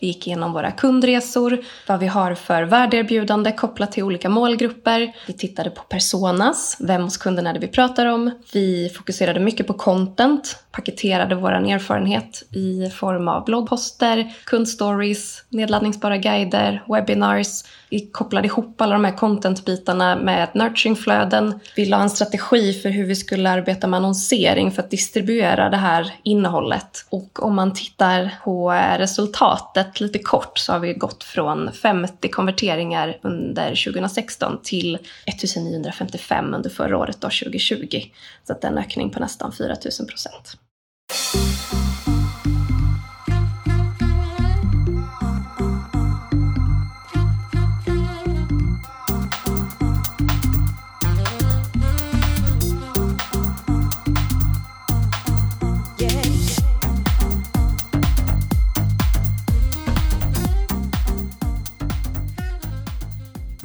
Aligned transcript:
Vi 0.00 0.06
gick 0.06 0.26
igenom 0.26 0.52
våra 0.52 0.70
kundresor, 0.70 1.58
vad 1.86 2.00
vi 2.00 2.06
har 2.06 2.34
för 2.34 2.62
värdeerbjudande 2.62 3.52
kopplat 3.52 3.92
till 3.92 4.02
olika 4.02 4.28
målgrupper. 4.28 5.12
Vi 5.26 5.32
tittade 5.32 5.70
på 5.70 5.82
personas, 5.82 6.76
vem 6.80 7.02
hos 7.02 7.16
kunden 7.16 7.46
är 7.46 7.54
det 7.54 7.60
vi 7.60 7.68
pratar 7.68 8.06
om. 8.06 8.30
Vi 8.52 8.88
fokuserade 8.96 9.40
mycket 9.40 9.66
på 9.66 9.74
content, 9.74 10.64
paketerade 10.72 11.34
vår 11.34 11.52
erfarenhet 11.52 12.42
i 12.50 12.90
form 12.90 13.28
av 13.28 13.44
bloggposter, 13.44 14.32
kundstories, 14.44 15.44
nedladdningsbara 15.48 16.16
guider, 16.16 16.84
webinars. 16.88 17.64
Vi 17.90 18.10
kopplade 18.12 18.46
ihop 18.46 18.80
alla 18.80 18.92
de 18.92 19.04
här 19.04 19.16
contentbitarna 19.16 20.16
med 20.16 20.48
nurturingflöden. 20.54 21.60
Vi 21.76 21.86
la 21.86 22.02
en 22.02 22.10
strategi 22.10 22.72
för 22.72 22.88
hur 22.88 23.06
vi 23.06 23.16
skulle 23.16 23.50
arbeta 23.50 23.86
med 23.86 23.96
annonsering 23.96 24.70
för 24.70 24.82
att 24.82 24.90
distribuera 24.90 25.70
det 25.70 25.76
här 25.76 26.12
innehållet. 26.22 27.06
Och 27.10 27.42
om 27.42 27.54
man 27.54 27.74
tittar 27.74 28.30
på 28.44 28.70
resultatet 28.98 29.89
lite 29.98 30.18
kort 30.18 30.58
så 30.58 30.72
har 30.72 30.80
vi 30.80 30.94
gått 30.94 31.24
från 31.24 31.72
50 31.72 32.28
konverteringar 32.28 33.18
under 33.22 33.84
2016 33.84 34.60
till 34.62 34.94
1955 35.26 36.54
under 36.54 36.70
förra 36.70 36.98
året, 36.98 37.20
då, 37.20 37.28
2020. 37.28 38.00
Så 38.44 38.52
att 38.52 38.60
det 38.60 38.66
är 38.66 38.72
en 38.72 38.78
ökning 38.78 39.10
på 39.10 39.20
nästan 39.20 39.52
4000 39.52 40.06
procent. 40.06 40.56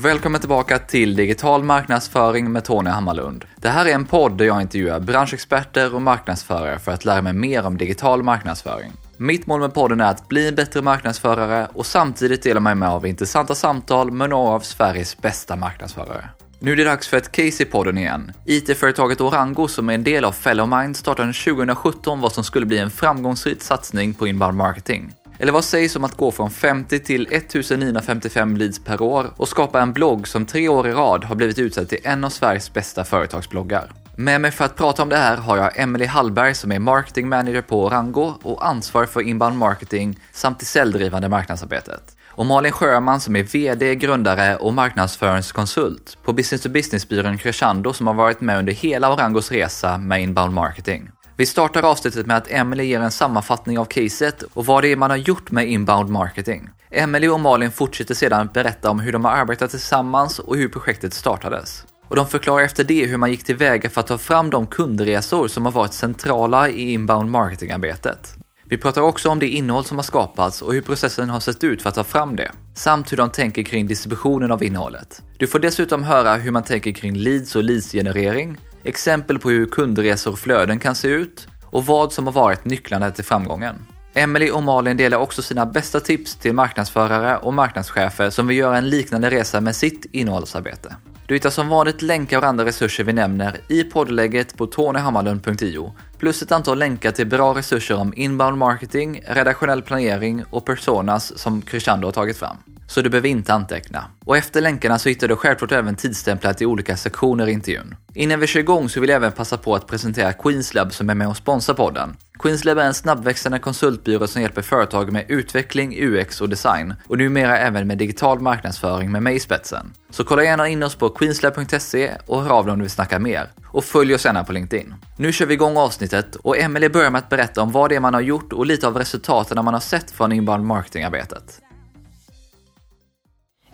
Välkommen 0.06 0.39
tillbaka 0.39 0.80
till 0.80 1.16
Digital 1.16 1.64
marknadsföring 1.64 2.52
med 2.52 2.64
Tony 2.64 2.89
Hammarlund. 2.89 3.45
Det 3.56 3.70
här 3.70 3.86
är 3.86 3.94
en 3.94 4.06
podd 4.06 4.38
där 4.38 4.45
jag 4.45 4.61
intervjuar 4.61 5.00
branschexperter 5.00 5.95
och 5.95 6.02
marknadsförare 6.02 6.80
för 6.80 6.92
att 6.92 7.06
lära 7.06 7.22
mig 7.22 7.34
mer 7.34 7.66
om 7.66 7.78
digital 7.78 8.23
marknadsföring. 8.23 8.92
Mitt 9.17 9.48
mål 9.48 9.59
med 9.59 9.73
podden 9.73 10.02
är 10.02 10.06
att 10.06 10.28
bli 10.28 10.48
en 10.48 10.56
bättre 10.56 10.81
marknadsförare 10.81 11.67
och 11.73 11.86
samtidigt 11.86 12.44
dela 12.44 12.59
mig 12.59 12.76
med 12.76 12.89
av 12.89 13.08
intressanta 13.08 13.56
samtal 13.56 14.11
med 14.11 14.30
några 14.30 14.50
av 14.50 14.59
Sveriges 14.59 15.17
bästa 15.17 15.56
marknadsförare. 15.56 16.30
Nu 16.59 16.72
är 16.72 16.76
det 16.76 16.83
dags 16.83 17.08
för 17.08 17.17
ett 17.17 17.31
case 17.31 17.64
i 17.64 17.66
podden 17.66 17.98
igen. 17.98 18.31
IT-företaget 18.45 19.22
Orango 19.22 19.67
som 19.67 19.89
är 19.89 19.94
en 19.94 20.03
del 20.03 20.26
av 20.26 20.31
Fellowmind 20.31 20.98
startade 20.98 21.33
2017 21.33 22.22
vad 22.22 22.31
som 22.31 22.44
skulle 22.44 22.66
bli 22.66 22.78
en 22.78 22.92
framgångsrik 22.92 23.61
satsning 23.61 24.14
på 24.14 24.28
inbound 24.28 24.58
marketing. 24.58 25.14
Eller 25.39 25.52
vad 25.52 25.64
sägs 25.64 25.95
om 25.95 26.03
att 26.03 26.17
gå 26.17 26.31
från 26.31 26.52
50 26.52 27.00
till 27.00 27.28
1955 27.31 28.58
leads 28.58 28.80
per 28.80 29.02
år 29.02 29.33
och 29.38 29.47
skapa 29.47 29.81
en 29.81 29.94
blogg 29.94 30.27
som 30.27 30.45
tre 30.45 30.69
år 30.69 30.88
i 30.88 30.92
rad 30.92 31.23
har 31.23 31.36
blivit 31.36 31.59
utsedd 31.59 31.89
till 31.89 32.00
en 32.03 32.23
av 32.23 32.30
Sveriges 32.30 32.73
bästa 32.73 33.03
företagsbloggar? 33.03 33.92
Med 34.17 34.42
mig 34.42 34.52
för 34.52 34.66
att 34.66 34.75
prata 34.75 35.03
om 35.03 35.09
det 35.09 35.17
här 35.17 35.38
har 35.38 35.58
jag 35.58 35.80
Emily 35.80 36.05
Hallberg 36.05 36.55
som 36.55 36.72
är 36.72 36.80
marketing 36.80 37.30
manager 37.30 37.61
på 37.61 37.86
Orango 37.86 38.33
och 38.44 38.67
ansvarig 38.67 39.09
för 39.09 39.22
inbound 39.22 39.58
marketing 39.58 40.19
samt 40.33 40.59
det 40.59 40.66
säljdrivande 40.66 41.30
marknadsarbetet. 41.30 42.16
Och 42.27 42.45
Malin 42.45 42.72
Sjöman 42.72 43.22
som 43.22 43.36
är 43.36 43.44
VD, 43.44 43.95
grundare 43.95 44.55
och 44.55 44.73
marknadsföringskonsult 44.73 46.17
på 46.23 46.33
business 46.33 46.61
to 46.61 46.70
business-byrån 46.70 47.38
Crescendo 47.38 47.94
som 47.94 48.08
har 48.08 48.14
varit 48.14 48.42
med 48.42 48.59
under 48.59 48.73
hela 48.73 49.14
Orangos 49.14 49.52
resa 49.52 49.97
med 49.97 50.22
inbound 50.22 50.53
marketing. 50.53 51.09
Vi 51.38 51.45
startar 51.45 51.83
avsnittet 51.83 52.25
med 52.25 52.38
att 52.38 52.52
Emily 52.52 52.83
ger 52.83 53.00
en 53.00 53.11
sammanfattning 53.11 53.80
av 53.80 53.86
caset 53.86 54.44
och 54.53 54.66
vad 54.66 54.83
det 54.83 54.91
är 54.91 54.95
man 54.95 55.09
har 55.09 55.17
gjort 55.17 55.52
med 55.52 55.69
inbound 55.69 56.09
marketing. 56.09 56.69
Emily 56.92 57.27
och 57.27 57.39
Malin 57.39 57.72
fortsätter 57.72 58.16
sedan 58.16 58.50
berätta 58.53 58.89
om 58.89 59.00
hur 59.00 59.11
de 59.11 59.25
har 59.25 59.31
arbetat 59.31 59.72
tillsammans 59.72 60.39
och 60.39 60.55
hur 60.55 60.69
projektet 60.69 61.14
startades. 61.14 61.86
Och 62.08 62.16
de 62.16 62.27
förklarar 62.27 62.64
efter 62.64 62.83
det 62.83 63.05
hur 63.05 63.17
man 63.17 63.31
gick 63.31 63.44
tillväga 63.44 63.89
för 63.89 64.02
att 64.02 64.08
ta 64.08 64.17
fram 64.17 64.49
de 64.49 64.67
kundresor 64.67 65.48
som 65.48 65.65
har 65.65 65.71
varit 65.71 65.93
centrala 65.93 66.70
i 66.70 66.93
inbound 66.93 67.32
marketingarbetet. 67.32 68.36
Vi 68.70 68.77
pratar 68.77 69.02
också 69.02 69.30
om 69.30 69.39
det 69.39 69.48
innehåll 69.48 69.86
som 69.86 69.98
har 69.98 70.04
skapats 70.04 70.61
och 70.61 70.73
hur 70.73 70.81
processen 70.81 71.30
har 71.30 71.39
sett 71.39 71.64
ut 71.64 71.81
för 71.81 71.89
att 71.89 71.95
ta 71.95 72.04
fram 72.04 72.36
det, 72.36 72.52
samt 72.76 73.11
hur 73.11 73.17
de 73.17 73.30
tänker 73.30 73.64
kring 73.64 73.87
distributionen 73.87 74.52
av 74.52 74.64
innehållet. 74.64 75.21
Du 75.37 75.48
får 75.48 75.60
dessutom 75.60 76.04
höra 76.04 76.36
hur 76.36 76.52
man 76.52 76.64
tänker 76.64 76.92
kring 76.92 77.15
leads 77.15 77.55
och 77.55 77.64
leadsgenerering, 77.64 78.58
exempel 78.86 79.40
på 79.40 79.50
hur 79.50 79.66
kundresor 79.66 80.32
och 80.32 80.40
flöden 80.40 80.80
kan 80.80 80.96
se 80.96 81.08
ut 81.08 81.48
och 81.66 81.86
vad 81.86 82.14
som 82.14 82.26
har 82.26 82.34
varit 82.34 82.66
nycklarna 82.66 83.12
till 83.12 83.23
framgången. 83.23 83.76
Emily 84.14 84.50
och 84.50 84.64
Malin 84.64 84.98
delar 84.98 85.18
också 85.18 85.42
sina 85.42 85.66
bästa 85.66 86.00
tips 86.00 86.36
till 86.36 86.54
marknadsförare 86.54 87.38
och 87.38 87.54
marknadschefer 87.54 88.30
som 88.30 88.48
vill 88.48 88.58
göra 88.58 88.78
en 88.78 88.90
liknande 88.90 89.30
resa 89.30 89.62
med 89.62 89.76
sitt 89.76 90.06
innehållsarbete. 90.12 90.96
Du 91.28 91.34
hittar 91.34 91.50
som 91.50 91.70
vanligt 91.70 92.02
länkar 92.02 92.38
och 92.38 92.44
andra 92.44 92.66
resurser 92.66 93.04
vi 93.04 93.14
nämner 93.14 93.58
i 93.68 93.84
poddlägget 93.84 94.58
på 94.58 94.68
tonyhammarlund.io 94.68 95.94
plus 96.17 96.42
ett 96.42 96.52
antal 96.52 96.80
länkar 96.80 97.12
till 97.12 97.28
bra 97.28 97.54
resurser 97.54 97.96
om 97.96 98.14
inbound 98.16 98.58
marketing, 98.58 99.22
redaktionell 99.28 99.82
planering 99.82 100.44
och 100.50 100.66
personas 100.66 101.38
som 101.38 101.62
Christiando 101.62 102.08
har 102.08 102.12
tagit 102.12 102.38
fram 102.38 102.58
så 102.88 103.02
du 103.02 103.10
behöver 103.10 103.30
inte 103.30 103.54
anteckna. 103.54 104.04
Och 104.26 104.38
efter 104.38 104.62
länkarna 104.62 105.00
så 105.00 105.10
hittar 105.10 105.28
du 105.28 105.36
självklart 105.36 105.72
även 105.72 105.96
tidstämplat 105.96 106.62
i 106.62 106.66
olika 106.66 106.98
sektioner 106.98 107.48
i 107.48 107.52
intervjun. 107.52 107.96
Innan 108.14 108.40
vi 108.40 108.48
kör 108.48 108.60
igång 108.60 108.90
så 108.90 109.00
vill 109.00 109.10
jag 109.10 109.18
även 109.18 109.32
passa 109.32 109.58
på 109.58 109.76
att 109.76 109.88
presentera 109.88 110.34
Queenslab 110.34 110.94
som 110.94 111.10
är 111.10 111.16
med 111.16 111.28
och 111.28 111.38
sponsrar 111.38 111.76
podden. 111.76 112.18
Queenslab 112.40 112.78
är 112.78 112.86
en 112.86 112.94
snabbväxande 112.94 113.60
konsultbyrå 113.60 114.28
som 114.28 114.42
hjälper 114.42 114.62
företag 114.62 115.12
med 115.12 115.26
utveckling, 115.28 115.96
UX 116.00 116.42
och 116.42 116.50
design 116.50 116.94
och 117.08 117.18
numera 117.18 117.58
även 117.58 117.88
med 117.88 117.98
digital 117.98 118.40
marknadsföring 118.40 119.12
med 119.12 119.23
mig 119.23 119.36
i 119.36 119.40
spetsen. 119.40 119.94
Så 120.10 120.23
kolla 120.23 120.44
gärna 120.44 120.67
in 120.67 120.84
oss 120.84 120.96
på 120.96 121.10
queenslab.se 121.10 122.12
och 122.26 122.44
hör 122.44 122.50
av 122.50 122.66
dig 122.66 122.72
om 122.72 122.80
du 122.80 122.84
vill 122.84 122.92
snacka 122.92 123.20
mer. 123.20 123.52
Och 123.67 123.84
följ 123.84 124.16
oss 124.16 124.26
gärna 124.26 124.44
på 124.44 124.54
LinkedIn. 124.54 124.94
Nu 125.17 125.32
kör 125.32 125.46
vi 125.46 125.54
igång 125.54 125.78
avsnittet 125.78 126.36
och 126.36 126.58
Emelie 126.58 126.90
börjar 126.90 127.12
med 127.12 127.20
att 127.20 127.30
berätta 127.30 127.62
om 127.62 127.72
vad 127.72 127.90
det 127.90 127.96
är 127.96 128.00
man 128.00 128.13
har 128.13 128.22
gjort 128.22 128.54
och 128.54 128.66
lite 128.66 128.88
av 128.88 128.98
resultaten 128.98 129.66
man 129.66 129.74
har 129.74 129.81
sett 129.81 130.12
från 130.12 130.31
inbound 130.31 130.66
marketingarbetet. 130.66 131.62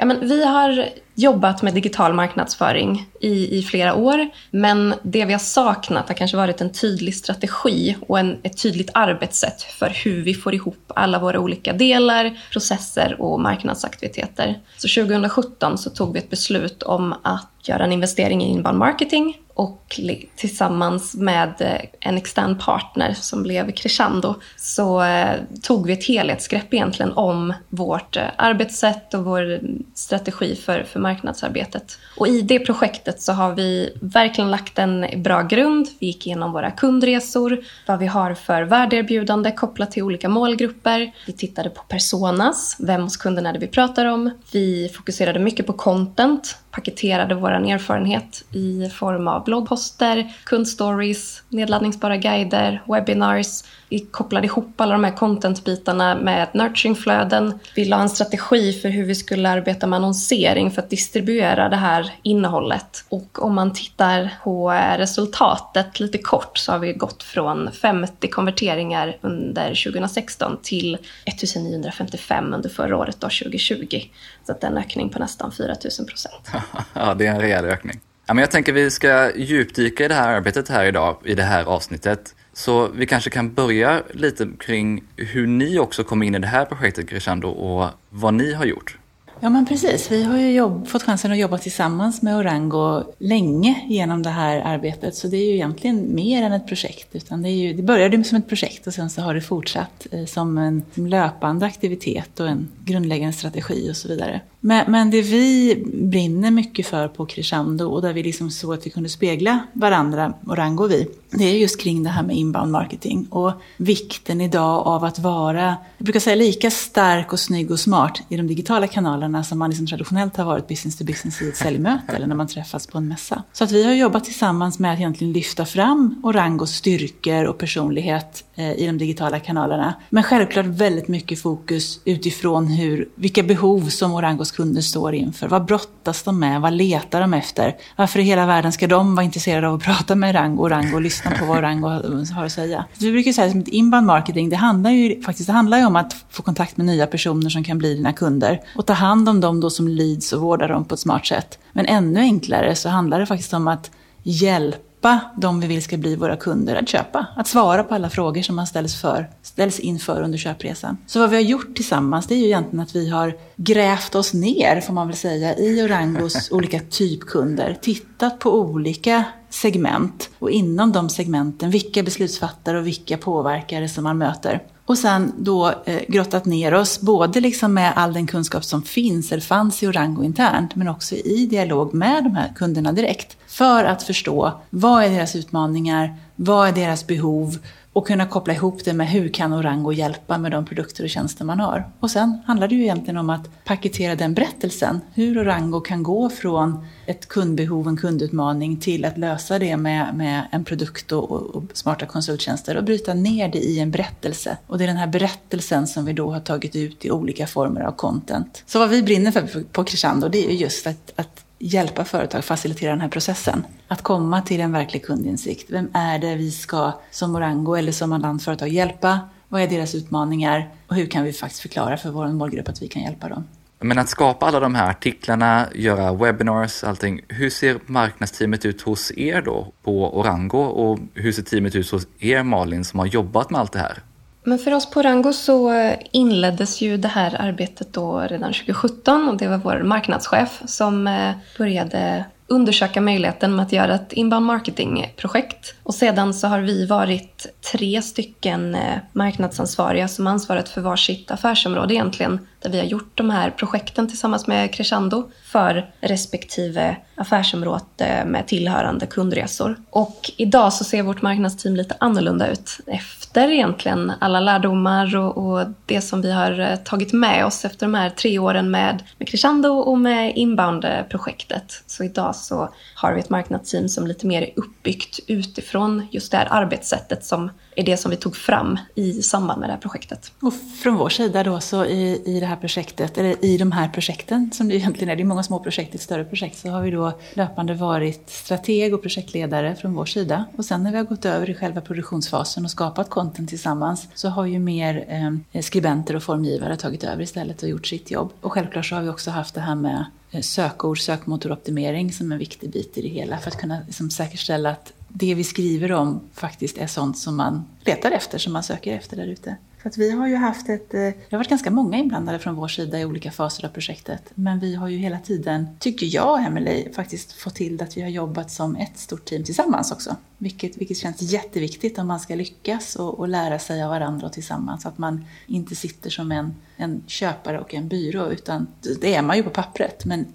Ja, 0.02 0.06
men 0.06 0.28
vi 0.28 0.46
har 0.46 0.90
jobbat 1.16 1.62
med 1.62 1.74
digital 1.74 2.14
marknadsföring 2.14 3.08
i, 3.20 3.58
i 3.58 3.64
flera 3.64 3.96
år, 3.96 4.30
men 4.52 4.94
det 5.04 5.26
vi 5.26 5.32
har 5.32 5.40
saknat 5.40 6.08
har 6.08 6.16
kanske 6.16 6.38
varit 6.38 6.62
en 6.62 6.74
tydlig 6.74 7.16
strategi 7.16 7.96
och 8.08 8.20
en, 8.20 8.38
ett 8.44 8.62
tydligt 8.62 8.90
arbetssätt 8.94 9.62
för 9.62 9.90
hur 10.04 10.24
vi 10.24 10.34
får 10.34 10.54
ihop 10.54 10.92
alla 10.96 11.20
våra 11.20 11.40
olika 11.40 11.74
delar, 11.74 12.40
processer 12.52 13.22
och 13.22 13.40
marknadsaktiviteter. 13.40 14.60
Så 14.78 15.02
2017 15.02 15.78
så 15.78 15.90
tog 15.90 16.14
vi 16.14 16.20
ett 16.20 16.30
beslut 16.30 16.84
om 16.84 17.14
att 17.24 17.52
göra 17.64 17.84
en 17.84 17.92
investering 17.92 18.44
i 18.44 18.50
inbound 18.50 18.78
marketing 18.78 19.38
och 19.54 20.00
tillsammans 20.36 21.16
med 21.16 21.54
eh, 21.60 21.82
en 22.00 22.18
extern 22.18 22.58
partner 22.58 23.14
som 23.14 23.44
blev 23.44 23.72
Crescendo 23.72 24.36
så 24.58 25.04
eh, 25.04 25.40
tog 25.62 25.88
vi 25.88 25.94
ett 25.94 26.06
helhetsgrepp 26.06 26.74
egentligen 26.74 27.12
om 27.12 27.54
vårt 27.70 28.18
eh, 28.18 28.24
arbetssätt 28.36 29.14
och 29.14 29.26
vår 29.26 29.60
strategi 29.94 30.56
för, 30.56 30.84
för 30.84 31.00
marknadsarbetet. 31.00 31.98
Och 32.18 32.28
i 32.28 32.42
det 32.42 32.60
projektet 32.60 33.22
så 33.22 33.34
har 33.34 33.56
vi 33.56 33.98
verkligen 34.02 34.52
lagt 34.52 34.80
en 34.80 35.06
bra 35.16 35.42
grund. 35.42 35.88
Vi 36.00 36.08
gick 36.08 36.28
igenom 36.28 36.52
våra 36.52 36.72
kundresor, 36.72 37.64
vad 37.88 38.00
vi 38.00 38.08
har 38.08 38.34
för 38.34 38.64
värdeerbjudande 38.64 39.52
kopplat 39.52 39.92
till 39.92 40.04
olika 40.04 40.30
målgrupper. 40.30 41.12
Vi 41.28 41.34
tittade 41.34 41.70
på 41.70 41.82
personas, 41.84 42.78
vem 42.80 43.02
hos 43.02 43.18
kunden 43.18 43.46
är 43.46 43.54
det 43.54 43.60
vi 43.60 43.68
pratar 43.68 44.06
om. 44.06 44.32
Vi 44.52 44.90
fokuserade 44.90 45.40
mycket 45.40 45.68
på 45.68 45.74
content, 45.74 46.58
paketerade 46.72 47.36
vår 47.36 47.52
erfarenhet 47.52 48.44
i 48.52 48.90
form 48.90 49.28
av 49.28 49.44
bloggposter, 49.44 50.34
kundstories, 50.44 51.44
nedladdningsbara 51.50 52.18
guider, 52.18 52.82
webinars. 52.88 53.64
Kopplade 54.12 54.48
ihop 54.48 54.82
alla 54.82 54.94
de 54.94 55.04
här 55.04 55.12
contentbitarna 55.12 56.16
med 56.16 56.48
nurturingflöden. 56.54 57.60
Vi 57.76 57.86
la 57.86 58.02
en 58.02 58.10
strategi 58.10 58.74
för 58.74 58.90
hur 58.90 59.06
vi 59.06 59.16
skulle 59.16 59.50
arbeta 59.50 59.88
med 59.88 59.98
annonsering 59.98 60.72
för 60.72 60.82
att 60.82 60.90
distribuera 60.90 61.70
det 61.70 61.76
här 61.76 62.14
innehållet. 62.22 63.06
Och 63.10 63.44
om 63.44 63.56
man 63.56 63.74
tittar 63.74 64.30
på 64.44 64.72
eh, 64.72 64.98
resultatet 64.98 66.00
lite 66.00 66.18
kort 66.18 66.58
så 66.58 66.72
har 66.72 66.80
vi 66.80 66.94
gått 66.94 67.24
från 67.24 67.72
50 67.72 68.28
konverteringar 68.28 69.18
under 69.22 69.68
2016 69.68 70.58
till 70.64 70.98
1955 71.26 72.54
under 72.54 72.70
förra 72.70 72.98
året, 72.98 73.16
då, 73.20 73.28
2020. 73.28 74.02
Så 74.46 74.52
att 74.52 74.62
det 74.62 74.68
är 74.68 74.72
en 74.72 74.78
ökning 74.78 75.10
på 75.10 75.20
nästan 75.20 75.52
4000 75.52 76.06
procent. 76.06 76.50
ja, 76.94 77.14
det 77.14 77.28
är 77.28 77.32
en 77.32 77.42
rejäl 77.42 77.66
ökning. 77.66 78.00
Ja, 78.26 78.34
men 78.34 78.42
jag 78.42 78.52
tänker 78.52 78.74
vi 78.74 78.92
ska 78.92 79.32
djupdyka 79.36 80.06
i 80.06 80.08
det 80.08 80.14
här 80.14 80.34
arbetet 80.34 80.70
här 80.70 80.86
idag, 80.86 81.18
i 81.26 81.36
det 81.36 81.44
här 81.44 81.64
avsnittet. 81.64 82.36
Så 82.54 82.88
vi 82.88 83.06
kanske 83.06 83.30
kan 83.30 83.54
börja 83.54 84.04
lite 84.14 84.48
kring 84.60 85.04
hur 85.16 85.48
ni 85.48 85.80
också 85.80 86.04
kom 86.04 86.24
in 86.24 86.36
i 86.36 86.40
det 86.40 86.48
här 86.48 86.66
projektet 86.66 87.10
Crescendo 87.10 87.48
och 87.48 87.90
vad 88.10 88.34
ni 88.34 88.54
har 88.54 88.66
gjort. 88.66 88.98
Ja 89.44 89.50
men 89.50 89.66
precis, 89.66 90.12
vi 90.12 90.24
har 90.24 90.38
ju 90.38 90.52
jobb, 90.52 90.88
fått 90.88 91.04
chansen 91.04 91.32
att 91.32 91.38
jobba 91.38 91.58
tillsammans 91.58 92.22
med 92.22 92.38
Orango 92.38 93.04
länge 93.20 93.86
genom 93.90 94.24
det 94.24 94.30
här 94.30 94.60
arbetet. 94.60 95.16
Så 95.16 95.28
det 95.28 95.38
är 95.38 95.46
ju 95.46 95.54
egentligen 95.54 96.16
mer 96.16 96.44
än 96.44 96.52
ett 96.52 96.68
projekt. 96.68 97.16
Utan 97.16 97.42
det, 97.42 97.50
är 97.50 97.56
ju, 97.56 97.74
det 97.74 97.84
började 97.84 98.24
som 98.24 98.38
ett 98.38 98.48
projekt 98.48 98.88
och 98.88 98.94
sen 98.94 99.10
så 99.10 99.22
har 99.22 99.34
det 99.34 99.42
fortsatt 99.42 100.08
eh, 100.12 100.26
som 100.26 100.58
en 100.58 100.84
löpande 100.94 101.66
aktivitet 101.66 102.40
och 102.40 102.48
en 102.48 102.68
grundläggande 102.86 103.34
strategi 103.34 103.92
och 103.92 103.98
så 103.98 104.08
vidare. 104.08 104.42
Men, 104.64 104.92
men 104.92 105.12
det 105.12 105.22
vi 105.22 105.76
brinner 105.94 106.52
mycket 106.52 106.88
för 106.88 107.08
på 107.08 107.26
Crescendo 107.26 107.86
och 107.86 108.02
där 108.02 108.14
vi 108.14 108.24
liksom 108.24 108.52
såg 108.52 108.74
att 108.74 108.86
vi 108.86 108.90
kunde 108.90 109.10
spegla 109.10 109.60
varandra, 109.74 110.34
Orango 110.46 110.84
och 110.84 110.92
vi, 110.92 111.08
det 111.32 111.44
är 111.44 111.54
just 111.54 111.80
kring 111.80 112.04
det 112.04 112.10
här 112.10 112.24
med 112.24 112.36
inbound 112.36 112.72
marketing 112.72 113.28
och 113.30 113.52
vikten 113.78 114.42
idag 114.42 114.88
av 114.88 115.04
att 115.04 115.20
vara, 115.20 115.76
jag 115.98 116.06
brukar 116.06 116.20
säga 116.20 116.36
lika 116.36 116.72
stark 116.72 117.34
och 117.34 117.40
snygg 117.40 117.72
och 117.72 117.80
smart 117.80 118.22
i 118.30 118.38
de 118.38 118.48
digitala 118.48 118.88
kanalerna 118.88 119.44
som 119.44 119.60
man 119.60 119.70
liksom 119.70 119.88
traditionellt 119.88 120.38
har 120.38 120.46
varit 120.46 120.68
business 120.68 120.98
to 120.98 121.04
business 121.04 121.42
i 121.42 121.50
ett 121.50 121.58
säljmöte 121.58 122.16
eller 122.16 122.28
när 122.28 122.36
man 122.36 122.48
träffas 122.48 122.88
på 122.88 122.98
en 122.98 123.08
mässa. 123.08 123.44
Så 123.54 123.64
att 123.64 123.72
vi 123.72 123.84
har 123.84 123.94
jobbat 123.94 124.24
tillsammans 124.24 124.80
med 124.80 124.94
att 124.94 125.00
egentligen 125.00 125.34
lyfta 125.34 125.66
fram 125.66 126.22
Orangos 126.24 126.72
styrkor 126.72 127.46
och 127.46 127.58
personlighet 127.58 128.44
eh, 128.56 128.72
i 128.72 128.86
de 128.86 128.98
digitala 128.98 129.40
kanalerna. 129.40 129.94
Men 130.10 130.24
självklart 130.24 130.66
väldigt 130.66 131.08
mycket 131.08 131.42
fokus 131.42 132.00
utifrån 132.06 132.68
hur, 132.68 133.10
vilka 133.16 133.44
behov 133.44 133.90
som 133.90 134.14
hans 134.52 134.58
kunder 134.58 134.82
står 134.82 135.16
inför. 135.16 135.48
Vad 135.48 135.66
brottas 135.66 136.24
de 136.24 136.40
med? 136.40 136.62
Vad 136.62 136.74
letar 136.74 137.22
de 137.22 137.34
efter? 137.34 137.76
Varför 137.96 138.20
i 138.20 138.24
hela 138.24 138.46
världen 138.46 138.72
ska 138.72 138.88
de 138.88 139.16
vara 139.16 139.26
intresserade 139.26 139.68
av 139.68 139.76
att 139.76 139.84
prata 139.84 140.16
med 140.16 140.36
Orango, 140.36 140.70
Rango 140.70 140.96
och 140.96 141.02
lyssna 141.02 141.32
på 141.32 141.46
vad 141.46 141.58
Orango 141.58 141.88
har 142.34 142.46
att 142.46 142.52
säga? 142.52 142.86
Vi 143.00 143.12
brukar 143.12 143.32
säga 143.32 143.60
att 143.60 143.68
inbound 143.68 144.08
marketing, 144.08 144.50
det 144.50 144.56
handlar 144.56 144.92
ju 144.92 145.22
faktiskt 145.22 145.48
det 145.48 145.54
handlar 145.54 145.78
ju 145.78 145.86
om 145.86 145.96
att 145.96 146.16
få 146.30 146.44
kontakt 146.44 146.78
med 146.78 146.86
nya 146.86 147.08
personer 147.08 147.50
som 147.50 147.64
kan 147.64 147.78
bli 147.78 147.96
dina 147.96 148.14
kunder 148.14 148.60
och 148.76 148.86
ta 148.86 148.94
hand 148.94 149.30
om 149.30 149.42
dem 149.42 149.60
då 149.62 149.70
som 149.70 149.88
leads 149.88 150.34
och 150.34 150.42
vårda 150.42 150.68
dem 150.68 150.86
på 150.86 150.94
ett 150.94 151.00
smart 151.00 151.26
sätt. 151.26 151.60
Men 151.74 151.86
ännu 151.86 152.20
enklare 152.20 152.76
så 152.76 152.90
handlar 152.90 153.20
det 153.20 153.26
faktiskt 153.26 153.54
om 153.54 153.68
att 153.68 153.92
hjälpa 154.24 154.91
hjälpa 155.02 155.20
de 155.38 155.60
vi 155.60 155.68
vill 155.68 155.84
ska 155.84 155.98
bli 155.98 156.16
våra 156.16 156.38
kunder 156.38 156.76
att 156.76 156.90
köpa. 156.90 157.26
Att 157.36 157.48
svara 157.48 157.84
på 157.84 157.96
alla 157.96 158.10
frågor 158.10 158.42
som 158.42 158.56
man 158.56 158.68
ställs, 158.68 159.02
för, 159.02 159.30
ställs 159.42 159.80
inför 159.80 160.22
under 160.22 160.38
köpresan. 160.38 160.98
Så 161.08 161.20
vad 161.20 161.30
vi 161.30 161.36
har 161.36 161.44
gjort 161.44 161.76
tillsammans 161.76 162.28
det 162.28 162.36
är 162.36 162.40
ju 162.40 162.46
egentligen 162.46 162.80
att 162.80 162.96
vi 162.96 163.10
har 163.10 163.34
grävt 163.56 164.16
oss 164.16 164.34
ner, 164.34 164.82
får 164.82 164.94
man 164.94 165.08
väl 165.08 165.18
säga, 165.18 165.58
i 165.58 165.84
Orangos 165.84 166.52
olika 166.52 166.80
typkunder. 166.80 167.78
Tittat 167.82 168.40
på 168.40 168.60
olika 168.60 169.24
segment 169.50 170.30
och 170.40 170.52
inom 170.52 170.92
de 170.92 171.10
segmenten 171.10 171.70
vilka 171.70 172.04
beslutsfattare 172.04 172.80
och 172.80 172.88
vilka 172.88 173.18
påverkare 173.18 173.90
som 173.90 174.04
man 174.04 174.18
möter. 174.18 174.62
Och 174.86 174.98
sen 174.98 175.34
då 175.38 175.74
eh, 175.86 176.02
grottat 176.08 176.46
ner 176.46 176.74
oss, 176.74 177.02
både 177.02 177.40
liksom 177.40 177.74
med 177.74 177.94
all 177.96 178.14
den 178.14 178.28
kunskap 178.28 178.66
som 178.66 178.84
finns 178.84 179.32
eller 179.32 179.42
fanns 179.42 179.84
i 179.84 179.88
Orango 179.88 180.24
internt, 180.24 180.76
men 180.76 180.88
också 180.88 181.16
i 181.16 181.46
dialog 181.46 181.94
med 181.94 182.24
de 182.24 182.36
här 182.36 182.54
kunderna 182.56 182.92
direkt. 182.92 183.38
För 183.52 183.84
att 183.84 184.04
förstå 184.04 184.52
vad 184.70 185.04
är 185.04 185.10
deras 185.10 185.36
utmaningar, 185.36 186.16
vad 186.36 186.68
är 186.68 186.72
deras 186.72 187.08
behov 187.08 187.58
och 187.94 188.08
kunna 188.08 188.26
koppla 188.26 188.54
ihop 188.54 188.86
det 188.86 188.94
med 188.94 189.08
hur 189.08 189.30
kan 189.30 189.54
Orango 189.54 189.92
hjälpa 189.92 190.38
med 190.38 190.52
de 190.52 190.66
produkter 190.66 191.04
och 191.04 191.10
tjänster 191.10 191.46
man 191.46 191.60
har. 191.60 191.90
Och 192.00 192.12
sen 192.12 192.42
handlar 192.46 192.68
det 192.68 192.76
ju 192.76 192.82
egentligen 192.82 193.18
om 193.18 193.30
att 193.30 193.64
paketera 193.64 194.16
den 194.16 194.34
berättelsen. 194.34 195.02
Hur 195.14 195.42
Orango 195.44 195.82
kan 195.82 196.04
gå 196.04 196.30
från 196.30 196.86
ett 197.06 197.28
kundbehov, 197.28 197.88
en 197.88 197.98
kundutmaning 197.98 198.78
till 198.78 199.06
att 199.06 199.18
lösa 199.18 199.60
det 199.60 199.78
med, 199.78 200.16
med 200.16 200.48
en 200.52 200.64
produkt 200.64 201.12
och, 201.12 201.32
och, 201.32 201.64
smarta 201.74 202.06
konsulttjänster 202.06 202.78
och 202.78 202.84
bryta 202.84 203.14
ner 203.14 203.50
det 203.52 203.60
i 203.60 203.80
en 203.80 203.92
berättelse. 203.92 204.58
Och 204.68 204.78
det 204.78 204.84
är 204.84 204.88
den 204.88 204.98
här 204.98 205.08
berättelsen 205.08 205.88
som 205.88 206.06
vi 206.06 206.14
då 206.14 206.32
har 206.32 206.40
tagit 206.40 206.76
ut 206.76 207.06
i 207.06 207.12
olika 207.12 207.48
former 207.48 207.82
av 207.82 207.92
content. 207.92 208.64
Så 208.66 208.80
vad 208.80 208.90
vi 208.90 209.04
brinner 209.04 209.32
för 209.32 209.64
på 209.64 209.84
Crescendo 209.84 210.28
det 210.28 210.46
är 210.46 210.52
ju 210.52 210.58
just 210.58 210.88
att, 210.88 211.14
att 211.16 211.46
hjälpa 211.62 212.06
företag 212.06 212.44
facilitera 212.46 212.92
den 212.92 213.02
här 213.02 213.10
processen. 213.10 213.66
Att 213.88 214.02
komma 214.02 214.42
till 214.42 214.62
en 214.62 214.72
verklig 214.72 215.06
kundinsikt. 215.06 215.70
Vem 215.70 215.90
är 215.94 216.20
det 216.20 216.36
vi 216.36 216.52
ska 216.52 216.94
som 217.12 217.36
Orango 217.36 217.76
eller 217.76 217.92
som 217.92 218.14
annat 218.14 218.44
företag 218.44 218.70
hjälpa? 218.70 219.20
Vad 219.48 219.62
är 219.62 219.68
deras 219.68 219.96
utmaningar? 219.96 220.70
Och 220.88 220.96
hur 220.96 221.06
kan 221.06 221.24
vi 221.24 221.34
faktiskt 221.34 221.62
förklara 221.62 221.98
för 221.98 222.10
vår 222.10 222.28
målgrupp 222.28 222.70
att 222.70 222.82
vi 222.82 222.88
kan 222.88 223.02
hjälpa 223.02 223.30
dem? 223.30 223.44
Men 223.80 224.00
att 224.00 224.10
skapa 224.10 224.46
alla 224.46 224.60
de 224.60 224.76
här 224.76 224.90
artiklarna, 224.90 225.68
göra 225.76 226.14
webinars, 226.14 226.84
allting. 226.84 227.22
Hur 227.28 227.50
ser 227.50 227.80
marknadsteamet 227.86 228.66
ut 228.66 228.82
hos 228.82 229.12
er 229.18 229.42
då 229.42 229.72
på 229.84 230.20
Orango 230.20 230.58
och 230.58 231.00
hur 231.14 231.32
ser 231.32 231.44
teamet 231.44 231.76
ut 231.76 231.92
hos 231.92 232.08
er 232.20 232.44
Malin 232.44 232.86
som 232.86 233.00
har 233.00 233.06
jobbat 233.06 233.50
med 233.50 233.62
allt 233.62 233.72
det 233.72 233.80
här? 233.80 234.00
Men 234.44 234.60
för 234.60 234.74
oss 234.74 234.90
på 234.90 235.02
Rango 235.02 235.34
så 235.34 235.94
inleddes 236.12 236.82
ju 236.82 236.98
det 236.98 237.08
här 237.08 237.42
arbetet 237.42 237.94
då 237.94 238.20
redan 238.20 238.54
2017 238.54 239.30
och 239.30 239.38
det 239.38 239.48
var 239.48 239.58
vår 239.58 239.84
marknadschef 239.84 240.62
som 240.66 241.08
eh, 241.08 241.32
började 241.58 242.26
undersöka 242.48 243.02
möjligheten 243.02 243.56
med 243.56 243.66
att 243.66 243.72
göra 243.72 243.96
ett 243.96 244.14
inbound 244.14 244.46
marketing-projekt. 244.46 245.76
Och 245.84 245.96
sedan 245.96 246.34
så 246.34 246.48
har 246.48 246.60
vi 246.60 246.86
varit 246.86 247.48
tre 247.72 248.02
stycken 248.02 248.76
eh, 248.76 248.98
marknadsansvariga 249.14 250.08
som 250.08 250.28
ansvarat 250.28 250.70
för 250.70 250.82
varsitt 250.82 251.32
affärsområde 251.32 251.94
egentligen, 251.94 252.48
där 252.62 252.70
vi 252.70 252.78
har 252.78 252.86
gjort 252.86 253.18
de 253.18 253.30
här 253.30 253.50
projekten 253.50 254.08
tillsammans 254.08 254.48
med 254.48 254.74
Crescendo 254.74 255.30
för 255.44 255.92
respektive 256.02 256.98
affärsområde 257.16 258.24
med 258.26 258.48
tillhörande 258.48 259.06
kundresor. 259.06 259.76
Och 259.90 260.32
idag 260.38 260.74
så 260.74 260.84
ser 260.84 261.04
vårt 261.04 261.22
marknadsteam 261.22 261.76
lite 261.76 261.96
annorlunda 262.00 262.52
ut 262.52 262.80
efter 262.88 263.52
egentligen 263.52 264.12
alla 264.20 264.40
lärdomar 264.40 265.16
och, 265.16 265.38
och 265.38 265.68
det 265.86 266.02
som 266.02 266.22
vi 266.22 266.32
har 266.32 266.60
eh, 266.60 266.76
tagit 266.76 267.14
med 267.14 267.46
oss 267.46 267.66
efter 267.66 267.86
de 267.86 267.94
här 267.94 268.10
tre 268.10 268.40
åren 268.40 268.72
med, 268.72 269.04
med 269.18 269.28
Crescendo 269.28 269.70
och 269.70 269.98
med 269.98 270.34
inbound-projektet. 270.36 271.84
Så 271.88 272.04
idag 272.04 272.36
så 272.36 272.70
har 272.96 273.14
vi 273.14 273.20
ett 273.20 273.30
marknadsteam 273.30 273.90
som 273.90 274.08
lite 274.08 274.28
mer 274.28 274.42
är 274.42 274.52
uppbyggt 274.56 275.20
utifrån 275.28 276.08
just 276.12 276.32
det 276.32 276.38
här 276.38 276.48
arbetssättet 276.52 277.26
som 277.26 277.50
är 277.76 277.84
det 277.84 277.98
som 277.98 278.12
vi 278.12 278.18
tog 278.18 278.36
fram 278.36 278.80
i 278.96 279.22
samband 279.22 279.60
med 279.60 279.70
det 279.70 279.74
här 279.74 279.80
projektet. 279.80 280.32
Och 280.42 280.54
från 280.54 280.96
vår 280.96 281.10
sida 281.10 281.44
då 281.44 281.60
så 281.60 281.86
i, 281.86 282.22
i 282.26 282.40
det 282.40 282.46
här 282.46 282.56
projektet, 282.56 283.18
eller 283.18 283.46
i 283.46 283.58
de 283.58 283.72
här 283.72 283.90
projekten 283.90 284.52
som 284.54 284.68
det 284.68 284.76
egentligen 284.76 285.10
är, 285.10 285.16
det 285.16 285.24
är 285.24 285.26
många 285.26 285.44
små 285.44 285.60
projekt 285.60 285.94
i 285.94 285.96
ett 285.96 286.02
större 286.02 286.26
projekt, 286.26 286.58
så 286.58 286.70
har 286.70 286.82
vi 286.82 286.92
då 286.92 287.12
löpande 287.34 287.74
varit 287.74 288.30
strateg 288.30 288.94
och 288.94 289.02
projektledare 289.02 289.76
från 289.76 289.94
vår 289.94 290.06
sida. 290.06 290.46
Och 290.58 290.66
sen 290.66 290.84
när 290.84 290.92
vi 290.92 290.98
har 290.98 291.06
gått 291.06 291.26
över 291.26 291.50
i 291.50 291.56
själva 291.56 291.82
produktionsfasen 291.82 292.66
och 292.66 292.72
skapat 292.72 293.10
content 293.10 293.50
tillsammans 293.50 294.08
så 294.14 294.30
har 294.30 294.46
ju 294.46 294.60
mer 294.60 295.06
eh, 295.54 295.62
skribenter 295.62 296.16
och 296.16 296.24
formgivare 296.24 296.78
tagit 296.78 297.04
över 297.04 297.24
istället 297.24 297.64
och 297.64 297.70
gjort 297.70 297.88
sitt 297.88 298.12
jobb. 298.12 298.34
Och 298.42 298.52
självklart 298.52 298.86
så 298.86 298.96
har 298.96 299.02
vi 299.02 299.10
också 299.10 299.32
haft 299.32 299.56
det 299.56 299.62
här 299.62 299.76
med 299.76 300.06
eh, 300.32 300.42
sökord, 300.42 301.00
sökmotoroptimering 301.00 302.14
som 302.14 302.32
en 302.32 302.38
viktig 302.38 302.72
bit 302.72 302.98
i 302.98 303.02
det 303.02 303.08
hela 303.08 303.38
för 303.38 303.48
att 303.48 303.58
kunna 303.58 303.80
liksom 303.88 304.10
säkerställa 304.10 304.70
att 304.70 304.94
det 305.14 305.36
vi 305.36 305.44
skriver 305.44 305.92
om 305.92 306.22
faktiskt 306.34 306.78
är 306.78 306.88
sånt 306.88 307.18
som 307.18 307.38
man 307.38 307.66
letar 307.80 308.12
efter, 308.12 308.38
som 308.38 308.54
man 308.54 308.64
söker 308.64 308.96
efter 308.96 309.18
där 309.18 309.28
ute. 309.28 309.56
Så 309.82 309.88
att 309.88 309.98
vi 309.98 310.12
har 310.12 310.28
ju 310.28 310.36
haft 310.36 310.70
ett, 310.70 310.94
eh, 310.94 311.00
det 311.00 311.32
har 311.32 311.38
varit 311.38 311.50
ganska 311.50 311.72
många 311.72 311.98
inblandade 311.98 312.40
från 312.40 312.56
vår 312.56 312.68
sida 312.68 313.00
i 313.00 313.06
olika 313.06 313.32
faser 313.32 313.66
av 313.66 313.70
projektet. 313.70 314.32
Men 314.36 314.60
vi 314.60 314.76
har 314.76 314.88
ju 314.88 314.98
hela 314.98 315.20
tiden, 315.20 315.68
tycker 315.80 316.06
jag 316.16 316.44
Emelie, 316.46 316.94
faktiskt 316.94 317.32
fått 317.32 317.56
till 317.56 317.82
att 317.82 317.98
vi 317.98 318.02
har 318.02 318.10
jobbat 318.10 318.52
som 318.52 318.76
ett 318.76 318.98
stort 318.98 319.26
team 319.26 319.44
tillsammans 319.44 319.92
också. 319.92 320.16
Vilket, 320.38 320.78
vilket 320.78 320.98
känns 320.98 321.22
jätteviktigt 321.22 322.00
om 322.00 322.08
man 322.08 322.20
ska 322.20 322.36
lyckas 322.36 322.96
och, 322.96 323.20
och 323.20 323.28
lära 323.28 323.60
sig 323.60 323.84
av 323.84 323.90
varandra 323.90 324.28
och 324.28 324.34
tillsammans. 324.34 324.86
Att 324.86 324.98
man 324.98 325.26
inte 325.48 325.76
sitter 325.76 326.10
som 326.10 326.32
en, 326.32 326.56
en 326.78 327.04
köpare 327.08 327.60
och 327.60 327.74
en 327.74 327.88
byrå, 327.88 328.32
utan 328.32 328.68
det 329.02 329.16
är 329.16 329.22
man 329.22 329.38
ju 329.38 329.44
på 329.44 329.50
pappret. 329.50 330.06
Men 330.06 330.26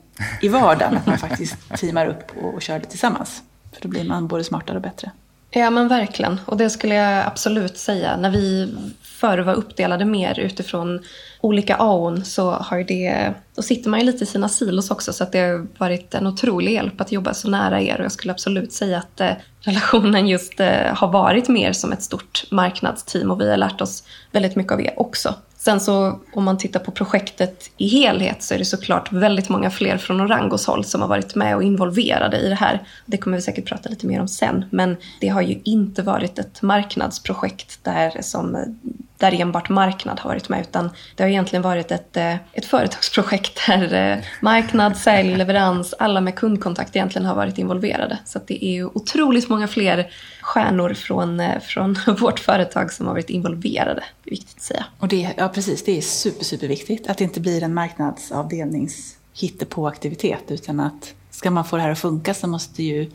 i 0.42 0.48
vardagen 0.48 0.96
att 0.96 1.06
man 1.06 1.18
faktiskt 1.18 1.56
teamar 1.76 2.06
upp 2.06 2.32
och, 2.42 2.54
och 2.54 2.62
kör 2.62 2.78
det 2.78 2.86
tillsammans. 2.86 3.42
För 3.76 3.82
då 3.82 3.88
blir 3.88 4.04
man 4.04 4.26
både 4.26 4.44
smartare 4.44 4.76
och 4.76 4.82
bättre. 4.82 5.10
Ja 5.50 5.70
men 5.70 5.88
verkligen. 5.88 6.40
Och 6.46 6.56
det 6.56 6.70
skulle 6.70 6.94
jag 6.94 7.26
absolut 7.26 7.78
säga. 7.78 8.16
När 8.16 8.30
vi 8.30 8.74
förr 9.02 9.38
var 9.38 9.54
uppdelade 9.54 10.04
mer 10.04 10.38
utifrån 10.38 11.00
olika 11.40 11.76
AON 11.76 12.24
så 12.24 12.50
har 12.50 12.78
det, 12.78 13.32
då 13.54 13.62
sitter 13.62 13.90
man 13.90 14.00
ju 14.00 14.06
lite 14.06 14.24
i 14.24 14.26
sina 14.26 14.48
silos 14.48 14.90
också 14.90 15.12
så 15.12 15.24
att 15.24 15.32
det 15.32 15.38
har 15.38 15.66
varit 15.78 16.14
en 16.14 16.26
otrolig 16.26 16.72
hjälp 16.72 17.00
att 17.00 17.12
jobba 17.12 17.34
så 17.34 17.48
nära 17.50 17.80
er 17.80 17.98
och 17.98 18.04
jag 18.04 18.12
skulle 18.12 18.32
absolut 18.32 18.72
säga 18.72 18.98
att 18.98 19.20
eh, 19.20 19.30
relationen 19.60 20.28
just 20.28 20.60
eh, 20.60 20.94
har 20.94 21.08
varit 21.08 21.48
mer 21.48 21.72
som 21.72 21.92
ett 21.92 22.02
stort 22.02 22.44
marknadsteam 22.50 23.30
och 23.30 23.40
vi 23.40 23.50
har 23.50 23.56
lärt 23.56 23.80
oss 23.80 24.02
väldigt 24.32 24.56
mycket 24.56 24.72
av 24.72 24.80
er 24.80 24.94
också. 24.96 25.34
Sen 25.66 25.80
så 25.80 26.20
om 26.32 26.44
man 26.44 26.58
tittar 26.58 26.80
på 26.80 26.90
projektet 26.90 27.70
i 27.76 27.88
helhet 27.88 28.42
så 28.42 28.54
är 28.54 28.58
det 28.58 28.64
såklart 28.64 29.12
väldigt 29.12 29.48
många 29.48 29.70
fler 29.70 29.98
från 29.98 30.20
Orangos 30.20 30.66
håll 30.66 30.84
som 30.84 31.00
har 31.00 31.08
varit 31.08 31.34
med 31.34 31.56
och 31.56 31.62
involverade 31.62 32.38
i 32.38 32.48
det 32.48 32.54
här. 32.54 32.82
Det 33.06 33.16
kommer 33.16 33.36
vi 33.36 33.42
säkert 33.42 33.64
prata 33.64 33.88
lite 33.88 34.06
mer 34.06 34.20
om 34.20 34.28
sen. 34.28 34.64
Men 34.70 34.96
det 35.20 35.28
har 35.28 35.42
ju 35.42 35.60
inte 35.64 36.02
varit 36.02 36.38
ett 36.38 36.62
marknadsprojekt 36.62 37.84
där 37.84 38.22
som 38.22 38.76
där 39.18 39.40
enbart 39.40 39.68
marknad 39.68 40.20
har 40.20 40.30
varit 40.30 40.48
med, 40.48 40.60
utan 40.60 40.90
det 41.14 41.22
har 41.22 41.30
egentligen 41.30 41.62
varit 41.62 41.90
ett, 41.90 42.16
eh, 42.16 42.34
ett 42.52 42.64
företagsprojekt 42.64 43.60
där 43.66 43.94
eh, 43.94 44.24
marknad, 44.40 44.96
sälj, 45.06 45.36
leverans, 45.36 45.94
alla 45.98 46.20
med 46.20 46.34
kundkontakt 46.34 46.96
egentligen 46.96 47.26
har 47.26 47.34
varit 47.34 47.58
involverade. 47.58 48.18
Så 48.24 48.40
det 48.46 48.64
är 48.64 48.72
ju 48.72 48.86
otroligt 48.86 49.48
många 49.48 49.68
fler 49.68 50.10
stjärnor 50.40 50.94
från, 50.94 51.40
eh, 51.40 51.60
från 51.60 51.96
vårt 52.20 52.40
företag 52.40 52.92
som 52.92 53.06
har 53.06 53.14
varit 53.14 53.30
involverade. 53.30 54.04
Viktigt 54.24 54.56
att 54.56 54.62
säga. 54.62 54.84
Och 54.98 55.08
det, 55.08 55.34
ja, 55.36 55.48
precis. 55.48 55.84
Det 55.84 55.98
är 55.98 56.02
super, 56.02 56.44
superviktigt 56.44 57.10
att 57.10 57.18
det 57.18 57.24
inte 57.24 57.40
blir 57.40 57.62
en 57.62 57.74
marknadsavdelnings 57.74 59.16
hittepåaktivitet 59.34 60.44
utan 60.48 60.80
att 60.80 61.14
ska 61.30 61.50
man 61.50 61.64
få 61.64 61.76
det 61.76 61.82
här 61.82 61.90
att 61.90 61.98
funka 61.98 62.34
så 62.34 62.46
måste 62.46 62.82
ju 62.82 63.10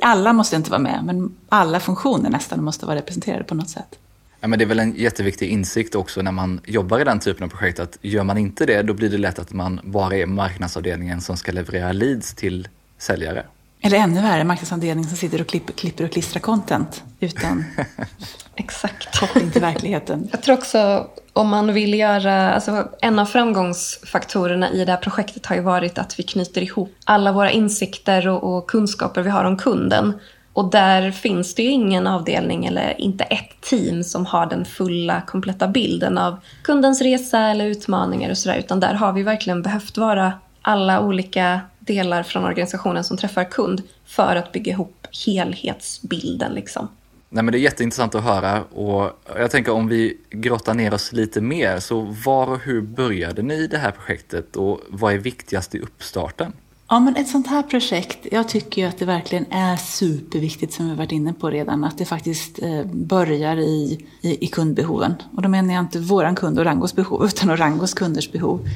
alla 0.00 0.32
måste 0.32 0.56
inte 0.56 0.70
vara 0.70 0.80
med, 0.80 1.00
men 1.04 1.36
alla 1.48 1.80
funktioner 1.80 2.30
nästan 2.30 2.64
måste 2.64 2.86
vara 2.86 2.96
representerade 2.96 3.44
på 3.44 3.54
något 3.54 3.68
sätt. 3.68 3.98
Ja, 4.40 4.48
men 4.48 4.58
det 4.58 4.64
är 4.64 4.66
väl 4.66 4.78
en 4.78 4.94
jätteviktig 4.94 5.48
insikt 5.48 5.94
också 5.94 6.22
när 6.22 6.32
man 6.32 6.60
jobbar 6.66 7.00
i 7.00 7.04
den 7.04 7.20
typen 7.20 7.44
av 7.44 7.48
projekt 7.48 7.80
att 7.80 7.98
gör 8.02 8.24
man 8.24 8.38
inte 8.38 8.66
det 8.66 8.82
då 8.82 8.94
blir 8.94 9.10
det 9.10 9.18
lätt 9.18 9.38
att 9.38 9.52
man 9.52 9.80
bara 9.84 10.16
är 10.16 10.26
marknadsavdelningen 10.26 11.20
som 11.20 11.36
ska 11.36 11.52
leverera 11.52 11.92
leads 11.92 12.34
till 12.34 12.68
säljare. 12.98 13.44
Eller 13.82 13.98
ännu 13.98 14.22
värre, 14.22 14.44
marknadsavdelningen 14.44 15.08
som 15.08 15.16
sitter 15.16 15.40
och 15.40 15.46
klipper, 15.46 15.72
klipper 15.72 16.04
och 16.04 16.12
klistrar 16.12 16.40
content 16.40 17.04
utan 17.20 17.64
Exakt. 18.56 19.20
koppling 19.20 19.50
till 19.50 19.60
verkligheten. 19.60 20.28
Jag 20.32 20.42
tror 20.42 20.54
också 20.54 21.06
om 21.32 21.48
man 21.48 21.72
vill 21.72 21.94
göra, 21.94 22.54
alltså 22.54 22.88
en 23.00 23.18
av 23.18 23.26
framgångsfaktorerna 23.26 24.72
i 24.72 24.84
det 24.84 24.92
här 24.92 24.98
projektet 24.98 25.46
har 25.46 25.56
ju 25.56 25.62
varit 25.62 25.98
att 25.98 26.18
vi 26.18 26.22
knyter 26.22 26.62
ihop 26.62 26.94
alla 27.04 27.32
våra 27.32 27.50
insikter 27.50 28.28
och, 28.28 28.56
och 28.56 28.70
kunskaper 28.70 29.22
vi 29.22 29.30
har 29.30 29.44
om 29.44 29.56
kunden 29.56 30.14
och 30.52 30.70
där 30.70 31.10
finns 31.10 31.54
det 31.54 31.62
ju 31.62 31.70
ingen 31.70 32.06
avdelning 32.06 32.66
eller 32.66 33.00
inte 33.00 33.24
ett 33.24 33.60
team 33.60 34.04
som 34.04 34.26
har 34.26 34.46
den 34.46 34.64
fulla 34.64 35.22
kompletta 35.26 35.68
bilden 35.68 36.18
av 36.18 36.36
kundens 36.62 37.02
resa 37.02 37.38
eller 37.38 37.66
utmaningar 37.66 38.30
och 38.30 38.38
sådär. 38.38 38.58
Utan 38.58 38.80
där 38.80 38.94
har 38.94 39.12
vi 39.12 39.22
verkligen 39.22 39.62
behövt 39.62 39.98
vara 39.98 40.32
alla 40.62 41.00
olika 41.00 41.60
delar 41.78 42.22
från 42.22 42.44
organisationen 42.44 43.04
som 43.04 43.16
träffar 43.16 43.44
kund 43.44 43.82
för 44.06 44.36
att 44.36 44.52
bygga 44.52 44.72
ihop 44.72 45.06
helhetsbilden. 45.26 46.52
Liksom. 46.52 46.88
Nej, 47.28 47.44
men 47.44 47.52
det 47.52 47.58
är 47.58 47.60
jätteintressant 47.60 48.14
att 48.14 48.24
höra 48.24 48.62
och 48.62 49.20
jag 49.36 49.50
tänker 49.50 49.72
om 49.72 49.88
vi 49.88 50.18
grottar 50.30 50.74
ner 50.74 50.94
oss 50.94 51.12
lite 51.12 51.40
mer, 51.40 51.78
så 51.78 52.00
var 52.24 52.46
och 52.46 52.60
hur 52.60 52.80
började 52.80 53.42
ni 53.42 53.66
det 53.66 53.78
här 53.78 53.90
projektet 53.90 54.56
och 54.56 54.80
vad 54.88 55.12
är 55.12 55.18
viktigast 55.18 55.74
i 55.74 55.78
uppstarten? 55.78 56.52
Ja, 56.92 57.00
men 57.00 57.16
ett 57.16 57.28
sånt 57.28 57.46
här 57.46 57.62
projekt, 57.62 58.26
jag 58.32 58.48
tycker 58.48 58.82
ju 58.82 58.88
att 58.88 58.98
det 58.98 59.04
verkligen 59.04 59.46
är 59.50 59.76
superviktigt 59.76 60.72
som 60.72 60.88
vi 60.88 60.94
varit 60.94 61.12
inne 61.12 61.32
på 61.32 61.50
redan, 61.50 61.84
att 61.84 61.98
det 61.98 62.04
faktiskt 62.04 62.62
eh, 62.62 62.84
börjar 62.84 63.56
i, 63.56 64.06
i, 64.20 64.44
i, 64.44 64.46
kundbehoven. 64.46 65.14
Och 65.36 65.42
då 65.42 65.48
menar 65.48 65.74
jag 65.74 65.82
inte 65.82 65.98
våran 65.98 66.34
kund 66.34 66.58
och 66.58 66.64
Rangos 66.64 66.94
behov, 66.94 67.24
utan 67.26 67.56
Rangos 67.56 67.94
kunders 67.94 68.32
behov. 68.32 68.68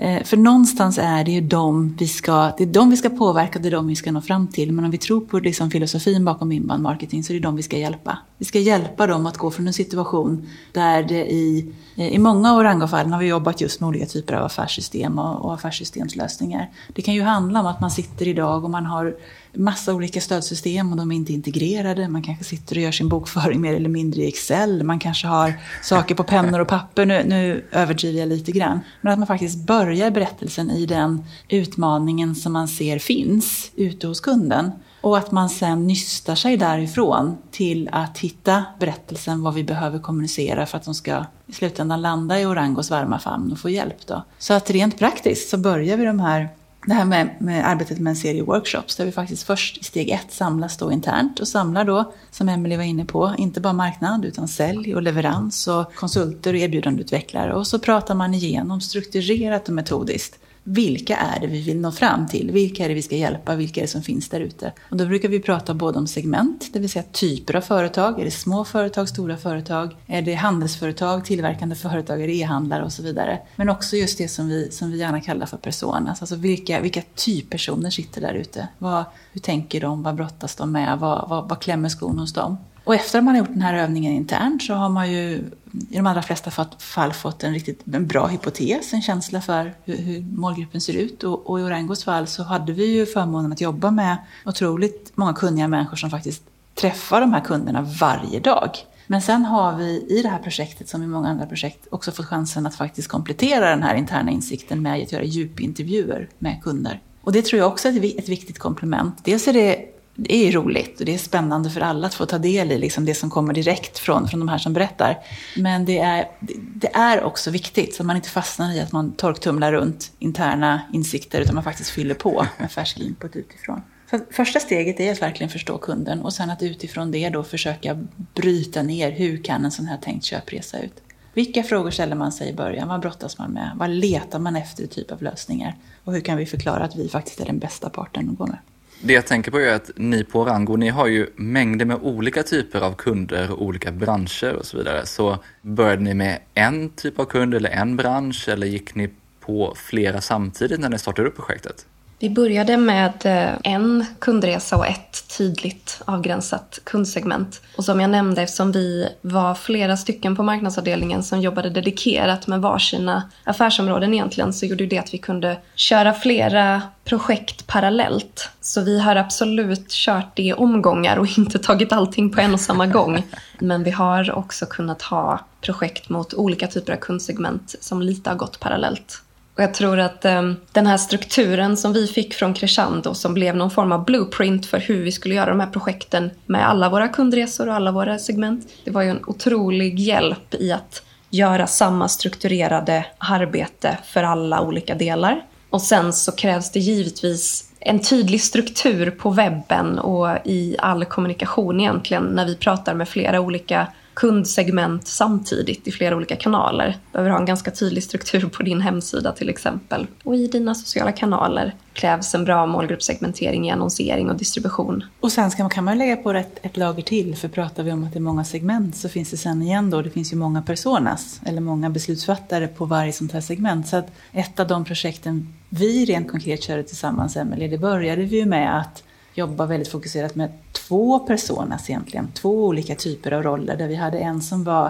Eh, 0.00 0.24
för 0.24 0.36
någonstans 0.36 0.98
är 0.98 1.24
det 1.24 1.30
ju 1.30 1.40
de 1.40 1.96
vi 1.98 2.08
ska, 2.08 2.52
det 2.58 2.64
är 2.64 2.66
de 2.66 2.90
vi 2.90 2.96
ska 2.96 3.08
påverka, 3.08 3.58
det 3.58 3.68
är 3.68 3.72
de 3.72 3.86
vi 3.86 3.96
ska 3.96 4.12
nå 4.12 4.20
fram 4.20 4.46
till. 4.46 4.72
Men 4.72 4.84
om 4.84 4.90
vi 4.90 4.98
tror 4.98 5.20
på 5.20 5.38
liksom 5.38 5.70
filosofin 5.70 6.24
bakom 6.24 6.52
inbound 6.52 6.82
marketing 6.82 7.24
så 7.24 7.32
är 7.32 7.34
det 7.34 7.40
de 7.40 7.56
vi 7.56 7.62
ska 7.62 7.78
hjälpa. 7.78 8.18
Vi 8.38 8.44
ska 8.44 8.58
hjälpa 8.58 9.06
dem 9.06 9.26
att 9.26 9.36
gå 9.36 9.50
från 9.50 9.66
en 9.66 9.72
situation 9.72 10.48
där 10.72 11.02
det 11.02 11.32
i, 11.32 11.72
eh, 11.96 12.08
i 12.08 12.18
många 12.18 12.52
av 12.52 12.58
Orangofallen 12.58 13.12
har 13.12 13.20
vi 13.20 13.26
jobbat 13.26 13.60
just 13.60 13.80
med 13.80 13.88
olika 13.88 14.06
typer 14.06 14.34
av 14.34 14.44
affärssystem 14.44 15.18
och, 15.18 15.44
och 15.44 15.54
affärssystemslösningar. 15.54 16.70
Det 16.94 17.02
kan 17.02 17.14
ju 17.14 17.22
handla 17.22 17.57
om 17.60 17.66
att 17.66 17.80
man 17.80 17.90
sitter 17.90 18.28
idag 18.28 18.64
och 18.64 18.70
man 18.70 18.86
har 18.86 19.16
massa 19.52 19.94
olika 19.94 20.20
stödsystem 20.20 20.90
och 20.92 20.96
de 20.96 21.12
är 21.12 21.16
inte 21.16 21.32
integrerade. 21.32 22.08
Man 22.08 22.22
kanske 22.22 22.44
sitter 22.44 22.76
och 22.76 22.82
gör 22.82 22.92
sin 22.92 23.08
bokföring 23.08 23.60
mer 23.60 23.74
eller 23.74 23.88
mindre 23.88 24.22
i 24.22 24.28
Excel. 24.28 24.82
Man 24.82 24.98
kanske 24.98 25.26
har 25.26 25.54
saker 25.82 26.14
på 26.14 26.24
pennor 26.24 26.60
och 26.60 26.68
papper. 26.68 27.06
Nu, 27.06 27.24
nu 27.26 27.64
överdriver 27.72 28.20
jag 28.20 28.28
lite 28.28 28.52
grann. 28.52 28.80
Men 29.00 29.12
att 29.12 29.18
man 29.18 29.26
faktiskt 29.26 29.66
börjar 29.66 30.10
berättelsen 30.10 30.70
i 30.70 30.86
den 30.86 31.24
utmaningen 31.48 32.34
som 32.34 32.52
man 32.52 32.68
ser 32.68 32.98
finns 32.98 33.70
ute 33.76 34.06
hos 34.06 34.20
kunden. 34.20 34.70
Och 35.00 35.18
att 35.18 35.32
man 35.32 35.48
sen 35.48 35.86
nystar 35.86 36.34
sig 36.34 36.56
därifrån 36.56 37.36
till 37.50 37.88
att 37.92 38.18
hitta 38.18 38.64
berättelsen 38.78 39.42
vad 39.42 39.54
vi 39.54 39.64
behöver 39.64 39.98
kommunicera 39.98 40.66
för 40.66 40.76
att 40.76 40.84
de 40.84 40.94
ska 40.94 41.24
i 41.46 41.52
slutändan 41.52 42.02
landa 42.02 42.40
i 42.40 42.46
Orangos 42.46 42.90
varma 42.90 43.18
famn 43.18 43.52
och 43.52 43.58
få 43.58 43.68
hjälp. 43.70 44.06
Då. 44.06 44.24
Så 44.38 44.54
att 44.54 44.70
rent 44.70 44.98
praktiskt 44.98 45.50
så 45.50 45.56
börjar 45.56 45.96
vi 45.96 46.04
de 46.04 46.20
här 46.20 46.48
det 46.86 46.94
här 46.94 47.04
med, 47.04 47.36
med, 47.38 47.68
arbetet 47.68 47.98
med 47.98 48.10
en 48.10 48.16
serie 48.16 48.42
workshops 48.42 48.96
där 48.96 49.04
vi 49.04 49.12
faktiskt 49.12 49.42
först 49.42 49.78
i 49.78 49.84
steg 49.84 50.10
ett 50.10 50.32
samlas 50.32 50.76
då 50.76 50.92
internt 50.92 51.40
och 51.40 51.48
samlar 51.48 51.84
då, 51.84 52.12
som 52.30 52.48
Emelie 52.48 52.76
var 52.76 52.84
inne 52.84 53.04
på, 53.04 53.34
inte 53.38 53.60
bara 53.60 53.72
marknad 53.72 54.24
utan 54.24 54.48
sälj 54.48 54.94
och 54.94 55.02
leverans 55.02 55.68
och 55.68 55.94
konsulter 55.94 56.52
och 56.52 56.58
erbjudandeutvecklare. 56.58 57.54
Och 57.54 57.66
så 57.66 57.78
pratar 57.78 58.14
man 58.14 58.34
igenom 58.34 58.80
strukturerat 58.80 59.68
och 59.68 59.74
metodiskt 59.74 60.38
vilka 60.70 61.16
är 61.16 61.40
det 61.40 61.46
vi 61.46 61.62
vill 61.62 61.80
nå 61.80 61.92
fram 61.92 62.26
till? 62.26 62.50
Vilka 62.50 62.84
är 62.84 62.88
det 62.88 62.94
vi 62.94 63.02
ska 63.02 63.16
hjälpa? 63.16 63.54
Vilka 63.54 63.80
är 63.80 63.82
det 63.82 63.88
som 63.88 64.02
finns 64.02 64.28
där 64.28 64.40
ute? 64.40 64.72
Och 64.90 64.96
då 64.96 65.06
brukar 65.06 65.28
vi 65.28 65.40
prata 65.40 65.74
både 65.74 65.98
om 65.98 66.06
segment, 66.06 66.70
det 66.72 66.78
vill 66.78 66.90
säga 66.90 67.04
typer 67.12 67.56
av 67.56 67.60
företag. 67.60 68.20
Är 68.20 68.24
det 68.24 68.30
små 68.30 68.64
företag, 68.64 69.08
stora 69.08 69.36
företag? 69.36 69.96
Är 70.06 70.22
det 70.22 70.34
handelsföretag, 70.34 71.24
tillverkande 71.24 71.74
företag, 71.74 72.22
är 72.22 72.26
det 72.26 72.34
e-handlare 72.34 72.84
och 72.84 72.92
så 72.92 73.02
vidare? 73.02 73.40
Men 73.56 73.68
också 73.68 73.96
just 73.96 74.18
det 74.18 74.28
som 74.28 74.48
vi, 74.48 74.70
som 74.70 74.90
vi 74.90 74.98
gärna 74.98 75.20
kallar 75.20 75.46
för 75.46 75.56
personas. 75.56 76.22
Alltså 76.22 76.36
vilka, 76.36 76.80
vilka 76.80 77.02
typpersoner 77.14 77.90
sitter 77.90 78.20
där 78.20 78.34
ute? 78.34 78.68
Vad, 78.78 79.04
hur 79.32 79.40
tänker 79.40 79.80
de? 79.80 80.02
Vad 80.02 80.14
brottas 80.14 80.56
de 80.56 80.72
med? 80.72 80.98
Vad, 80.98 81.28
vad, 81.28 81.48
vad 81.48 81.60
klämmer 81.60 81.88
skon 81.88 82.18
hos 82.18 82.32
dem? 82.32 82.56
Och 82.88 82.94
efter 82.94 83.18
att 83.18 83.24
man 83.24 83.34
har 83.34 83.38
gjort 83.38 83.52
den 83.52 83.62
här 83.62 83.74
övningen 83.74 84.12
internt 84.12 84.62
så 84.62 84.74
har 84.74 84.88
man 84.88 85.12
ju 85.12 85.44
i 85.90 85.96
de 85.96 86.06
allra 86.06 86.22
flesta 86.22 86.50
fall 86.78 87.12
fått 87.12 87.44
en 87.44 87.54
riktigt 87.54 87.82
en 87.92 88.06
bra 88.06 88.26
hypotes, 88.26 88.92
en 88.92 89.02
känsla 89.02 89.40
för 89.40 89.74
hur, 89.84 89.96
hur 89.96 90.20
målgruppen 90.20 90.80
ser 90.80 90.92
ut. 90.92 91.24
Och, 91.24 91.50
och, 91.50 91.60
i 91.60 91.62
Orangos 91.62 92.04
fall 92.04 92.26
så 92.26 92.42
hade 92.42 92.72
vi 92.72 92.86
ju 92.86 93.06
förmånen 93.06 93.52
att 93.52 93.60
jobba 93.60 93.90
med 93.90 94.16
otroligt 94.46 95.12
många 95.14 95.32
kunniga 95.32 95.68
människor 95.68 95.96
som 95.96 96.10
faktiskt 96.10 96.42
träffar 96.74 97.20
de 97.20 97.32
här 97.32 97.40
kunderna 97.40 97.82
varje 98.00 98.40
dag. 98.40 98.70
Men 99.06 99.22
sen 99.22 99.44
har 99.44 99.76
vi 99.76 100.06
i 100.08 100.22
det 100.22 100.28
här 100.28 100.38
projektet, 100.38 100.88
som 100.88 101.02
i 101.02 101.06
många 101.06 101.28
andra 101.28 101.46
projekt, 101.46 101.86
också 101.90 102.12
fått 102.12 102.26
chansen 102.26 102.66
att 102.66 102.74
faktiskt 102.74 103.08
komplettera 103.08 103.70
den 103.70 103.82
här 103.82 103.94
interna 103.94 104.30
insikten 104.30 104.82
med 104.82 105.02
att 105.02 105.12
göra 105.12 105.24
djupintervjuer 105.24 106.28
med 106.38 106.62
kunder. 106.62 107.00
Och 107.20 107.32
det 107.32 107.42
tror 107.42 107.58
jag 107.58 107.68
också 107.68 107.88
är 107.88 108.18
ett 108.18 108.28
viktigt 108.28 108.58
komplement. 108.58 109.24
Dels 109.24 109.48
är 109.48 109.52
det 109.52 109.97
det 110.20 110.34
är 110.34 110.52
roligt 110.52 111.00
och 111.00 111.06
det 111.06 111.14
är 111.14 111.18
spännande 111.18 111.70
för 111.70 111.80
alla 111.80 112.06
att 112.06 112.14
få 112.14 112.26
ta 112.26 112.38
del 112.38 112.72
i 112.72 112.78
liksom 112.78 113.04
det 113.04 113.14
som 113.14 113.30
kommer 113.30 113.54
direkt 113.54 113.98
från, 113.98 114.28
från 114.28 114.40
de 114.40 114.48
här 114.48 114.58
som 114.58 114.72
berättar. 114.72 115.18
Men 115.56 115.84
det 115.84 115.98
är, 115.98 116.28
det 116.74 116.94
är 116.94 117.22
också 117.22 117.50
viktigt 117.50 117.94
så 117.94 118.02
att 118.02 118.06
man 118.06 118.16
inte 118.16 118.28
fastnar 118.28 118.76
i 118.76 118.80
att 118.80 118.92
man 118.92 119.12
torktumlar 119.12 119.72
runt 119.72 120.12
interna 120.18 120.80
insikter 120.92 121.40
utan 121.40 121.54
man 121.54 121.64
faktiskt 121.64 121.90
fyller 121.90 122.14
på 122.14 122.46
med 122.58 122.72
färsk 122.72 122.98
input 122.98 123.36
utifrån. 123.36 123.82
Så 124.10 124.20
första 124.30 124.60
steget 124.60 125.00
är 125.00 125.12
att 125.12 125.22
verkligen 125.22 125.50
förstå 125.50 125.78
kunden 125.78 126.22
och 126.22 126.32
sen 126.32 126.50
att 126.50 126.62
utifrån 126.62 127.10
det 127.10 127.28
då 127.28 127.44
försöka 127.44 128.06
bryta 128.34 128.82
ner 128.82 129.10
hur 129.10 129.44
kan 129.44 129.64
en 129.64 129.70
sån 129.70 129.86
här 129.86 129.96
tänkt 129.96 130.24
köpresa 130.24 130.78
ut. 130.78 131.02
Vilka 131.34 131.62
frågor 131.62 131.90
ställer 131.90 132.16
man 132.16 132.32
sig 132.32 132.48
i 132.48 132.54
början? 132.54 132.88
Vad 132.88 133.00
brottas 133.00 133.38
man 133.38 133.50
med? 133.50 133.70
Vad 133.76 133.90
letar 133.90 134.38
man 134.38 134.56
efter 134.56 134.82
i 134.82 134.86
typ 134.86 135.12
av 135.12 135.22
lösningar? 135.22 135.76
Och 136.04 136.12
hur 136.12 136.20
kan 136.20 136.36
vi 136.36 136.46
förklara 136.46 136.84
att 136.84 136.96
vi 136.96 137.08
faktiskt 137.08 137.40
är 137.40 137.46
den 137.46 137.58
bästa 137.58 137.90
parten 137.90 138.28
att 138.30 138.38
gå 138.38 138.46
med? 138.46 138.58
Det 139.00 139.12
jag 139.12 139.26
tänker 139.26 139.50
på 139.50 139.58
är 139.58 139.74
att 139.74 139.90
ni 139.96 140.24
på 140.24 140.40
Orango 140.40 140.76
ni 140.76 140.88
har 140.88 141.06
ju 141.06 141.26
mängder 141.36 141.84
med 141.84 141.98
olika 142.02 142.42
typer 142.42 142.80
av 142.80 142.94
kunder 142.94 143.50
och 143.50 143.62
olika 143.62 143.92
branscher 143.92 144.54
och 144.54 144.66
så 144.66 144.76
vidare. 144.76 145.06
Så 145.06 145.38
började 145.62 146.02
ni 146.02 146.14
med 146.14 146.38
en 146.54 146.90
typ 146.90 147.18
av 147.18 147.24
kund 147.24 147.54
eller 147.54 147.70
en 147.70 147.96
bransch 147.96 148.48
eller 148.48 148.66
gick 148.66 148.94
ni 148.94 149.10
på 149.40 149.74
flera 149.76 150.20
samtidigt 150.20 150.80
när 150.80 150.88
ni 150.88 150.98
startade 150.98 151.28
upp 151.28 151.36
projektet? 151.36 151.86
Vi 152.20 152.30
började 152.30 152.76
med 152.76 153.26
eh, 153.26 153.72
en 153.72 154.06
kundresa 154.18 154.76
och 154.76 154.86
ett 154.86 155.36
tydligt 155.38 156.02
avgränsat 156.04 156.78
kundsegment. 156.84 157.60
Och 157.76 157.84
som 157.84 158.00
jag 158.00 158.10
nämnde, 158.10 158.42
eftersom 158.42 158.72
vi 158.72 159.08
var 159.20 159.54
flera 159.54 159.96
stycken 159.96 160.36
på 160.36 160.42
marknadsavdelningen 160.42 161.22
som 161.22 161.40
jobbade 161.40 161.70
dedikerat 161.70 162.46
med 162.46 162.60
varsina 162.60 163.30
affärsområden 163.44 164.14
egentligen, 164.14 164.52
så 164.52 164.66
gjorde 164.66 164.86
det 164.86 164.98
att 164.98 165.14
vi 165.14 165.18
kunde 165.18 165.58
köra 165.74 166.14
flera 166.14 166.82
projekt 167.04 167.66
parallellt. 167.66 168.50
Så 168.60 168.80
vi 168.80 169.00
har 169.00 169.16
absolut 169.16 169.90
kört 169.90 170.36
det 170.36 170.42
i 170.42 170.52
omgångar 170.52 171.16
och 171.16 171.38
inte 171.38 171.58
tagit 171.58 171.92
allting 171.92 172.30
på 172.30 172.40
en 172.40 172.54
och 172.54 172.60
samma 172.60 172.86
gång. 172.86 173.22
Men 173.58 173.84
vi 173.84 173.90
har 173.90 174.32
också 174.38 174.66
kunnat 174.66 175.02
ha 175.02 175.40
projekt 175.60 176.08
mot 176.08 176.34
olika 176.34 176.66
typer 176.66 176.92
av 176.92 176.96
kundsegment 176.96 177.74
som 177.80 178.02
lite 178.02 178.30
har 178.30 178.36
gått 178.36 178.60
parallellt. 178.60 179.22
Och 179.58 179.64
jag 179.64 179.74
tror 179.74 179.98
att 179.98 180.24
um, 180.24 180.56
den 180.72 180.86
här 180.86 180.98
strukturen 180.98 181.76
som 181.76 181.92
vi 181.92 182.06
fick 182.06 182.34
från 182.34 182.54
Crescendo 182.54 183.14
som 183.14 183.34
blev 183.34 183.56
någon 183.56 183.70
form 183.70 183.92
av 183.92 184.04
blueprint 184.04 184.66
för 184.66 184.78
hur 184.78 185.02
vi 185.02 185.12
skulle 185.12 185.34
göra 185.34 185.50
de 185.50 185.60
här 185.60 185.70
projekten 185.70 186.30
med 186.46 186.68
alla 186.68 186.88
våra 186.88 187.08
kundresor 187.08 187.68
och 187.68 187.74
alla 187.74 187.92
våra 187.92 188.18
segment. 188.18 188.68
Det 188.84 188.90
var 188.90 189.02
ju 189.02 189.10
en 189.10 189.24
otrolig 189.26 189.98
hjälp 189.98 190.54
i 190.54 190.72
att 190.72 191.02
göra 191.30 191.66
samma 191.66 192.08
strukturerade 192.08 193.06
arbete 193.18 193.98
för 194.04 194.22
alla 194.22 194.60
olika 194.60 194.94
delar. 194.94 195.42
Och 195.70 195.82
sen 195.82 196.12
så 196.12 196.32
krävs 196.32 196.72
det 196.72 196.80
givetvis 196.80 197.72
en 197.80 197.98
tydlig 197.98 198.42
struktur 198.42 199.10
på 199.10 199.30
webben 199.30 199.98
och 199.98 200.28
i 200.44 200.76
all 200.78 201.04
kommunikation 201.04 201.80
egentligen 201.80 202.24
när 202.24 202.46
vi 202.46 202.56
pratar 202.56 202.94
med 202.94 203.08
flera 203.08 203.40
olika 203.40 203.86
kundsegment 204.18 205.06
samtidigt 205.06 205.88
i 205.88 205.92
flera 205.92 206.16
olika 206.16 206.36
kanaler. 206.36 206.86
Du 206.86 207.12
behöver 207.12 207.30
ha 207.30 207.38
en 207.38 207.46
ganska 207.46 207.70
tydlig 207.70 208.02
struktur 208.02 208.48
på 208.48 208.62
din 208.62 208.80
hemsida 208.80 209.32
till 209.32 209.48
exempel. 209.48 210.06
Och 210.24 210.36
i 210.36 210.46
dina 210.46 210.74
sociala 210.74 211.12
kanaler 211.12 211.74
krävs 211.92 212.34
en 212.34 212.44
bra 212.44 212.66
målgruppssegmentering 212.66 213.68
i 213.68 213.70
annonsering 213.70 214.30
och 214.30 214.36
distribution. 214.36 215.04
Och 215.20 215.32
sen 215.32 215.50
ska 215.50 215.62
man, 215.62 215.70
kan 215.70 215.84
man 215.84 215.98
lägga 215.98 216.16
på 216.16 216.32
ett, 216.32 216.58
ett 216.62 216.76
lager 216.76 217.02
till, 217.02 217.36
för 217.36 217.48
pratar 217.48 217.82
vi 217.82 217.92
om 217.92 218.04
att 218.04 218.12
det 218.12 218.18
är 218.18 218.20
många 218.20 218.44
segment 218.44 218.96
så 218.96 219.08
finns 219.08 219.30
det 219.30 219.36
sen 219.36 219.62
igen 219.62 219.90
då, 219.90 220.02
det 220.02 220.10
finns 220.10 220.32
ju 220.32 220.36
många 220.36 220.62
personas, 220.62 221.40
eller 221.44 221.60
många 221.60 221.90
beslutsfattare 221.90 222.68
på 222.68 222.84
varje 222.84 223.12
sånt 223.12 223.32
här 223.32 223.40
segment. 223.40 223.88
Så 223.88 223.96
att 223.96 224.10
ett 224.32 224.60
av 224.60 224.66
de 224.66 224.84
projekten 224.84 225.54
vi 225.68 226.04
rent 226.04 226.30
konkret 226.30 226.62
körde 226.62 226.82
tillsammans, 226.82 227.36
Emelie, 227.36 227.68
det 227.68 227.78
började 227.78 228.22
vi 228.22 228.36
ju 228.36 228.46
med 228.46 228.78
att 228.78 229.02
jobba 229.38 229.66
väldigt 229.66 229.88
fokuserat 229.88 230.34
med 230.34 230.52
två 230.72 231.18
personas 231.18 231.90
egentligen. 231.90 232.28
Två 232.34 232.66
olika 232.66 232.94
typer 232.94 233.32
av 233.32 233.42
roller 233.42 233.76
där 233.76 233.88
vi 233.88 233.94
hade 233.94 234.18
en 234.18 234.42
som 234.42 234.64
var 234.64 234.86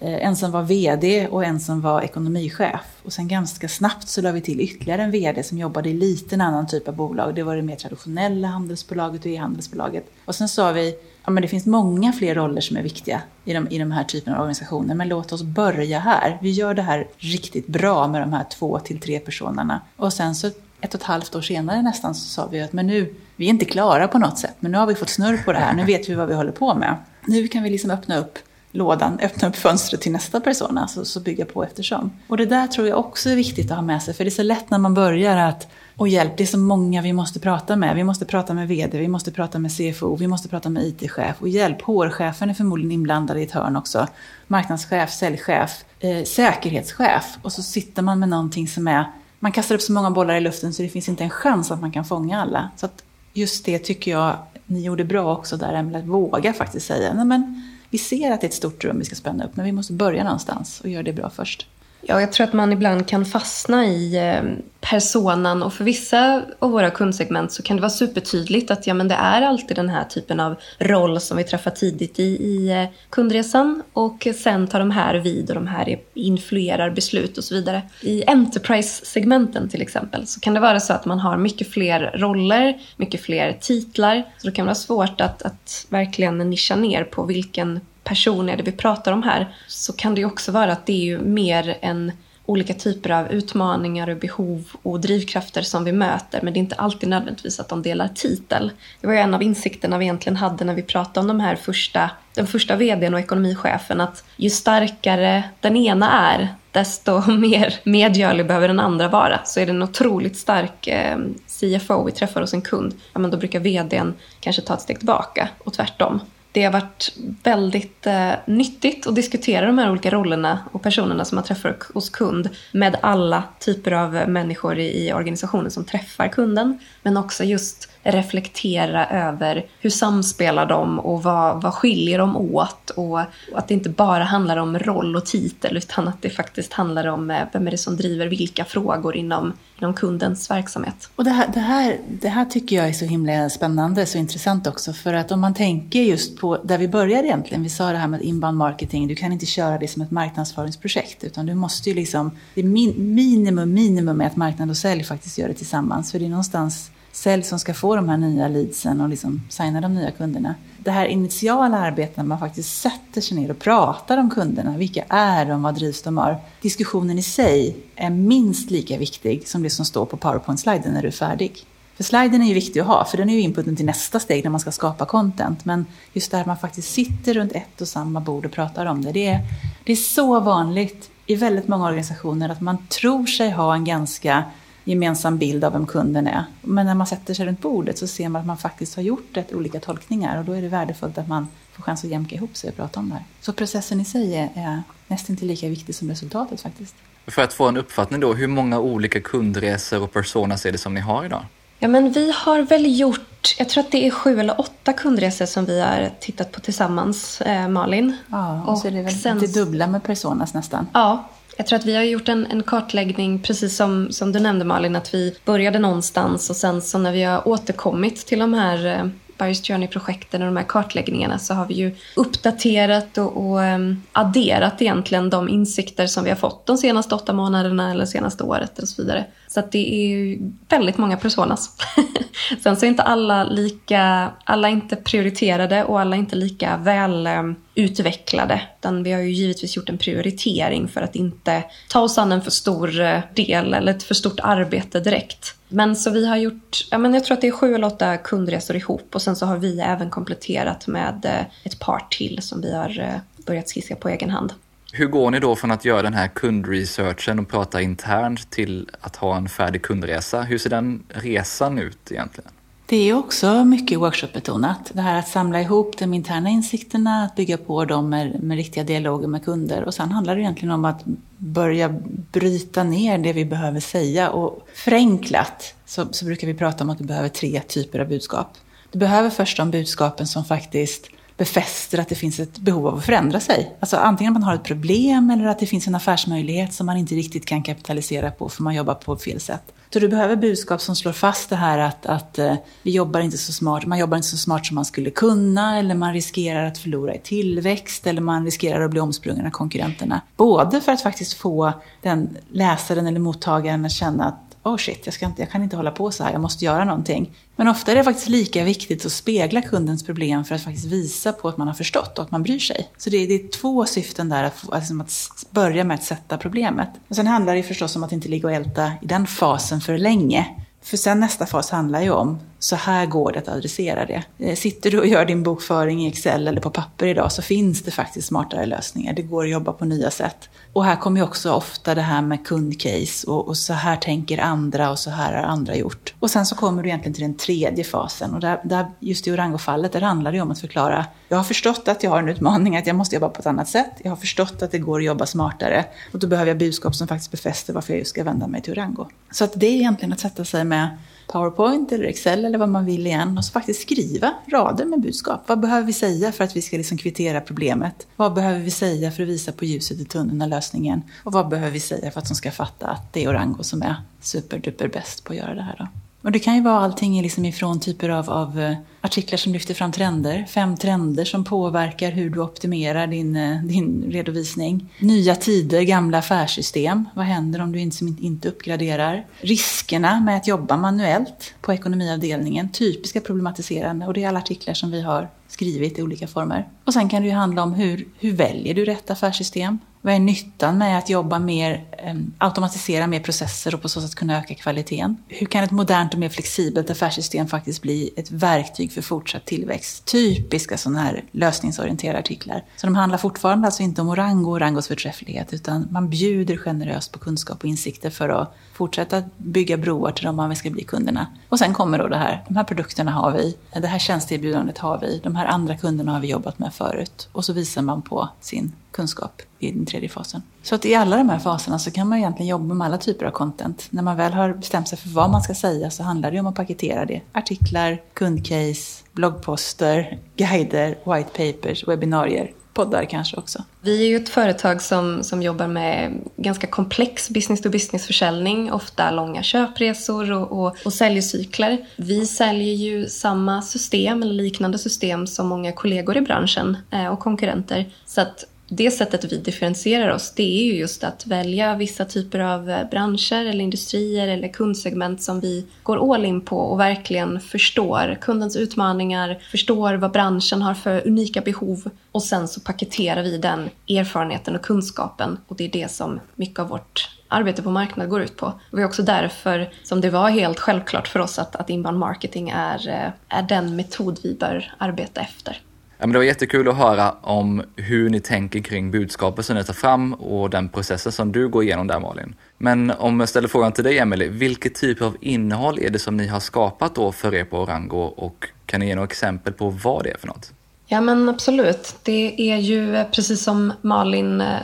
eh, 0.00 0.26
en 0.26 0.36
som 0.36 0.50
var 0.50 0.62
VD 0.62 1.28
och 1.28 1.44
en 1.44 1.60
som 1.60 1.80
var 1.80 2.02
ekonomichef. 2.02 3.00
Och 3.02 3.12
sen 3.12 3.28
ganska 3.28 3.68
snabbt 3.68 4.08
så 4.08 4.20
la 4.20 4.32
vi 4.32 4.40
till 4.40 4.60
ytterligare 4.60 5.02
en 5.02 5.10
VD 5.10 5.42
som 5.42 5.58
jobbade 5.58 5.88
i 5.88 5.92
lite 5.92 6.34
en 6.34 6.40
annan 6.40 6.66
typ 6.66 6.88
av 6.88 6.96
bolag. 6.96 7.34
Det 7.34 7.42
var 7.42 7.56
det 7.56 7.62
mer 7.62 7.76
traditionella 7.76 8.48
handelsbolaget 8.48 9.20
och 9.20 9.30
e-handelsbolaget. 9.30 10.04
Och 10.24 10.34
sen 10.34 10.48
sa 10.48 10.72
vi, 10.72 10.94
ja 11.24 11.30
men 11.30 11.42
det 11.42 11.48
finns 11.48 11.66
många 11.66 12.12
fler 12.12 12.34
roller 12.34 12.60
som 12.60 12.76
är 12.76 12.82
viktiga 12.82 13.22
i 13.44 13.52
de, 13.52 13.68
i 13.68 13.78
de 13.78 13.90
här 13.90 14.04
typerna 14.04 14.36
av 14.36 14.40
organisationer. 14.40 14.94
Men 14.94 15.08
låt 15.08 15.32
oss 15.32 15.42
börja 15.42 15.98
här. 15.98 16.38
Vi 16.42 16.50
gör 16.50 16.74
det 16.74 16.82
här 16.82 17.08
riktigt 17.16 17.66
bra 17.66 18.08
med 18.08 18.22
de 18.22 18.32
här 18.32 18.44
två 18.44 18.78
till 18.78 19.00
tre 19.00 19.18
personerna. 19.18 19.80
Och 19.96 20.12
sen 20.12 20.34
så 20.34 20.50
ett 20.80 20.94
och 20.94 21.00
ett 21.00 21.06
halvt 21.06 21.34
år 21.34 21.40
senare 21.40 21.82
nästan 21.82 22.14
så 22.14 22.28
sa 22.28 22.46
vi 22.46 22.60
att 22.60 22.72
men 22.72 22.86
nu, 22.86 23.14
vi 23.36 23.44
är 23.44 23.50
inte 23.50 23.64
klara 23.64 24.08
på 24.08 24.18
något 24.18 24.38
sätt, 24.38 24.54
men 24.60 24.72
nu 24.72 24.78
har 24.78 24.86
vi 24.86 24.94
fått 24.94 25.08
snurr 25.08 25.42
på 25.44 25.52
det 25.52 25.58
här, 25.58 25.74
nu 25.74 25.84
vet 25.84 26.08
vi 26.08 26.14
vad 26.14 26.28
vi 26.28 26.34
håller 26.34 26.52
på 26.52 26.74
med. 26.74 26.96
Nu 27.26 27.48
kan 27.48 27.62
vi 27.62 27.70
liksom 27.70 27.90
öppna 27.90 28.18
upp 28.18 28.38
lådan, 28.70 29.18
öppna 29.22 29.48
upp 29.48 29.56
fönstret 29.56 30.00
till 30.00 30.12
nästa 30.12 30.40
person, 30.40 30.78
alltså, 30.78 31.04
så 31.04 31.20
bygga 31.20 31.44
på 31.44 31.64
eftersom. 31.64 32.10
Och 32.28 32.36
det 32.36 32.46
där 32.46 32.66
tror 32.66 32.88
jag 32.88 32.98
också 32.98 33.30
är 33.30 33.36
viktigt 33.36 33.70
att 33.70 33.76
ha 33.76 33.84
med 33.84 34.02
sig, 34.02 34.14
för 34.14 34.24
det 34.24 34.28
är 34.28 34.32
så 34.32 34.42
lätt 34.42 34.70
när 34.70 34.78
man 34.78 34.94
börjar 34.94 35.36
att 35.36 35.66
och 35.98 36.08
hjälp, 36.08 36.36
det 36.36 36.44
är 36.44 36.46
så 36.46 36.58
många 36.58 37.02
vi 37.02 37.12
måste 37.12 37.40
prata 37.40 37.76
med. 37.76 37.96
Vi 37.96 38.04
måste 38.04 38.24
prata 38.24 38.54
med 38.54 38.68
VD, 38.68 38.98
vi 38.98 39.08
måste 39.08 39.30
prata 39.30 39.58
med 39.58 39.72
CFO, 39.72 40.16
vi 40.16 40.26
måste 40.26 40.48
prata 40.48 40.70
med 40.70 40.84
IT-chef. 40.84 41.36
Och 41.40 41.48
hjälp, 41.48 41.82
HR-chefen 41.82 42.50
är 42.50 42.54
förmodligen 42.54 42.92
inblandad 42.92 43.38
i 43.38 43.42
ett 43.42 43.52
hörn 43.52 43.76
också. 43.76 44.06
Marknadschef, 44.46 45.10
säljchef, 45.10 45.84
eh, 46.00 46.24
säkerhetschef. 46.24 47.38
Och 47.42 47.52
så 47.52 47.62
sitter 47.62 48.02
man 48.02 48.18
med 48.18 48.28
någonting 48.28 48.68
som 48.68 48.88
är 48.88 49.04
man 49.38 49.52
kastar 49.52 49.74
upp 49.74 49.82
så 49.82 49.92
många 49.92 50.10
bollar 50.10 50.34
i 50.34 50.40
luften 50.40 50.74
så 50.74 50.82
det 50.82 50.88
finns 50.88 51.08
inte 51.08 51.24
en 51.24 51.30
chans 51.30 51.70
att 51.70 51.80
man 51.80 51.92
kan 51.92 52.04
fånga 52.04 52.42
alla. 52.42 52.70
Så 52.76 52.86
att 52.86 53.04
just 53.32 53.64
det 53.64 53.78
tycker 53.78 54.10
jag 54.10 54.36
ni 54.66 54.80
gjorde 54.80 55.04
bra 55.04 55.36
också 55.36 55.56
där, 55.56 55.74
Emelie, 55.74 55.98
att 55.98 56.06
våga 56.06 56.52
faktiskt 56.52 56.86
säga, 56.86 57.14
nej 57.14 57.24
men 57.24 57.62
vi 57.90 57.98
ser 57.98 58.30
att 58.30 58.40
det 58.40 58.44
är 58.44 58.48
ett 58.48 58.54
stort 58.54 58.84
rum 58.84 58.98
vi 58.98 59.04
ska 59.04 59.14
spänna 59.14 59.44
upp, 59.44 59.56
men 59.56 59.64
vi 59.64 59.72
måste 59.72 59.92
börja 59.92 60.24
någonstans 60.24 60.80
och 60.80 60.88
göra 60.88 61.02
det 61.02 61.12
bra 61.12 61.30
först. 61.30 61.66
Ja, 62.00 62.20
jag 62.20 62.32
tror 62.32 62.46
att 62.46 62.52
man 62.52 62.72
ibland 62.72 63.08
kan 63.08 63.24
fastna 63.24 63.86
i 63.86 64.16
eh, 64.16 64.42
personan 64.80 65.62
och 65.62 65.72
för 65.72 65.84
vissa 65.84 66.42
av 66.58 66.70
våra 66.70 66.90
kundsegment 66.90 67.52
så 67.52 67.62
kan 67.62 67.76
det 67.76 67.80
vara 67.80 67.90
supertydligt 67.90 68.70
att 68.70 68.86
ja, 68.86 68.94
men 68.94 69.08
det 69.08 69.14
är 69.14 69.42
alltid 69.42 69.76
den 69.76 69.88
här 69.88 70.04
typen 70.04 70.40
av 70.40 70.56
roll 70.78 71.20
som 71.20 71.36
vi 71.36 71.44
träffar 71.44 71.70
tidigt 71.70 72.18
i, 72.18 72.22
i 72.22 72.70
eh, 72.70 72.84
kundresan 73.10 73.82
och 73.92 74.26
sen 74.36 74.66
tar 74.66 74.78
de 74.78 74.90
här 74.90 75.14
vid 75.14 75.48
och 75.48 75.54
de 75.54 75.66
här 75.66 75.98
influerar 76.14 76.90
beslut 76.90 77.38
och 77.38 77.44
så 77.44 77.54
vidare. 77.54 77.82
I 78.00 78.24
Enterprise-segmenten 78.26 79.68
till 79.68 79.82
exempel 79.82 80.26
så 80.26 80.40
kan 80.40 80.54
det 80.54 80.60
vara 80.60 80.80
så 80.80 80.92
att 80.92 81.04
man 81.04 81.18
har 81.18 81.36
mycket 81.36 81.72
fler 81.72 82.12
roller, 82.14 82.78
mycket 82.96 83.20
fler 83.20 83.56
titlar. 83.60 84.24
Så 84.38 84.46
det 84.46 84.52
kan 84.52 84.66
vara 84.66 84.74
svårt 84.74 85.20
att, 85.20 85.42
att 85.42 85.86
verkligen 85.88 86.38
nischa 86.38 86.76
ner 86.76 87.04
på 87.04 87.22
vilken 87.22 87.80
personer 88.08 88.56
det 88.56 88.62
vi 88.62 88.72
pratar 88.72 89.12
om 89.12 89.22
här 89.22 89.54
så 89.66 89.92
kan 89.92 90.14
det 90.14 90.20
ju 90.20 90.26
också 90.26 90.52
vara 90.52 90.72
att 90.72 90.86
det 90.86 90.92
är 90.92 91.04
ju 91.04 91.18
mer 91.18 91.78
än 91.80 92.12
olika 92.48 92.74
typer 92.74 93.10
av 93.10 93.32
utmaningar 93.32 94.08
och 94.08 94.16
behov 94.16 94.64
och 94.82 95.00
drivkrafter 95.00 95.62
som 95.62 95.84
vi 95.84 95.92
möter 95.92 96.40
men 96.42 96.52
det 96.52 96.58
är 96.58 96.60
inte 96.60 96.74
alltid 96.74 97.08
nödvändigtvis 97.08 97.60
att 97.60 97.68
de 97.68 97.82
delar 97.82 98.08
titel. 98.08 98.70
Det 99.00 99.06
var 99.06 99.14
ju 99.14 99.20
en 99.20 99.34
av 99.34 99.42
insikterna 99.42 99.98
vi 99.98 100.04
egentligen 100.04 100.36
hade 100.36 100.64
när 100.64 100.74
vi 100.74 100.82
pratade 100.82 101.20
om 101.20 101.28
de 101.28 101.40
här 101.40 101.56
första, 101.56 102.10
den 102.34 102.46
första 102.46 102.76
vdn 102.76 103.14
och 103.14 103.20
ekonomichefen 103.20 104.00
att 104.00 104.24
ju 104.36 104.50
starkare 104.50 105.44
den 105.60 105.76
ena 105.76 106.12
är 106.12 106.48
desto 106.72 107.30
mer 107.30 107.74
medgörlig 107.84 108.46
behöver 108.46 108.68
den 108.68 108.80
andra 108.80 109.08
vara. 109.08 109.40
Så 109.44 109.60
är 109.60 109.66
det 109.66 109.72
en 109.72 109.82
otroligt 109.82 110.36
stark 110.36 110.86
eh, 110.86 111.18
CFO 111.46 112.04
vi 112.04 112.12
träffar 112.12 112.40
hos 112.40 112.54
en 112.54 112.62
kund, 112.62 112.94
ja, 113.12 113.20
men 113.20 113.30
då 113.30 113.36
brukar 113.36 113.60
vdn 113.60 114.14
kanske 114.40 114.62
ta 114.62 114.74
ett 114.74 114.80
steg 114.80 114.98
tillbaka 114.98 115.48
och 115.64 115.72
tvärtom 115.72 116.20
det 116.58 116.64
har 116.64 116.72
varit 116.72 117.12
väldigt 117.42 118.06
eh, 118.06 118.32
nyttigt 118.46 119.06
att 119.06 119.14
diskutera 119.14 119.66
de 119.66 119.78
här 119.78 119.90
olika 119.90 120.10
rollerna 120.10 120.58
och 120.72 120.82
personerna 120.82 121.24
som 121.24 121.36
man 121.36 121.44
träffar 121.44 121.76
hos 121.94 122.10
kund 122.10 122.48
med 122.72 122.96
alla 123.02 123.42
typer 123.58 123.92
av 123.92 124.28
människor 124.28 124.78
i, 124.78 125.06
i 125.06 125.12
organisationen 125.12 125.70
som 125.70 125.84
träffar 125.84 126.28
kunden. 126.28 126.78
Men 127.02 127.16
också 127.16 127.44
just 127.44 127.88
reflektera 128.12 129.06
över 129.06 129.66
hur 129.80 129.90
samspelar 129.90 130.66
de 130.66 131.00
och 131.00 131.22
vad, 131.22 131.62
vad 131.62 131.74
skiljer 131.74 132.18
de 132.18 132.36
åt? 132.36 132.90
Och, 132.90 133.20
att 133.54 133.68
det 133.68 133.74
inte 133.74 133.90
bara 133.90 134.24
handlar 134.24 134.56
om 134.56 134.78
roll 134.78 135.16
och 135.16 135.26
titel 135.26 135.76
utan 135.76 136.08
att 136.08 136.22
det 136.22 136.30
faktiskt 136.30 136.72
handlar 136.72 137.06
om 137.06 137.30
eh, 137.30 137.42
vem 137.52 137.66
är 137.66 137.70
det 137.70 137.78
som 137.78 137.96
driver 137.96 138.26
vilka 138.26 138.64
frågor 138.64 139.16
inom, 139.16 139.52
inom 139.78 139.94
kundens 139.94 140.50
verksamhet. 140.50 141.10
Och 141.16 141.24
det 141.24 141.30
här, 141.30 141.48
det, 141.54 141.60
här, 141.60 141.98
det 142.08 142.28
här 142.28 142.44
tycker 142.44 142.76
jag 142.76 142.88
är 142.88 142.92
så 142.92 143.04
himla 143.04 143.50
spännande, 143.50 144.06
så 144.06 144.18
intressant 144.18 144.66
också. 144.66 144.92
För 144.92 145.14
att 145.14 145.32
om 145.32 145.40
man 145.40 145.54
tänker 145.54 146.02
just 146.02 146.38
på 146.38 146.58
där 146.64 146.78
vi 146.78 146.88
började 146.88 147.28
egentligen, 147.28 147.62
vi 147.62 147.68
sa 147.68 147.92
det 147.92 147.98
här 147.98 148.08
med 148.08 148.22
inbound 148.22 148.56
marketing, 148.58 149.08
du 149.08 149.14
kan 149.14 149.32
inte 149.32 149.46
köra 149.46 149.78
det 149.78 149.88
som 149.88 150.02
ett 150.02 150.10
marknadsföringsprojekt 150.10 151.24
utan 151.24 151.46
du 151.46 151.54
måste 151.54 151.90
ju 151.90 151.96
liksom, 151.96 152.30
det 152.54 152.60
är 152.60 152.64
min, 152.64 153.14
minimum, 153.14 153.74
minimum 153.74 154.20
är 154.20 154.26
att 154.26 154.36
marknad 154.36 154.70
och 154.70 154.76
sälj 154.76 155.04
faktiskt 155.04 155.38
gör 155.38 155.48
det 155.48 155.54
tillsammans. 155.54 156.12
För 156.12 156.18
det 156.18 156.24
är 156.24 156.28
någonstans 156.28 156.90
sälj 157.12 157.42
som 157.42 157.58
ska 157.58 157.74
få 157.74 157.96
de 157.96 158.08
här 158.08 158.16
nya 158.16 158.48
leadsen 158.48 159.00
och 159.00 159.08
liksom 159.08 159.42
signa 159.48 159.80
de 159.80 159.94
nya 159.94 160.10
kunderna. 160.10 160.54
Det 160.78 160.90
här 160.90 161.06
initiala 161.06 161.78
arbetet 161.78 162.16
när 162.16 162.24
man 162.24 162.38
faktiskt 162.38 162.80
sätter 162.80 163.20
sig 163.20 163.36
ner 163.36 163.50
och 163.50 163.58
pratar 163.58 164.18
om 164.18 164.30
kunderna. 164.30 164.76
Vilka 164.76 165.04
är 165.08 165.44
de? 165.44 165.62
Vad 165.62 165.74
drivs 165.74 166.02
de 166.02 166.18
av? 166.18 166.34
Diskussionen 166.62 167.18
i 167.18 167.22
sig 167.22 167.76
är 167.96 168.10
minst 168.10 168.70
lika 168.70 168.98
viktig 168.98 169.48
som 169.48 169.62
det 169.62 169.70
som 169.70 169.84
står 169.84 170.06
på 170.06 170.16
powerpoint-sliden 170.16 170.92
när 170.92 171.02
du 171.02 171.08
är 171.08 171.12
färdig. 171.12 171.66
För 171.96 172.04
sliden 172.04 172.42
är 172.42 172.46
ju 172.46 172.54
viktig 172.54 172.80
att 172.80 172.86
ha, 172.86 173.04
för 173.04 173.16
den 173.16 173.30
är 173.30 173.34
ju 173.34 173.40
inputen 173.40 173.76
till 173.76 173.86
nästa 173.86 174.20
steg 174.20 174.44
när 174.44 174.50
man 174.50 174.60
ska 174.60 174.70
skapa 174.70 175.06
content. 175.06 175.64
Men 175.64 175.86
just 176.12 176.30
där 176.30 176.44
man 176.44 176.58
faktiskt 176.58 176.90
sitter 176.90 177.34
runt 177.34 177.52
ett 177.52 177.80
och 177.80 177.88
samma 177.88 178.20
bord 178.20 178.46
och 178.46 178.52
pratar 178.52 178.86
om 178.86 179.04
det. 179.04 179.12
Det 179.12 179.26
är, 179.26 179.40
det 179.84 179.92
är 179.92 179.96
så 179.96 180.40
vanligt 180.40 181.10
i 181.26 181.34
väldigt 181.34 181.68
många 181.68 181.86
organisationer 181.86 182.48
att 182.48 182.60
man 182.60 182.86
tror 182.86 183.26
sig 183.26 183.50
ha 183.50 183.74
en 183.74 183.84
ganska 183.84 184.44
gemensam 184.88 185.38
bild 185.38 185.64
av 185.64 185.72
vem 185.72 185.86
kunden 185.86 186.26
är. 186.26 186.44
Men 186.62 186.86
när 186.86 186.94
man 186.94 187.06
sätter 187.06 187.34
sig 187.34 187.46
runt 187.46 187.60
bordet 187.60 187.98
så 187.98 188.06
ser 188.06 188.28
man 188.28 188.40
att 188.40 188.46
man 188.46 188.58
faktiskt 188.58 188.96
har 188.96 189.02
gjort 189.02 189.36
ett 189.36 189.52
olika 189.52 189.80
tolkningar 189.80 190.38
och 190.38 190.44
då 190.44 190.52
är 190.52 190.62
det 190.62 190.68
värdefullt 190.68 191.18
att 191.18 191.28
man 191.28 191.48
får 191.72 191.82
chans 191.82 192.04
att 192.04 192.10
jämka 192.10 192.36
ihop 192.36 192.56
sig 192.56 192.70
och 192.70 192.76
prata 192.76 193.00
om 193.00 193.08
det 193.08 193.14
här. 193.14 193.24
Så 193.40 193.52
processen 193.52 194.00
i 194.00 194.04
sig 194.04 194.36
är, 194.36 194.50
är 194.54 194.82
nästan 195.06 195.36
till 195.36 195.48
lika 195.48 195.68
viktig 195.68 195.94
som 195.94 196.08
resultatet 196.08 196.60
faktiskt. 196.60 196.94
För 197.26 197.42
att 197.42 197.52
få 197.52 197.68
en 197.68 197.76
uppfattning 197.76 198.20
då, 198.20 198.34
hur 198.34 198.46
många 198.46 198.78
olika 198.78 199.20
kundresor 199.20 200.02
och 200.02 200.12
personas 200.12 200.66
är 200.66 200.72
det 200.72 200.78
som 200.78 200.94
ni 200.94 201.00
har 201.00 201.24
idag? 201.24 201.44
Ja, 201.78 201.88
men 201.88 202.12
vi 202.12 202.32
har 202.36 202.62
väl 202.62 202.98
gjort, 203.00 203.54
jag 203.58 203.68
tror 203.68 203.84
att 203.84 203.90
det 203.90 204.06
är 204.06 204.10
sju 204.10 204.40
eller 204.40 204.60
åtta 204.60 204.92
kundresor 204.92 205.46
som 205.46 205.64
vi 205.64 205.80
har 205.80 206.10
tittat 206.20 206.52
på 206.52 206.60
tillsammans, 206.60 207.40
eh, 207.40 207.68
Malin. 207.68 208.16
Ja, 208.30 208.62
och, 208.62 208.72
och 208.72 208.78
så 208.78 208.86
är 208.86 208.90
det 208.90 209.02
väl 209.02 209.14
sen, 209.14 209.38
det 209.38 209.54
dubbla 209.54 209.86
med 209.86 210.02
personas 210.02 210.54
nästan. 210.54 210.86
Ja, 210.92 211.28
jag 211.56 211.66
tror 211.66 211.78
att 211.78 211.84
vi 211.84 211.96
har 211.96 212.02
gjort 212.02 212.28
en, 212.28 212.46
en, 212.46 212.62
kartläggning, 212.62 213.38
precis 213.38 213.76
som, 213.76 214.12
som 214.12 214.32
du 214.32 214.40
nämnde 214.40 214.64
Malin, 214.64 214.96
att 214.96 215.14
vi 215.14 215.36
började 215.44 215.78
någonstans 215.78 216.50
och 216.50 216.56
sen 216.56 216.82
så 216.82 216.98
när 216.98 217.12
vi 217.12 217.22
har 217.22 217.48
återkommit 217.48 218.26
till 218.26 218.38
de 218.38 218.54
här 218.54 218.86
eh, 218.86 219.06
Buyers 219.38 219.68
Journey-projekten 219.68 220.42
och 220.42 220.46
de 220.46 220.56
här 220.56 220.64
kartläggningarna 220.64 221.38
så 221.38 221.54
har 221.54 221.66
vi 221.66 221.74
ju 221.74 221.96
uppdaterat 222.16 223.18
och, 223.18 223.36
och 223.36 223.58
um, 223.58 224.02
adderat 224.12 224.82
egentligen 224.82 225.30
de 225.30 225.48
insikter 225.48 226.06
som 226.06 226.24
vi 226.24 226.30
har 226.30 226.36
fått 226.36 226.66
de 226.66 226.78
senaste 226.78 227.14
åtta 227.14 227.32
månaderna 227.32 227.90
eller 227.90 228.06
senaste 228.06 228.44
året 228.44 228.78
och 228.78 228.88
så 228.88 229.02
vidare. 229.02 229.24
Så 229.48 229.60
att 229.60 229.72
det 229.72 229.94
är 229.94 230.08
ju 230.08 230.52
väldigt 230.68 230.98
många 230.98 231.16
personas. 231.16 231.70
Sen 232.62 232.76
så 232.76 232.86
är 232.86 232.90
inte 232.90 233.02
alla 233.02 233.44
lika, 233.44 234.32
alla 234.44 234.68
är 234.68 234.72
inte 234.72 234.96
prioriterade 234.96 235.84
och 235.84 236.00
alla 236.00 236.16
är 236.16 236.20
inte 236.20 236.36
lika 236.36 236.76
väl 236.76 237.26
eh, 237.26 237.42
utvecklade. 237.74 238.60
Utan 238.78 239.02
vi 239.02 239.12
har 239.12 239.20
ju 239.20 239.30
givetvis 239.30 239.76
gjort 239.76 239.88
en 239.88 239.98
prioritering 239.98 240.88
för 240.88 241.00
att 241.00 241.16
inte 241.16 241.62
ta 241.88 242.00
oss 242.00 242.18
an 242.18 242.32
en 242.32 242.42
för 242.42 242.50
stor 242.50 243.00
eh, 243.00 243.20
del 243.34 243.74
eller 243.74 243.92
ett 243.92 244.02
för 244.02 244.14
stort 244.14 244.40
arbete 244.42 245.00
direkt. 245.00 245.54
Men 245.68 245.96
så 245.96 246.10
vi 246.10 246.26
har 246.26 246.36
gjort, 246.36 246.86
ja 246.90 246.98
men 246.98 247.14
jag 247.14 247.24
tror 247.24 247.34
att 247.34 247.40
det 247.40 247.48
är 247.48 247.52
sju 247.52 247.74
eller 247.74 247.86
åtta 247.86 248.16
kundresor 248.16 248.76
ihop 248.76 249.14
och 249.14 249.22
sen 249.22 249.36
så 249.36 249.46
har 249.46 249.56
vi 249.56 249.80
även 249.80 250.10
kompletterat 250.10 250.86
med 250.86 251.24
eh, 251.24 251.64
ett 251.64 251.78
par 251.78 252.06
till 252.10 252.38
som 252.42 252.60
vi 252.60 252.74
har 252.74 253.20
börjat 253.46 253.72
skissa 253.72 253.94
på 253.94 254.08
egen 254.08 254.30
hand. 254.30 254.52
Hur 254.92 255.06
går 255.06 255.30
ni 255.30 255.40
då 255.40 255.56
från 255.56 255.70
att 255.70 255.84
göra 255.84 256.02
den 256.02 256.14
här 256.14 256.28
kundresearchen 256.28 257.38
och 257.38 257.48
prata 257.48 257.82
internt 257.82 258.50
till 258.50 258.88
att 259.00 259.16
ha 259.16 259.36
en 259.36 259.48
färdig 259.48 259.82
kundresa? 259.82 260.42
Hur 260.42 260.58
ser 260.58 260.70
den 260.70 261.02
resan 261.08 261.78
ut 261.78 262.12
egentligen? 262.12 262.50
Det 262.86 262.96
är 262.96 263.14
också 263.14 263.64
mycket 263.64 263.98
workshopbetonat. 263.98 264.90
Det 264.92 265.00
här 265.00 265.18
att 265.18 265.28
samla 265.28 265.60
ihop 265.60 265.98
de 265.98 266.14
interna 266.14 266.48
insikterna, 266.48 267.24
att 267.24 267.36
bygga 267.36 267.58
på 267.58 267.84
dem 267.84 268.08
med, 268.08 268.42
med 268.42 268.56
riktiga 268.56 268.84
dialoger 268.84 269.28
med 269.28 269.44
kunder. 269.44 269.84
Och 269.84 269.94
sen 269.94 270.10
handlar 270.10 270.36
det 270.36 270.42
egentligen 270.42 270.74
om 270.74 270.84
att 270.84 271.02
börja 271.36 271.88
bryta 272.32 272.84
ner 272.84 273.18
det 273.18 273.32
vi 273.32 273.44
behöver 273.44 273.80
säga. 273.80 274.30
Och 274.30 274.68
förenklat 274.74 275.74
så, 275.86 276.06
så 276.10 276.24
brukar 276.24 276.46
vi 276.46 276.54
prata 276.54 276.84
om 276.84 276.90
att 276.90 276.98
du 276.98 277.04
behöver 277.04 277.28
tre 277.28 277.60
typer 277.60 277.98
av 277.98 278.08
budskap. 278.08 278.48
Du 278.90 278.98
behöver 278.98 279.30
först 279.30 279.56
de 279.56 279.70
budskapen 279.70 280.26
som 280.26 280.44
faktiskt 280.44 281.10
befäster 281.38 281.98
att 281.98 282.08
det 282.08 282.14
finns 282.14 282.40
ett 282.40 282.58
behov 282.58 282.86
av 282.86 282.98
att 282.98 283.04
förändra 283.04 283.40
sig. 283.40 283.76
Alltså 283.80 283.96
antingen 283.96 284.32
att 284.32 284.40
man 284.40 284.42
har 284.42 284.54
ett 284.54 284.64
problem 284.64 285.30
eller 285.30 285.46
att 285.46 285.58
det 285.58 285.66
finns 285.66 285.86
en 285.86 285.94
affärsmöjlighet 285.94 286.74
som 286.74 286.86
man 286.86 286.96
inte 286.96 287.14
riktigt 287.14 287.46
kan 287.46 287.62
kapitalisera 287.62 288.30
på 288.30 288.48
för 288.48 288.62
man 288.62 288.74
jobbar 288.74 288.94
på 288.94 289.16
fel 289.16 289.40
sätt. 289.40 289.62
Så 289.92 289.98
du 289.98 290.08
behöver 290.08 290.36
budskap 290.36 290.80
som 290.80 290.96
slår 290.96 291.12
fast 291.12 291.50
det 291.50 291.56
här 291.56 291.78
att, 291.78 292.06
att 292.06 292.38
eh, 292.38 292.54
vi 292.82 292.90
jobbar 292.90 293.20
inte 293.20 293.38
så 293.38 293.52
smart, 293.52 293.86
man 293.86 293.98
jobbar 293.98 294.16
inte 294.16 294.28
så 294.28 294.36
smart 294.36 294.66
som 294.66 294.74
man 294.74 294.84
skulle 294.84 295.10
kunna 295.10 295.78
eller 295.78 295.94
man 295.94 296.12
riskerar 296.12 296.66
att 296.66 296.78
förlora 296.78 297.14
i 297.14 297.18
tillväxt 297.18 298.06
eller 298.06 298.20
man 298.20 298.44
riskerar 298.44 298.84
att 298.84 298.90
bli 298.90 299.00
omsprungen 299.00 299.46
av 299.46 299.50
konkurrenterna. 299.50 300.20
Både 300.36 300.80
för 300.80 300.92
att 300.92 301.02
faktiskt 301.02 301.34
få 301.34 301.72
den 302.02 302.36
läsaren 302.52 303.06
eller 303.06 303.20
mottagaren 303.20 303.84
att 303.84 303.92
känna 303.92 304.24
att 304.24 304.47
oh 304.68 304.76
shit, 304.76 305.00
jag, 305.04 305.14
ska 305.14 305.26
inte, 305.26 305.42
jag 305.42 305.50
kan 305.50 305.62
inte 305.62 305.76
hålla 305.76 305.90
på 305.90 306.10
så 306.10 306.24
här, 306.24 306.32
jag 306.32 306.40
måste 306.40 306.64
göra 306.64 306.84
någonting. 306.84 307.32
Men 307.56 307.68
ofta 307.68 307.92
är 307.92 307.96
det 307.96 308.04
faktiskt 308.04 308.28
lika 308.28 308.64
viktigt 308.64 309.06
att 309.06 309.12
spegla 309.12 309.62
kundens 309.62 310.04
problem 310.04 310.44
för 310.44 310.54
att 310.54 310.62
faktiskt 310.62 310.86
visa 310.86 311.32
på 311.32 311.48
att 311.48 311.56
man 311.56 311.66
har 311.66 311.74
förstått 311.74 312.18
och 312.18 312.24
att 312.24 312.30
man 312.30 312.42
bryr 312.42 312.58
sig. 312.58 312.90
Så 312.96 313.10
det 313.10 313.16
är, 313.16 313.28
det 313.28 313.34
är 313.34 313.48
två 313.48 313.86
syften 313.86 314.28
där, 314.28 314.44
att, 314.44 314.72
alltså 314.72 314.94
att 314.94 314.98
liksom 314.98 315.04
börja 315.50 315.84
med 315.84 315.94
att 315.94 316.04
sätta 316.04 316.38
problemet. 316.38 316.88
Och 317.08 317.16
sen 317.16 317.26
handlar 317.26 317.54
det 317.54 317.62
förstås 317.62 317.96
om 317.96 318.04
att 318.04 318.12
inte 318.12 318.28
ligga 318.28 318.48
och 318.48 318.54
älta 318.54 318.92
i 319.02 319.06
den 319.06 319.26
fasen 319.26 319.80
för 319.80 319.98
länge. 319.98 320.46
För 320.82 320.96
sen 320.96 321.20
nästa 321.20 321.46
fas 321.46 321.70
handlar 321.70 322.00
ju 322.00 322.10
om, 322.10 322.38
så 322.58 322.76
här 322.76 323.06
går 323.06 323.32
det 323.32 323.38
att 323.38 323.48
adressera 323.48 324.06
det. 324.06 324.22
Eh, 324.38 324.56
sitter 324.56 324.90
du 324.90 324.98
och 324.98 325.06
gör 325.06 325.24
din 325.24 325.42
bokföring 325.42 326.04
i 326.04 326.08
Excel 326.08 326.48
eller 326.48 326.60
på 326.60 326.70
papper 326.70 327.06
idag 327.06 327.32
så 327.32 327.42
finns 327.42 327.82
det 327.82 327.90
faktiskt 327.90 328.28
smartare 328.28 328.66
lösningar. 328.66 329.12
Det 329.12 329.22
går 329.22 329.44
att 329.44 329.50
jobba 329.50 329.72
på 329.72 329.84
nya 329.84 330.10
sätt. 330.10 330.48
Och 330.72 330.84
här 330.84 330.96
kommer 330.96 331.20
ju 331.20 331.24
också 331.24 331.52
ofta 331.52 331.94
det 331.94 332.02
här 332.02 332.22
med 332.22 332.46
kundcase 332.46 333.26
och, 333.26 333.48
och, 333.48 333.56
så 333.56 333.72
här 333.72 333.96
tänker 333.96 334.38
andra 334.38 334.90
och 334.90 334.98
så 334.98 335.10
här 335.10 335.32
har 335.32 335.42
andra 335.42 335.76
gjort. 335.76 336.14
Och 336.20 336.30
sen 336.30 336.46
så 336.46 336.54
kommer 336.54 336.82
du 336.82 336.88
egentligen 336.88 337.14
till 337.14 337.22
den 337.22 337.36
tredje 337.36 337.84
fasen 337.84 338.34
och 338.34 338.40
där, 338.40 338.60
där 338.64 338.86
just 339.00 339.26
i 339.26 339.32
Orango-fallet 339.32 339.92
där 339.92 340.00
handlar 340.00 340.32
det 340.32 340.40
om 340.40 340.50
att 340.50 340.60
förklara. 340.60 341.06
Jag 341.28 341.36
har 341.36 341.44
förstått 341.44 341.88
att 341.88 342.02
jag 342.02 342.10
har 342.10 342.18
en 342.18 342.28
utmaning, 342.28 342.76
att 342.76 342.86
jag 342.86 342.96
måste 342.96 343.16
jobba 343.16 343.28
på 343.28 343.40
ett 343.40 343.46
annat 343.46 343.68
sätt. 343.68 343.92
Jag 344.02 344.10
har 344.10 344.16
förstått 344.16 344.62
att 344.62 344.70
det 344.70 344.78
går 344.78 344.98
att 344.98 345.04
jobba 345.04 345.26
smartare 345.26 345.84
och 346.12 346.18
då 346.18 346.26
behöver 346.26 346.50
jag 346.50 346.58
budskap 346.58 346.94
som 346.94 347.08
faktiskt 347.08 347.30
befäster 347.30 347.72
varför 347.72 347.92
jag 347.92 347.98
just 347.98 348.10
ska 348.10 348.24
vända 348.24 348.46
mig 348.46 348.62
till 348.62 348.72
Orango. 348.72 349.06
Så 349.30 349.44
att 349.44 349.52
det 349.54 349.66
är 349.66 349.72
egentligen 349.72 350.12
att 350.12 350.20
sätta 350.20 350.44
sig 350.44 350.64
med 350.64 350.88
Powerpoint 351.28 351.92
eller 351.92 352.04
Excel 352.04 352.44
eller 352.44 352.58
vad 352.58 352.68
man 352.68 352.84
vill 352.84 353.06
igen 353.06 353.38
och 353.38 353.44
så 353.44 353.52
faktiskt 353.52 353.82
skriva 353.82 354.34
rader 354.52 354.84
med 354.84 355.00
budskap. 355.00 355.40
Vad 355.46 355.60
behöver 355.60 355.86
vi 355.86 355.92
säga 355.92 356.32
för 356.32 356.44
att 356.44 356.56
vi 356.56 356.62
ska 356.62 356.76
liksom 356.76 356.98
kvittera 356.98 357.40
problemet? 357.40 358.06
Vad 358.16 358.34
behöver 358.34 358.60
vi 358.60 358.70
säga 358.70 359.10
för 359.10 359.22
att 359.22 359.28
visa 359.28 359.52
på 359.52 359.64
ljuset 359.64 360.00
i 360.00 360.04
tunneln 360.04 360.42
av 360.42 360.48
lösningen? 360.48 361.02
Och 361.24 361.32
vad 361.32 361.48
behöver 361.48 361.70
vi 361.70 361.80
säga 361.80 362.10
för 362.10 362.20
att 362.20 362.28
de 362.28 362.34
ska 362.34 362.50
fatta 362.50 362.86
att 362.86 363.12
det 363.12 363.24
är 363.24 363.30
Orango 363.30 363.62
som 363.62 363.82
är 363.82 363.96
superduper 364.20 364.88
bäst 364.88 365.24
på 365.24 365.32
att 365.32 365.38
göra 365.38 365.54
det 365.54 365.62
här 365.62 365.76
då? 365.78 365.88
Och 366.28 366.32
det 366.32 366.38
kan 366.38 366.54
ju 366.54 366.60
vara 366.60 366.80
allting 366.80 367.22
liksom 367.22 367.44
ifrån 367.44 367.80
typer 367.80 368.08
av, 368.08 368.30
av 368.30 368.60
eh, 368.60 368.76
artiklar 369.00 369.36
som 369.36 369.52
lyfter 369.52 369.74
fram 369.74 369.92
trender, 369.92 370.44
fem 370.48 370.76
trender 370.76 371.24
som 371.24 371.44
påverkar 371.44 372.10
hur 372.10 372.30
du 372.30 372.40
optimerar 372.40 373.06
din, 373.06 373.36
eh, 373.36 373.62
din 373.62 374.04
redovisning. 374.10 374.94
Nya 375.00 375.34
tider, 375.34 375.82
gamla 375.82 376.18
affärssystem. 376.18 377.08
Vad 377.14 377.24
händer 377.24 377.60
om 377.60 377.72
du 377.72 377.80
inte, 377.80 378.04
inte 378.20 378.48
uppgraderar? 378.48 379.26
Riskerna 379.40 380.20
med 380.20 380.36
att 380.36 380.46
jobba 380.46 380.76
manuellt 380.76 381.54
på 381.60 381.72
ekonomiavdelningen, 381.72 382.68
typiska 382.68 383.20
problematiserande. 383.20 384.06
Och 384.06 384.14
det 384.14 384.24
är 384.24 384.28
alla 384.28 384.38
artiklar 384.38 384.74
som 384.74 384.90
vi 384.90 385.02
har 385.02 385.28
skrivit 385.48 385.98
i 385.98 386.02
olika 386.02 386.26
former. 386.26 386.68
Och 386.84 386.92
sen 386.92 387.08
kan 387.08 387.22
det 387.22 387.28
ju 387.28 387.34
handla 387.34 387.62
om 387.62 387.74
hur, 387.74 388.08
hur 388.18 388.32
väljer 388.32 388.74
du 388.74 388.84
rätt 388.84 389.10
affärssystem? 389.10 389.78
Vad 390.02 390.14
är 390.14 390.18
nyttan 390.18 390.78
med 390.78 390.98
att 390.98 391.08
jobba 391.08 391.38
mer, 391.38 391.84
ehm, 391.98 392.32
automatisera 392.38 393.06
mer 393.06 393.20
processer 393.20 393.74
och 393.74 393.82
på 393.82 393.88
så 393.88 394.00
sätt 394.00 394.14
kunna 394.14 394.38
öka 394.38 394.54
kvaliteten? 394.54 395.16
Hur 395.28 395.46
kan 395.46 395.64
ett 395.64 395.70
modernt 395.70 396.14
och 396.14 396.20
mer 396.20 396.28
flexibelt 396.28 396.90
affärssystem 396.90 397.46
faktiskt 397.46 397.82
bli 397.82 398.10
ett 398.16 398.30
verktyg 398.30 398.92
för 398.92 399.02
fortsatt 399.02 399.46
tillväxt? 399.46 400.04
Typiska 400.04 400.76
sådana 400.76 401.00
här 401.00 401.24
lösningsorienterade 401.30 402.18
artiklar. 402.18 402.64
Så 402.76 402.86
de 402.86 402.96
handlar 402.96 403.18
fortfarande 403.18 403.66
alltså 403.68 403.82
inte 403.82 404.00
om 404.00 404.08
Orango 404.08 404.50
och 404.50 404.56
Orangos 404.56 404.88
förträfflighet 404.88 405.52
utan 405.52 405.88
man 405.90 406.10
bjuder 406.10 406.56
generöst 406.56 407.12
på 407.12 407.18
kunskap 407.18 407.58
och 407.58 407.68
insikter 407.68 408.10
för 408.10 408.28
att 408.28 408.54
fortsätta 408.78 409.22
bygga 409.36 409.76
broar 409.76 410.12
till 410.12 410.24
de 410.24 410.36
man 410.36 410.56
ska 410.56 410.70
bli 410.70 410.84
kunderna. 410.84 411.26
Och 411.48 411.58
sen 411.58 411.74
kommer 411.74 411.98
då 411.98 412.08
det 412.08 412.16
här, 412.16 412.44
de 412.48 412.56
här 412.56 412.64
produkterna 412.64 413.10
har 413.10 413.32
vi, 413.32 413.56
det 413.72 413.86
här 413.86 413.98
tjänsteerbjudandet 413.98 414.78
har 414.78 414.98
vi, 414.98 415.20
de 415.24 415.36
här 415.36 415.46
andra 415.46 415.76
kunderna 415.76 416.12
har 416.12 416.20
vi 416.20 416.28
jobbat 416.28 416.58
med 416.58 416.74
förut. 416.74 417.28
Och 417.32 417.44
så 417.44 417.52
visar 417.52 417.82
man 417.82 418.02
på 418.02 418.28
sin 418.40 418.72
kunskap 418.90 419.42
i 419.58 419.70
den 419.70 419.86
tredje 419.86 420.08
fasen. 420.08 420.42
Så 420.62 420.74
att 420.74 420.84
i 420.84 420.94
alla 420.94 421.16
de 421.16 421.28
här 421.28 421.38
faserna 421.38 421.78
så 421.78 421.90
kan 421.90 422.08
man 422.08 422.18
egentligen 422.18 422.48
jobba 422.48 422.74
med 422.74 422.86
alla 422.86 422.98
typer 422.98 423.26
av 423.26 423.30
content. 423.30 423.86
När 423.90 424.02
man 424.02 424.16
väl 424.16 424.32
har 424.32 424.52
bestämt 424.52 424.88
sig 424.88 424.98
för 424.98 425.08
vad 425.08 425.30
man 425.30 425.42
ska 425.42 425.54
säga 425.54 425.90
så 425.90 426.02
handlar 426.02 426.30
det 426.30 426.40
om 426.40 426.46
att 426.46 426.54
paketera 426.54 427.04
det. 427.04 427.20
Artiklar, 427.32 428.02
kundcase, 428.14 429.04
bloggposter, 429.12 430.18
guider, 430.36 430.88
white 430.88 431.52
papers, 431.52 431.88
webbinarier 431.88 432.50
poddar 432.78 433.04
kanske 433.04 433.36
också. 433.36 433.64
Vi 433.80 434.02
är 434.02 434.08
ju 434.08 434.16
ett 434.16 434.28
företag 434.28 434.82
som, 434.82 435.22
som 435.22 435.42
jobbar 435.42 435.66
med 435.66 436.12
ganska 436.36 436.66
komplex 436.66 437.30
business-to-business-försäljning, 437.30 438.72
ofta 438.72 439.10
långa 439.10 439.42
köpresor 439.42 440.32
och, 440.32 440.52
och, 440.52 440.76
och 440.84 440.92
säljcykler. 440.92 441.86
Vi 441.96 442.26
säljer 442.26 442.74
ju 442.74 443.06
samma 443.08 443.62
system 443.62 444.22
eller 444.22 444.34
liknande 444.34 444.78
system 444.78 445.26
som 445.26 445.48
många 445.48 445.72
kollegor 445.72 446.16
i 446.16 446.20
branschen 446.20 446.76
eh, 446.90 447.06
och 447.06 447.18
konkurrenter. 447.18 447.90
Så 448.06 448.20
att 448.20 448.44
det 448.68 448.90
sättet 448.90 449.32
vi 449.32 449.36
differentierar 449.36 450.14
oss, 450.14 450.32
det 450.36 450.60
är 450.60 450.64
ju 450.64 450.74
just 450.74 451.04
att 451.04 451.26
välja 451.26 451.74
vissa 451.74 452.04
typer 452.04 452.40
av 452.40 452.70
eh, 452.70 452.88
branscher 452.90 453.46
eller 453.46 453.64
industrier 453.64 454.28
eller 454.28 454.48
kundsegment 454.48 455.22
som 455.22 455.40
vi 455.40 455.66
går 455.82 456.14
all 456.14 456.24
in 456.24 456.40
på 456.40 456.58
och 456.58 456.80
verkligen 456.80 457.40
förstår 457.40 458.18
kundens 458.20 458.56
utmaningar, 458.56 459.38
förstår 459.50 459.94
vad 459.94 460.12
branschen 460.12 460.62
har 460.62 460.74
för 460.74 461.06
unika 461.06 461.40
behov 461.40 461.90
och 462.12 462.22
sen 462.22 462.48
så 462.48 462.60
paketerar 462.60 463.22
vi 463.22 463.38
den 463.38 463.70
erfarenheten 463.88 464.54
och 464.54 464.62
kunskapen 464.62 465.38
och 465.46 465.56
det 465.56 465.64
är 465.64 465.72
det 465.72 465.90
som 465.90 466.20
mycket 466.34 466.58
av 466.58 466.68
vårt 466.68 467.10
arbete 467.28 467.62
på 467.62 467.70
marknad 467.70 468.08
går 468.08 468.22
ut 468.22 468.36
på. 468.36 468.52
Det 468.70 468.76
var 468.76 468.84
också 468.84 469.02
därför 469.02 469.70
som 469.82 470.00
det 470.00 470.10
var 470.10 470.30
helt 470.30 470.58
självklart 470.58 471.08
för 471.08 471.20
oss 471.20 471.38
att, 471.38 471.56
att 471.56 471.70
inbound 471.70 471.98
marketing 471.98 472.50
är, 472.50 472.88
eh, 472.88 473.38
är 473.38 473.42
den 473.42 473.76
metod 473.76 474.18
vi 474.22 474.34
bör 474.34 474.74
arbeta 474.78 475.20
efter. 475.20 475.60
Ja, 476.00 476.06
men 476.06 476.12
det 476.12 476.18
var 476.18 476.24
jättekul 476.24 476.68
att 476.68 476.76
höra 476.76 477.12
om 477.12 477.62
hur 477.76 478.10
ni 478.10 478.20
tänker 478.20 478.60
kring 478.60 478.90
budskapet 478.90 479.46
som 479.46 479.56
ni 479.56 479.64
tar 479.64 479.74
fram 479.74 480.14
och 480.14 480.50
den 480.50 480.68
processen 480.68 481.12
som 481.12 481.32
du 481.32 481.48
går 481.48 481.62
igenom 481.62 481.86
där 481.86 482.00
Malin. 482.00 482.34
Men 482.58 482.90
om 482.90 483.20
jag 483.20 483.28
ställer 483.28 483.48
frågan 483.48 483.72
till 483.72 483.84
dig 483.84 483.98
Emelie, 483.98 484.28
vilket 484.28 484.74
typ 484.74 485.02
av 485.02 485.16
innehåll 485.20 485.78
är 485.78 485.90
det 485.90 485.98
som 485.98 486.16
ni 486.16 486.26
har 486.26 486.40
skapat 486.40 486.94
då 486.94 487.12
för 487.12 487.34
er 487.34 487.44
på 487.44 487.58
Orango 487.62 487.98
och 487.98 488.48
kan 488.66 488.80
ni 488.80 488.86
ge 488.86 488.94
några 488.94 489.06
exempel 489.06 489.52
på 489.52 489.70
vad 489.70 490.04
det 490.04 490.10
är 490.10 490.18
för 490.18 490.26
något? 490.26 490.52
Ja 490.90 491.00
men 491.00 491.28
absolut. 491.28 491.96
Det 492.02 492.50
är 492.52 492.56
ju 492.56 492.96
eh, 492.96 493.06
precis 493.06 493.44
som 493.44 493.72
Malin 493.82 494.40
eh, 494.40 494.58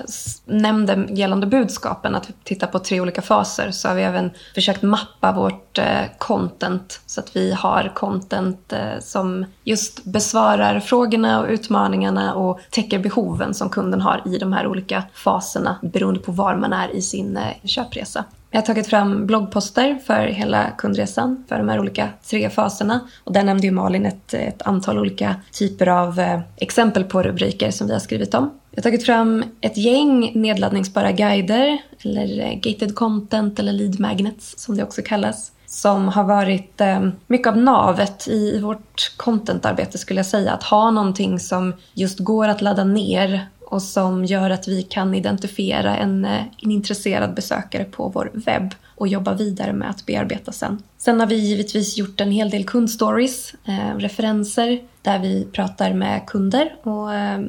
nämnde 0.45 1.07
gällande 1.11 1.47
budskapen, 1.47 2.15
att 2.15 2.31
vi 2.31 2.35
tittar 2.45 2.67
på 2.67 2.79
tre 2.79 3.01
olika 3.01 3.23
faser, 3.23 3.71
så 3.71 3.89
har 3.89 3.95
vi 3.95 4.03
även 4.03 4.31
försökt 4.55 4.83
mappa 4.83 5.33
vårt 5.33 5.79
eh, 5.79 6.03
content 6.19 7.01
så 7.07 7.21
att 7.21 7.37
vi 7.37 7.53
har 7.53 7.93
content 7.95 8.73
som 9.01 9.47
just 9.65 10.05
besvarar 10.05 10.81
frågorna 10.81 11.41
och 11.41 11.49
utmaningarna 11.49 12.35
och 12.35 12.61
täcker 12.71 12.99
behoven 12.99 13.55
som 13.55 13.71
kunden 13.71 14.01
har 14.01 14.23
i 14.27 14.39
de 14.39 14.53
här 14.53 14.67
olika 14.67 15.03
faserna 15.15 15.79
beroende 15.83 16.21
på 16.21 16.33
var 16.33 16.57
man 16.57 16.73
är 16.73 16.97
i 16.97 17.03
sin 17.03 17.39
köpresa. 17.65 18.25
Jag 18.55 18.61
har 18.61 18.67
tagit 18.67 18.87
fram 18.87 19.27
bloggposter 19.27 19.99
för 20.07 20.27
hela 20.27 20.71
kundresan 20.71 21.45
för 21.49 21.59
de 21.59 21.69
här 21.69 21.79
olika 21.79 22.09
tre 22.25 22.51
faserna. 22.51 23.01
Och 23.25 23.33
där 23.33 23.43
nämnde 23.45 23.67
ju 23.67 23.73
Malin 23.73 24.07
ett, 24.07 24.35
ett 24.35 24.63
antal 24.63 24.99
olika 24.99 25.37
typer 25.53 25.87
av 25.87 26.21
eh, 26.21 26.41
exempel 26.57 27.05
på 27.05 27.23
rubriker 27.23 27.71
som 27.71 27.87
vi 27.87 27.93
har 27.93 28.01
skrivit 28.01 28.35
om. 28.35 28.51
Jag 28.71 28.79
har 28.79 28.83
tagit 28.83 29.07
fram 29.07 29.45
ett 29.61 29.77
gäng 29.77 30.33
nedladdningsbara 30.35 31.13
guider, 31.13 31.79
eller 32.03 32.41
eh, 32.41 32.55
gated 32.55 32.95
content 32.95 33.59
eller 33.59 33.73
lead 33.73 34.01
magnets 34.01 34.59
som 34.59 34.77
det 34.77 34.83
också 34.83 35.03
kallas 35.03 35.53
som 35.75 36.09
har 36.09 36.25
varit 36.25 36.81
eh, 36.81 37.09
mycket 37.27 37.47
av 37.47 37.57
navet 37.57 38.29
i 38.29 38.59
vårt 38.59 39.13
contentarbete 39.17 39.99
skulle 39.99 40.19
jag 40.19 40.27
säga. 40.27 40.53
Att 40.53 40.63
ha 40.63 40.91
någonting 40.91 41.41
som 41.41 41.73
just 41.95 42.19
går 42.19 42.49
att 42.49 42.63
ladda 42.63 42.85
ner 42.85 43.47
och 43.75 43.83
som 43.83 44.25
gör 44.25 44.51
att 44.51 44.69
vi 44.69 44.83
kan 44.83 45.15
identifiera 45.15 45.97
en, 45.97 46.25
eh, 46.25 46.43
en 46.63 46.71
intresserad 46.71 47.35
besökare 47.35 47.85
på 47.85 48.09
vår 48.09 48.31
webb 48.35 48.75
och 48.95 49.09
jobba 49.09 49.35
vidare 49.35 49.73
med 49.73 49.91
att 49.91 50.07
bearbeta 50.07 50.53
sen. 50.53 50.83
Sen 50.99 51.21
har 51.21 51.27
vi 51.27 51.35
givetvis 51.35 51.97
gjort 51.97 52.21
en 52.21 52.31
hel 52.31 52.51
del 52.51 52.65
kundstories, 52.65 53.55
eh, 53.65 53.97
referenser 53.99 54.81
där 55.03 55.19
vi 55.19 55.47
pratar 55.53 55.93
med 55.93 56.27
kunder 56.27 56.75
och 56.83 57.15
eh, 57.15 57.41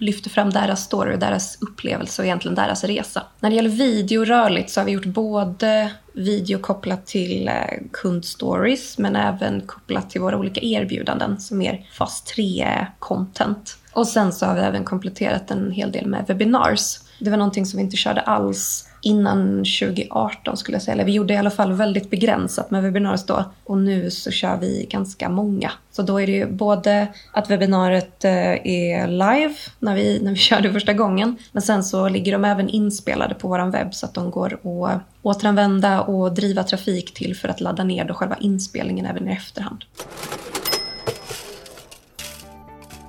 lyfter 0.00 0.30
fram 0.30 0.50
deras 0.50 0.84
story, 0.84 1.16
deras 1.16 1.58
upplevelse 1.60 2.22
och 2.22 2.26
egentligen 2.26 2.54
deras 2.54 2.84
resa. 2.84 3.22
När 3.40 3.50
det 3.50 3.56
gäller 3.56 3.70
video 3.70 4.24
rörligt 4.24 4.70
så 4.70 4.80
har 4.80 4.84
vi 4.84 4.92
gjort 4.92 5.04
både 5.04 5.92
video 6.12 6.58
kopplat 6.58 7.06
till 7.06 7.48
eh, 7.48 7.54
kundstories 7.92 8.98
men 8.98 9.16
även 9.16 9.60
kopplat 9.60 10.10
till 10.10 10.20
våra 10.20 10.38
olika 10.38 10.60
erbjudanden 10.60 11.40
som 11.40 11.58
mer 11.58 11.86
fas 11.92 12.24
3-content. 12.36 13.76
Och 13.92 14.08
sen 14.08 14.32
så 14.32 14.46
har 14.46 14.54
vi 14.54 14.60
även 14.60 14.84
kompletterat 14.84 15.50
en 15.50 15.70
hel 15.70 15.92
del 15.92 16.06
med 16.06 16.24
webinars. 16.26 17.00
Det 17.18 17.30
var 17.30 17.36
någonting 17.36 17.66
som 17.66 17.76
vi 17.76 17.84
inte 17.84 17.96
körde 17.96 18.20
alls 18.20 18.88
innan 19.02 19.58
2018 19.58 20.56
skulle 20.56 20.74
jag 20.74 20.82
säga. 20.82 20.92
Eller 20.92 21.04
vi 21.04 21.12
gjorde 21.12 21.34
i 21.34 21.36
alla 21.36 21.50
fall 21.50 21.72
väldigt 21.72 22.10
begränsat 22.10 22.70
med 22.70 22.82
webinars 22.82 23.26
då. 23.26 23.44
Och 23.64 23.78
nu 23.78 24.10
så 24.10 24.30
kör 24.30 24.56
vi 24.56 24.86
ganska 24.90 25.28
många. 25.28 25.72
Så 25.90 26.02
då 26.02 26.20
är 26.20 26.26
det 26.26 26.32
ju 26.32 26.46
både 26.46 27.06
att 27.32 27.50
webbinariet 27.50 28.24
eh, 28.24 28.66
är 28.66 29.06
live 29.08 29.54
när 29.78 29.94
vi, 29.94 30.20
när 30.22 30.30
vi 30.30 30.36
körde 30.50 30.72
första 30.72 30.92
gången. 30.92 31.36
Men 31.52 31.62
sen 31.62 31.84
så 31.84 32.08
ligger 32.08 32.32
de 32.32 32.44
även 32.44 32.68
inspelade 32.68 33.34
på 33.34 33.48
vår 33.48 33.70
webb 33.70 33.94
så 33.94 34.06
att 34.06 34.14
de 34.14 34.30
går 34.30 34.54
att 34.54 35.02
återanvända 35.22 36.00
och 36.00 36.34
driva 36.34 36.62
trafik 36.62 37.14
till 37.14 37.36
för 37.36 37.48
att 37.48 37.60
ladda 37.60 37.84
ner 37.84 38.04
då 38.04 38.14
själva 38.14 38.36
inspelningen 38.40 39.06
även 39.06 39.28
i 39.28 39.32
efterhand. 39.32 39.84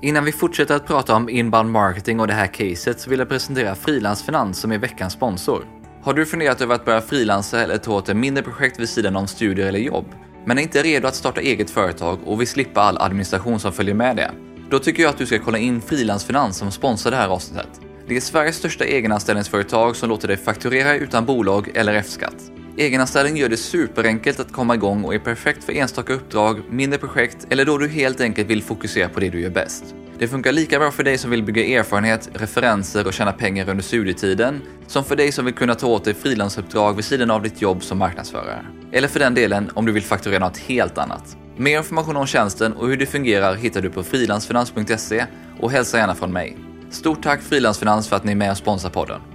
Innan 0.03 0.25
vi 0.25 0.31
fortsätter 0.31 0.75
att 0.75 0.87
prata 0.87 1.15
om 1.15 1.29
inbound 1.29 1.71
marketing 1.71 2.19
och 2.19 2.27
det 2.27 2.33
här 2.33 2.47
caset 2.47 2.99
så 2.99 3.09
vill 3.09 3.19
jag 3.19 3.29
presentera 3.29 3.75
Frilansfinans 3.75 4.59
som 4.59 4.71
är 4.71 4.77
veckans 4.77 5.13
sponsor. 5.13 5.65
Har 6.01 6.13
du 6.13 6.25
funderat 6.25 6.61
över 6.61 6.75
att 6.75 6.85
börja 6.85 7.01
frilansa 7.01 7.63
eller 7.63 7.77
ta 7.77 7.93
åt 7.93 8.09
ett 8.09 8.17
mindre 8.17 8.43
projekt 8.43 8.79
vid 8.79 8.89
sidan 8.89 9.15
om 9.15 9.27
studier 9.27 9.67
eller 9.67 9.79
jobb, 9.79 10.05
men 10.45 10.57
är 10.57 10.61
inte 10.61 10.83
redo 10.83 11.07
att 11.07 11.15
starta 11.15 11.41
eget 11.41 11.69
företag 11.69 12.19
och 12.25 12.41
vill 12.41 12.47
slippa 12.47 12.81
all 12.81 12.97
administration 12.97 13.59
som 13.59 13.73
följer 13.73 13.95
med 13.95 14.15
det? 14.15 14.31
Då 14.69 14.79
tycker 14.79 15.03
jag 15.03 15.09
att 15.09 15.17
du 15.17 15.25
ska 15.25 15.39
kolla 15.39 15.57
in 15.57 15.81
Frilansfinans 15.81 16.57
som 16.57 16.71
sponsrar 16.71 17.11
det 17.11 17.17
här 17.17 17.29
avsnittet. 17.29 17.81
Det 18.07 18.15
är 18.15 18.21
Sveriges 18.21 18.55
största 18.55 18.85
egenanställningsföretag 18.85 19.95
som 19.95 20.09
låter 20.09 20.27
dig 20.27 20.37
fakturera 20.37 20.95
utan 20.95 21.25
bolag 21.25 21.71
eller 21.73 21.93
F-skatt. 21.93 22.51
Egenanställning 22.77 23.37
gör 23.37 23.49
det 23.49 23.57
superenkelt 23.57 24.39
att 24.39 24.51
komma 24.51 24.75
igång 24.75 25.03
och 25.03 25.15
är 25.15 25.19
perfekt 25.19 25.63
för 25.63 25.73
enstaka 25.73 26.13
uppdrag, 26.13 26.61
mindre 26.69 26.99
projekt 26.99 27.47
eller 27.49 27.65
då 27.65 27.77
du 27.77 27.87
helt 27.87 28.21
enkelt 28.21 28.49
vill 28.49 28.63
fokusera 28.63 29.09
på 29.09 29.19
det 29.19 29.29
du 29.29 29.41
gör 29.41 29.49
bäst. 29.49 29.95
Det 30.19 30.27
funkar 30.27 30.51
lika 30.51 30.79
bra 30.79 30.91
för 30.91 31.03
dig 31.03 31.17
som 31.17 31.31
vill 31.31 31.43
bygga 31.43 31.79
erfarenhet, 31.79 32.29
referenser 32.33 33.07
och 33.07 33.13
tjäna 33.13 33.31
pengar 33.31 33.69
under 33.69 33.83
studietiden, 33.83 34.61
som 34.87 35.03
för 35.03 35.15
dig 35.15 35.31
som 35.31 35.45
vill 35.45 35.53
kunna 35.53 35.75
ta 35.75 35.87
åt 35.87 36.05
dig 36.05 36.13
frilansuppdrag 36.13 36.95
vid 36.95 37.05
sidan 37.05 37.31
av 37.31 37.43
ditt 37.43 37.61
jobb 37.61 37.83
som 37.83 37.97
marknadsförare. 37.97 38.65
Eller 38.91 39.07
för 39.07 39.19
den 39.19 39.33
delen 39.33 39.71
om 39.73 39.85
du 39.85 39.91
vill 39.91 40.03
fakturera 40.03 40.39
något 40.39 40.57
helt 40.57 40.97
annat. 40.97 41.37
Mer 41.57 41.77
information 41.77 42.17
om 42.17 42.25
tjänsten 42.25 42.73
och 42.73 42.87
hur 42.87 42.97
det 42.97 43.05
fungerar 43.05 43.55
hittar 43.55 43.81
du 43.81 43.89
på 43.89 44.03
frilansfinans.se 44.03 45.25
och 45.59 45.71
hälsa 45.71 45.97
gärna 45.97 46.15
från 46.15 46.33
mig. 46.33 46.57
Stort 46.89 47.23
tack 47.23 47.41
Frilansfinans 47.41 48.07
för 48.07 48.15
att 48.15 48.23
ni 48.23 48.31
är 48.31 48.35
med 48.35 48.51
och 48.51 48.57
sponsrar 48.57 48.91
podden. 48.91 49.32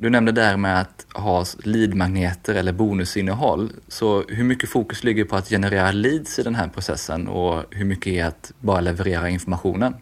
Du 0.00 0.10
nämnde 0.10 0.32
där 0.32 0.56
med 0.56 0.80
att 0.80 1.06
ha 1.14 1.44
leadmagneter 1.64 2.54
eller 2.54 2.72
bonusinnehåll. 2.72 3.72
Så 3.88 4.24
hur 4.28 4.44
mycket 4.44 4.70
fokus 4.70 5.04
ligger 5.04 5.24
på 5.24 5.36
att 5.36 5.48
generera 5.48 5.92
leads 5.92 6.38
i 6.38 6.42
den 6.42 6.54
här 6.54 6.68
processen 6.68 7.28
och 7.28 7.64
hur 7.70 7.84
mycket 7.84 8.06
är 8.06 8.24
att 8.24 8.52
bara 8.60 8.80
leverera 8.80 9.28
informationen? 9.28 9.94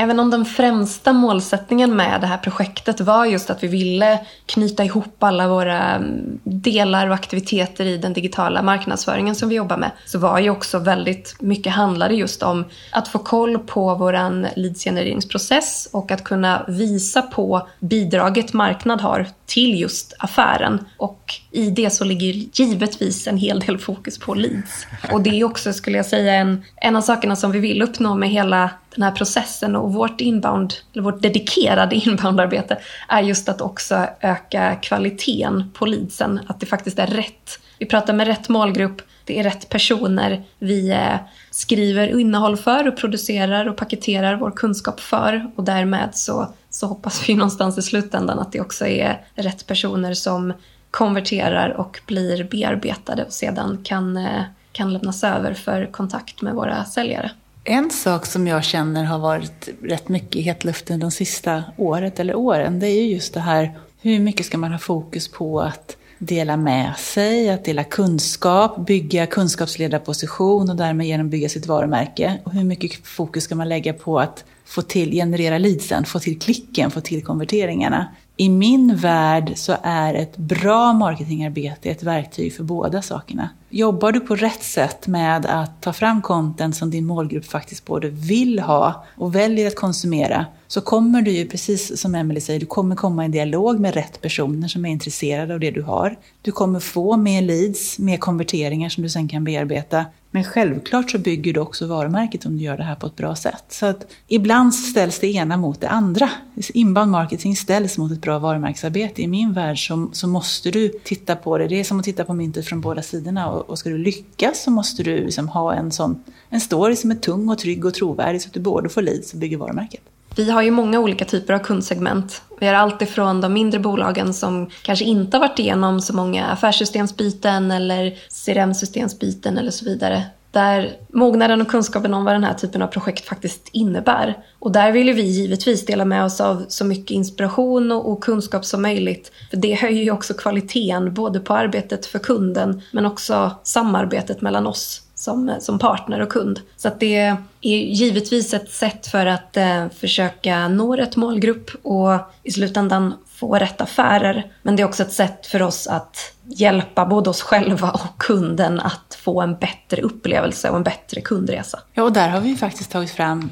Även 0.00 0.20
om 0.20 0.30
den 0.30 0.44
främsta 0.44 1.12
målsättningen 1.12 1.96
med 1.96 2.20
det 2.20 2.26
här 2.26 2.38
projektet 2.38 3.00
var 3.00 3.26
just 3.26 3.50
att 3.50 3.62
vi 3.62 3.68
ville 3.68 4.20
knyta 4.46 4.84
ihop 4.84 5.22
alla 5.22 5.48
våra 5.48 5.94
mm, 5.94 6.40
delar 6.44 7.08
och 7.08 7.14
aktiviteter 7.14 7.84
i 7.84 7.96
den 7.96 8.12
digitala 8.12 8.62
marknadsföringen 8.62 9.34
som 9.34 9.48
vi 9.48 9.54
jobbar 9.54 9.76
med, 9.76 9.90
så 10.06 10.18
var 10.18 10.38
ju 10.38 10.50
också 10.50 10.78
väldigt 10.78 11.36
mycket 11.40 11.72
handlade 11.72 12.14
just 12.14 12.42
om 12.42 12.64
att 12.92 13.08
få 13.08 13.18
koll 13.18 13.58
på 13.58 13.94
våran 13.94 14.46
leadsgenereringsprocess 14.56 15.88
och 15.92 16.10
att 16.10 16.24
kunna 16.24 16.64
visa 16.68 17.22
på 17.22 17.68
bidraget 17.80 18.52
marknad 18.52 19.00
har 19.00 19.26
till 19.46 19.80
just 19.80 20.14
affären. 20.18 20.84
Och 20.96 21.34
i 21.50 21.70
det 21.70 21.90
så 21.90 22.04
ligger 22.04 22.32
givetvis 22.52 23.26
en 23.26 23.38
hel 23.38 23.60
del 23.60 23.78
fokus 23.78 24.18
på 24.18 24.34
leads. 24.34 24.86
Och 25.12 25.22
det 25.22 25.40
är 25.40 25.44
också, 25.44 25.72
skulle 25.72 25.96
jag 25.96 26.06
säga, 26.06 26.34
en, 26.34 26.64
en 26.76 26.96
av 26.96 27.00
sakerna 27.00 27.36
som 27.36 27.52
vi 27.52 27.58
vill 27.58 27.82
uppnå 27.82 28.14
med 28.14 28.30
hela 28.30 28.70
den 28.94 29.02
här 29.02 29.12
processen 29.12 29.76
och 29.88 29.94
vårt 29.94 30.20
inbound, 30.20 30.74
eller 30.92 31.02
vårt 31.02 31.22
dedikerade 31.22 31.96
inboundarbete 31.96 32.78
är 33.08 33.22
just 33.22 33.48
att 33.48 33.60
också 33.60 34.06
öka 34.20 34.74
kvaliteten 34.74 35.70
på 35.74 35.86
leadsen. 35.86 36.40
Att 36.46 36.60
det 36.60 36.66
faktiskt 36.66 36.98
är 36.98 37.06
rätt. 37.06 37.58
Vi 37.78 37.86
pratar 37.86 38.14
med 38.14 38.26
rätt 38.26 38.48
målgrupp, 38.48 39.02
det 39.24 39.38
är 39.38 39.42
rätt 39.42 39.68
personer 39.68 40.44
vi 40.58 40.90
eh, 40.90 41.16
skriver 41.50 42.20
innehåll 42.20 42.56
för 42.56 42.88
och 42.88 42.96
producerar 42.96 43.68
och 43.68 43.76
paketerar 43.76 44.36
vår 44.36 44.50
kunskap 44.50 45.00
för. 45.00 45.50
Och 45.56 45.64
därmed 45.64 46.08
så, 46.12 46.54
så 46.70 46.86
hoppas 46.86 47.28
vi 47.28 47.34
någonstans 47.34 47.78
i 47.78 47.82
slutändan 47.82 48.38
att 48.38 48.52
det 48.52 48.60
också 48.60 48.86
är 48.86 49.20
rätt 49.34 49.66
personer 49.66 50.14
som 50.14 50.52
konverterar 50.90 51.70
och 51.70 52.00
blir 52.06 52.44
bearbetade 52.44 53.24
och 53.24 53.32
sedan 53.32 53.78
kan, 53.84 54.16
eh, 54.16 54.42
kan 54.72 54.92
lämnas 54.92 55.24
över 55.24 55.54
för 55.54 55.86
kontakt 55.86 56.42
med 56.42 56.54
våra 56.54 56.84
säljare. 56.84 57.30
En 57.70 57.90
sak 57.90 58.26
som 58.26 58.46
jag 58.46 58.64
känner 58.64 59.04
har 59.04 59.18
varit 59.18 59.68
rätt 59.82 60.08
mycket 60.08 60.36
i 60.36 60.40
hetluften 60.40 61.00
de 61.00 61.10
sista 61.10 61.64
året 61.76 62.20
eller 62.20 62.34
åren, 62.34 62.80
det 62.80 62.86
är 62.86 63.02
ju 63.02 63.14
just 63.14 63.34
det 63.34 63.40
här 63.40 63.78
hur 64.00 64.18
mycket 64.20 64.46
ska 64.46 64.58
man 64.58 64.72
ha 64.72 64.78
fokus 64.78 65.28
på 65.28 65.60
att 65.60 65.96
dela 66.18 66.56
med 66.56 66.96
sig, 66.96 67.50
att 67.50 67.64
dela 67.64 67.84
kunskap, 67.84 68.86
bygga 68.86 69.26
kunskapsledarposition 69.26 70.70
och 70.70 70.76
därmed 70.76 71.06
genom 71.06 71.30
bygga 71.30 71.48
sitt 71.48 71.66
varumärke. 71.66 72.38
Och 72.44 72.52
hur 72.52 72.64
mycket 72.64 73.06
fokus 73.06 73.44
ska 73.44 73.54
man 73.54 73.68
lägga 73.68 73.92
på 73.92 74.20
att 74.20 74.44
få 74.68 74.82
till, 74.82 75.12
generera 75.12 75.58
leadsen, 75.58 76.04
få 76.04 76.18
till 76.18 76.38
klicken, 76.38 76.90
få 76.90 77.00
till 77.00 77.24
konverteringarna. 77.24 78.08
I 78.36 78.48
min 78.48 78.96
värld 78.96 79.52
så 79.56 79.76
är 79.82 80.14
ett 80.14 80.36
bra 80.36 80.92
marketingarbete 80.92 81.90
ett 81.90 82.02
verktyg 82.02 82.54
för 82.54 82.64
båda 82.64 83.02
sakerna. 83.02 83.48
Jobbar 83.70 84.12
du 84.12 84.20
på 84.20 84.36
rätt 84.36 84.62
sätt 84.62 85.06
med 85.06 85.46
att 85.46 85.82
ta 85.82 85.92
fram 85.92 86.22
content 86.22 86.76
som 86.76 86.90
din 86.90 87.06
målgrupp 87.06 87.44
faktiskt 87.44 87.84
både 87.84 88.08
vill 88.08 88.58
ha 88.58 89.04
och 89.16 89.34
väljer 89.34 89.66
att 89.66 89.76
konsumera 89.76 90.46
så 90.68 90.80
kommer 90.80 91.22
du 91.22 91.30
ju, 91.30 91.46
precis 91.46 92.00
som 92.00 92.14
Emelie 92.14 92.40
säger, 92.40 92.60
du 92.60 92.66
kommer 92.66 92.96
komma 92.96 93.24
i 93.24 93.28
dialog 93.28 93.80
med 93.80 93.94
rätt 93.94 94.20
personer 94.20 94.68
som 94.68 94.84
är 94.84 94.90
intresserade 94.90 95.54
av 95.54 95.60
det 95.60 95.70
du 95.70 95.82
har. 95.82 96.16
Du 96.42 96.52
kommer 96.52 96.80
få 96.80 97.16
mer 97.16 97.42
leads, 97.42 97.98
mer 97.98 98.16
konverteringar 98.16 98.88
som 98.88 99.02
du 99.02 99.08
sen 99.08 99.28
kan 99.28 99.44
bearbeta. 99.44 100.04
Men 100.30 100.44
självklart 100.44 101.10
så 101.10 101.18
bygger 101.18 101.52
du 101.52 101.60
också 101.60 101.86
varumärket 101.86 102.46
om 102.46 102.56
du 102.56 102.64
gör 102.64 102.76
det 102.76 102.82
här 102.82 102.94
på 102.94 103.06
ett 103.06 103.16
bra 103.16 103.36
sätt. 103.36 103.64
Så 103.68 103.86
att 103.86 104.12
ibland 104.26 104.74
ställs 104.74 105.18
det 105.18 105.26
ena 105.26 105.56
mot 105.56 105.80
det 105.80 105.88
andra. 105.88 106.30
Inbound 106.74 107.10
marketing 107.10 107.56
ställs 107.56 107.98
mot 107.98 108.12
ett 108.12 108.20
bra 108.20 108.38
varumärkesarbete. 108.38 109.22
I 109.22 109.26
min 109.26 109.52
värld 109.52 109.88
så, 109.88 110.10
så 110.12 110.28
måste 110.28 110.70
du 110.70 110.88
titta 110.88 111.36
på 111.36 111.58
det. 111.58 111.68
Det 111.68 111.80
är 111.80 111.84
som 111.84 111.98
att 111.98 112.04
titta 112.04 112.24
på 112.24 112.34
myntet 112.34 112.66
från 112.66 112.80
båda 112.80 113.02
sidorna. 113.02 113.50
Och, 113.50 113.70
och 113.70 113.78
ska 113.78 113.90
du 113.90 113.98
lyckas 113.98 114.62
så 114.62 114.70
måste 114.70 115.02
du 115.02 115.24
liksom 115.24 115.48
ha 115.48 115.74
en, 115.74 115.90
sån, 115.92 116.22
en 116.48 116.60
story 116.60 116.96
som 116.96 117.10
är 117.10 117.14
tung 117.14 117.48
och 117.48 117.58
trygg 117.58 117.84
och 117.84 117.94
trovärdig 117.94 118.42
så 118.42 118.48
att 118.48 118.54
du 118.54 118.60
både 118.60 118.88
får 118.88 119.02
leads 119.02 119.32
och 119.32 119.38
bygger 119.38 119.56
varumärket. 119.56 120.02
Vi 120.38 120.50
har 120.50 120.62
ju 120.62 120.70
många 120.70 121.00
olika 121.00 121.24
typer 121.24 121.54
av 121.54 121.58
kundsegment. 121.58 122.42
Vi 122.60 122.66
har 122.66 122.74
allt 122.74 123.02
ifrån 123.02 123.40
de 123.40 123.52
mindre 123.52 123.80
bolagen 123.80 124.34
som 124.34 124.70
kanske 124.82 125.04
inte 125.04 125.36
har 125.36 125.48
varit 125.48 125.58
igenom 125.58 126.00
så 126.00 126.16
många 126.16 126.46
affärssystemsbyten 126.46 127.70
eller 127.70 128.18
CRM-systemsbyten 128.44 129.58
eller 129.58 129.70
så 129.70 129.84
vidare. 129.84 130.22
Där 130.50 130.92
mognaden 131.08 131.60
och 131.60 131.68
kunskapen 131.68 132.14
om 132.14 132.24
vad 132.24 132.34
den 132.34 132.44
här 132.44 132.54
typen 132.54 132.82
av 132.82 132.86
projekt 132.86 133.28
faktiskt 133.28 133.68
innebär. 133.72 134.38
Och 134.58 134.72
där 134.72 134.92
vill 134.92 135.12
vi 135.12 135.22
givetvis 135.22 135.86
dela 135.86 136.04
med 136.04 136.24
oss 136.24 136.40
av 136.40 136.64
så 136.68 136.84
mycket 136.84 137.10
inspiration 137.10 137.92
och, 137.92 138.24
kunskap 138.24 138.64
som 138.64 138.82
möjligt. 138.82 139.32
För 139.50 139.56
det 139.56 139.74
höjer 139.74 140.02
ju 140.02 140.10
också 140.10 140.34
kvaliteten 140.34 141.14
både 141.14 141.40
på 141.40 141.54
arbetet 141.54 142.06
för 142.06 142.18
kunden 142.18 142.82
men 142.92 143.06
också 143.06 143.50
samarbetet 143.62 144.40
mellan 144.40 144.66
oss 144.66 145.02
som, 145.14 145.54
som 145.60 145.78
partner 145.78 146.20
och 146.20 146.28
kund. 146.32 146.60
Så 146.76 146.88
att 146.88 147.00
det 147.00 147.36
är 147.74 147.78
givetvis 147.78 148.54
ett 148.54 148.70
sätt 148.70 149.06
för 149.06 149.26
att 149.26 149.56
eh, 149.56 149.88
försöka 149.88 150.68
nå 150.68 150.96
rätt 150.96 151.16
målgrupp 151.16 151.70
och 151.82 152.18
i 152.42 152.52
slutändan 152.52 153.14
få 153.38 153.54
rätt 153.54 153.80
affärer. 153.80 154.52
Men 154.62 154.76
det 154.76 154.82
är 154.82 154.84
också 154.86 155.02
ett 155.02 155.12
sätt 155.12 155.46
för 155.46 155.62
oss 155.62 155.86
att 155.86 156.34
hjälpa 156.44 157.06
både 157.06 157.30
oss 157.30 157.42
själva 157.42 157.90
och 157.90 158.18
kunden 158.18 158.80
att 158.80 159.18
få 159.20 159.40
en 159.40 159.56
bättre 159.56 160.02
upplevelse 160.02 160.70
och 160.70 160.76
en 160.76 160.82
bättre 160.82 161.20
kundresa. 161.20 161.80
Ja, 161.94 162.02
och 162.02 162.12
där 162.12 162.28
har 162.28 162.40
vi 162.40 162.56
faktiskt 162.56 162.90
tagit 162.90 163.10
fram 163.10 163.50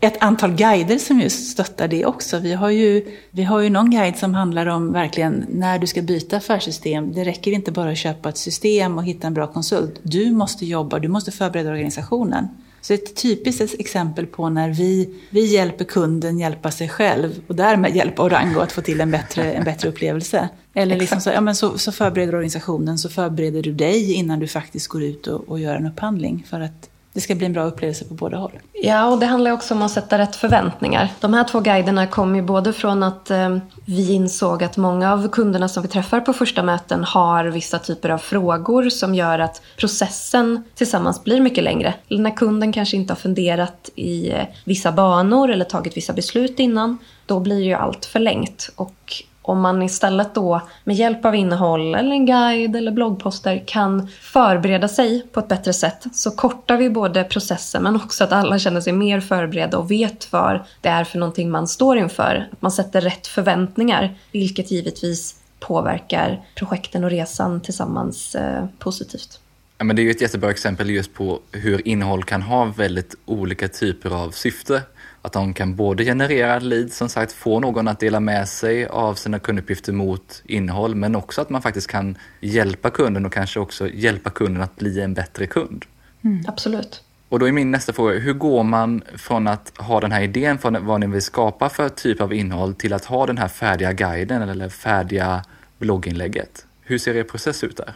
ett 0.00 0.22
antal 0.22 0.54
guider 0.54 0.98
som 0.98 1.20
just 1.20 1.50
stöttar 1.50 1.88
det 1.88 2.06
också. 2.06 2.38
Vi 2.38 2.52
har, 2.52 2.70
ju, 2.70 3.18
vi 3.30 3.44
har 3.44 3.60
ju 3.60 3.70
någon 3.70 3.90
guide 3.90 4.16
som 4.16 4.34
handlar 4.34 4.66
om 4.66 4.92
verkligen 4.92 5.44
när 5.48 5.78
du 5.78 5.86
ska 5.86 6.02
byta 6.02 6.36
affärssystem. 6.36 7.12
Det 7.12 7.24
räcker 7.24 7.52
inte 7.52 7.72
bara 7.72 7.90
att 7.90 7.98
köpa 7.98 8.28
ett 8.28 8.38
system 8.38 8.98
och 8.98 9.04
hitta 9.04 9.26
en 9.26 9.34
bra 9.34 9.46
konsult. 9.46 10.00
Du 10.02 10.30
måste 10.30 10.66
jobba, 10.66 10.98
du 10.98 11.08
måste 11.08 11.32
förbereda 11.32 11.70
organisationen. 11.70 12.48
Så 12.84 12.92
ett 12.92 13.16
typiskt 13.16 13.74
exempel 13.78 14.26
på 14.26 14.48
när 14.48 14.70
vi, 14.70 15.14
vi 15.30 15.46
hjälper 15.54 15.84
kunden 15.84 16.38
hjälpa 16.38 16.70
sig 16.70 16.88
själv 16.88 17.40
och 17.46 17.54
därmed 17.54 17.96
hjälpa 17.96 18.22
Orango 18.22 18.60
att 18.60 18.72
få 18.72 18.80
till 18.80 19.00
en 19.00 19.10
bättre, 19.10 19.52
en 19.52 19.64
bättre 19.64 19.88
upplevelse. 19.88 20.48
Eller 20.74 20.96
liksom 20.96 21.20
så, 21.20 21.30
ja, 21.30 21.40
men 21.40 21.54
så, 21.54 21.78
så 21.78 21.92
förbereder 21.92 22.34
organisationen, 22.34 22.98
så 22.98 23.08
förbereder 23.08 23.62
du 23.62 23.72
dig 23.72 24.12
innan 24.12 24.40
du 24.40 24.48
faktiskt 24.48 24.88
går 24.88 25.02
ut 25.02 25.26
och, 25.26 25.48
och 25.48 25.60
gör 25.60 25.76
en 25.76 25.86
upphandling. 25.86 26.46
För 26.50 26.60
att 26.60 26.90
det 27.14 27.20
ska 27.20 27.34
bli 27.34 27.46
en 27.46 27.52
bra 27.52 27.64
upplevelse 27.64 28.04
på 28.04 28.14
båda 28.14 28.36
håll. 28.36 28.52
Ja, 28.72 29.06
och 29.06 29.18
det 29.18 29.26
handlar 29.26 29.50
också 29.50 29.74
om 29.74 29.82
att 29.82 29.90
sätta 29.90 30.18
rätt 30.18 30.36
förväntningar. 30.36 31.08
De 31.20 31.34
här 31.34 31.44
två 31.44 31.60
guiderna 31.60 32.06
kom 32.06 32.36
ju 32.36 32.42
både 32.42 32.72
från 32.72 33.02
att 33.02 33.30
eh, 33.30 33.58
vi 33.86 34.12
insåg 34.12 34.64
att 34.64 34.76
många 34.76 35.12
av 35.12 35.28
kunderna 35.28 35.68
som 35.68 35.82
vi 35.82 35.88
träffar 35.88 36.20
på 36.20 36.32
första 36.32 36.62
möten 36.62 37.04
har 37.04 37.44
vissa 37.44 37.78
typer 37.78 38.08
av 38.08 38.18
frågor 38.18 38.88
som 38.88 39.14
gör 39.14 39.38
att 39.38 39.62
processen 39.76 40.64
tillsammans 40.74 41.24
blir 41.24 41.40
mycket 41.40 41.64
längre. 41.64 41.94
När 42.08 42.36
kunden 42.36 42.72
kanske 42.72 42.96
inte 42.96 43.12
har 43.12 43.18
funderat 43.18 43.90
i 43.94 44.30
eh, 44.30 44.44
vissa 44.64 44.92
banor 44.92 45.50
eller 45.50 45.64
tagit 45.64 45.96
vissa 45.96 46.12
beslut 46.12 46.60
innan, 46.60 46.98
då 47.26 47.40
blir 47.40 47.62
ju 47.62 47.74
allt 47.74 48.04
förlängt. 48.04 48.70
Och 48.76 49.24
om 49.46 49.60
man 49.60 49.82
istället 49.82 50.34
då 50.34 50.60
med 50.84 50.96
hjälp 50.96 51.24
av 51.24 51.34
innehåll 51.34 51.94
eller 51.94 52.10
en 52.10 52.26
guide 52.26 52.76
eller 52.76 52.92
bloggposter 52.92 53.62
kan 53.66 54.08
förbereda 54.08 54.88
sig 54.88 55.26
på 55.32 55.40
ett 55.40 55.48
bättre 55.48 55.72
sätt 55.72 56.04
så 56.12 56.30
kortar 56.30 56.76
vi 56.76 56.90
både 56.90 57.24
processen 57.24 57.82
men 57.82 57.96
också 57.96 58.24
att 58.24 58.32
alla 58.32 58.58
känner 58.58 58.80
sig 58.80 58.92
mer 58.92 59.20
förberedda 59.20 59.78
och 59.78 59.90
vet 59.90 60.32
vad 60.32 60.60
det 60.80 60.88
är 60.88 61.04
för 61.04 61.18
någonting 61.18 61.50
man 61.50 61.68
står 61.68 61.98
inför. 61.98 62.48
Att 62.52 62.62
man 62.62 62.72
sätter 62.72 63.00
rätt 63.00 63.26
förväntningar, 63.26 64.14
vilket 64.32 64.70
givetvis 64.70 65.34
påverkar 65.60 66.44
projekten 66.54 67.04
och 67.04 67.10
resan 67.10 67.60
tillsammans 67.60 68.34
eh, 68.34 68.64
positivt. 68.78 69.40
Ja, 69.78 69.84
men 69.84 69.96
det 69.96 70.02
är 70.02 70.04
ju 70.04 70.10
ett 70.10 70.20
jättebra 70.20 70.50
exempel 70.50 70.90
just 70.90 71.14
på 71.14 71.40
hur 71.52 71.88
innehåll 71.88 72.24
kan 72.24 72.42
ha 72.42 72.64
väldigt 72.64 73.14
olika 73.24 73.68
typer 73.68 74.10
av 74.10 74.30
syfte. 74.30 74.82
Att 75.24 75.32
de 75.32 75.54
kan 75.54 75.76
både 75.76 76.04
generera 76.04 76.58
lead, 76.58 76.92
som 76.92 77.08
sagt, 77.08 77.32
få 77.32 77.60
någon 77.60 77.88
att 77.88 78.00
dela 78.00 78.20
med 78.20 78.48
sig 78.48 78.86
av 78.86 79.14
sina 79.14 79.38
kunduppgifter 79.38 79.92
mot 79.92 80.42
innehåll, 80.44 80.94
men 80.94 81.16
också 81.16 81.40
att 81.40 81.50
man 81.50 81.62
faktiskt 81.62 81.86
kan 81.86 82.18
hjälpa 82.40 82.90
kunden 82.90 83.26
och 83.26 83.32
kanske 83.32 83.60
också 83.60 83.88
hjälpa 83.88 84.30
kunden 84.30 84.62
att 84.62 84.76
bli 84.76 85.00
en 85.00 85.14
bättre 85.14 85.46
kund. 85.46 85.84
Mm. 86.24 86.44
Absolut. 86.48 87.02
Och 87.28 87.38
då 87.38 87.48
är 87.48 87.52
min 87.52 87.70
nästa 87.70 87.92
fråga, 87.92 88.18
hur 88.18 88.32
går 88.32 88.62
man 88.62 89.02
från 89.16 89.48
att 89.48 89.72
ha 89.78 90.00
den 90.00 90.12
här 90.12 90.22
idén 90.22 90.58
från 90.58 90.86
vad 90.86 91.00
ni 91.00 91.06
vill 91.06 91.22
skapa 91.22 91.68
för 91.68 91.88
typ 91.88 92.20
av 92.20 92.32
innehåll 92.32 92.74
till 92.74 92.92
att 92.92 93.04
ha 93.04 93.26
den 93.26 93.38
här 93.38 93.48
färdiga 93.48 93.92
guiden 93.92 94.42
eller 94.42 94.68
färdiga 94.68 95.44
blogginlägget? 95.78 96.66
Hur 96.82 96.98
ser 96.98 97.16
er 97.16 97.24
process 97.24 97.64
ut 97.64 97.76
där? 97.76 97.94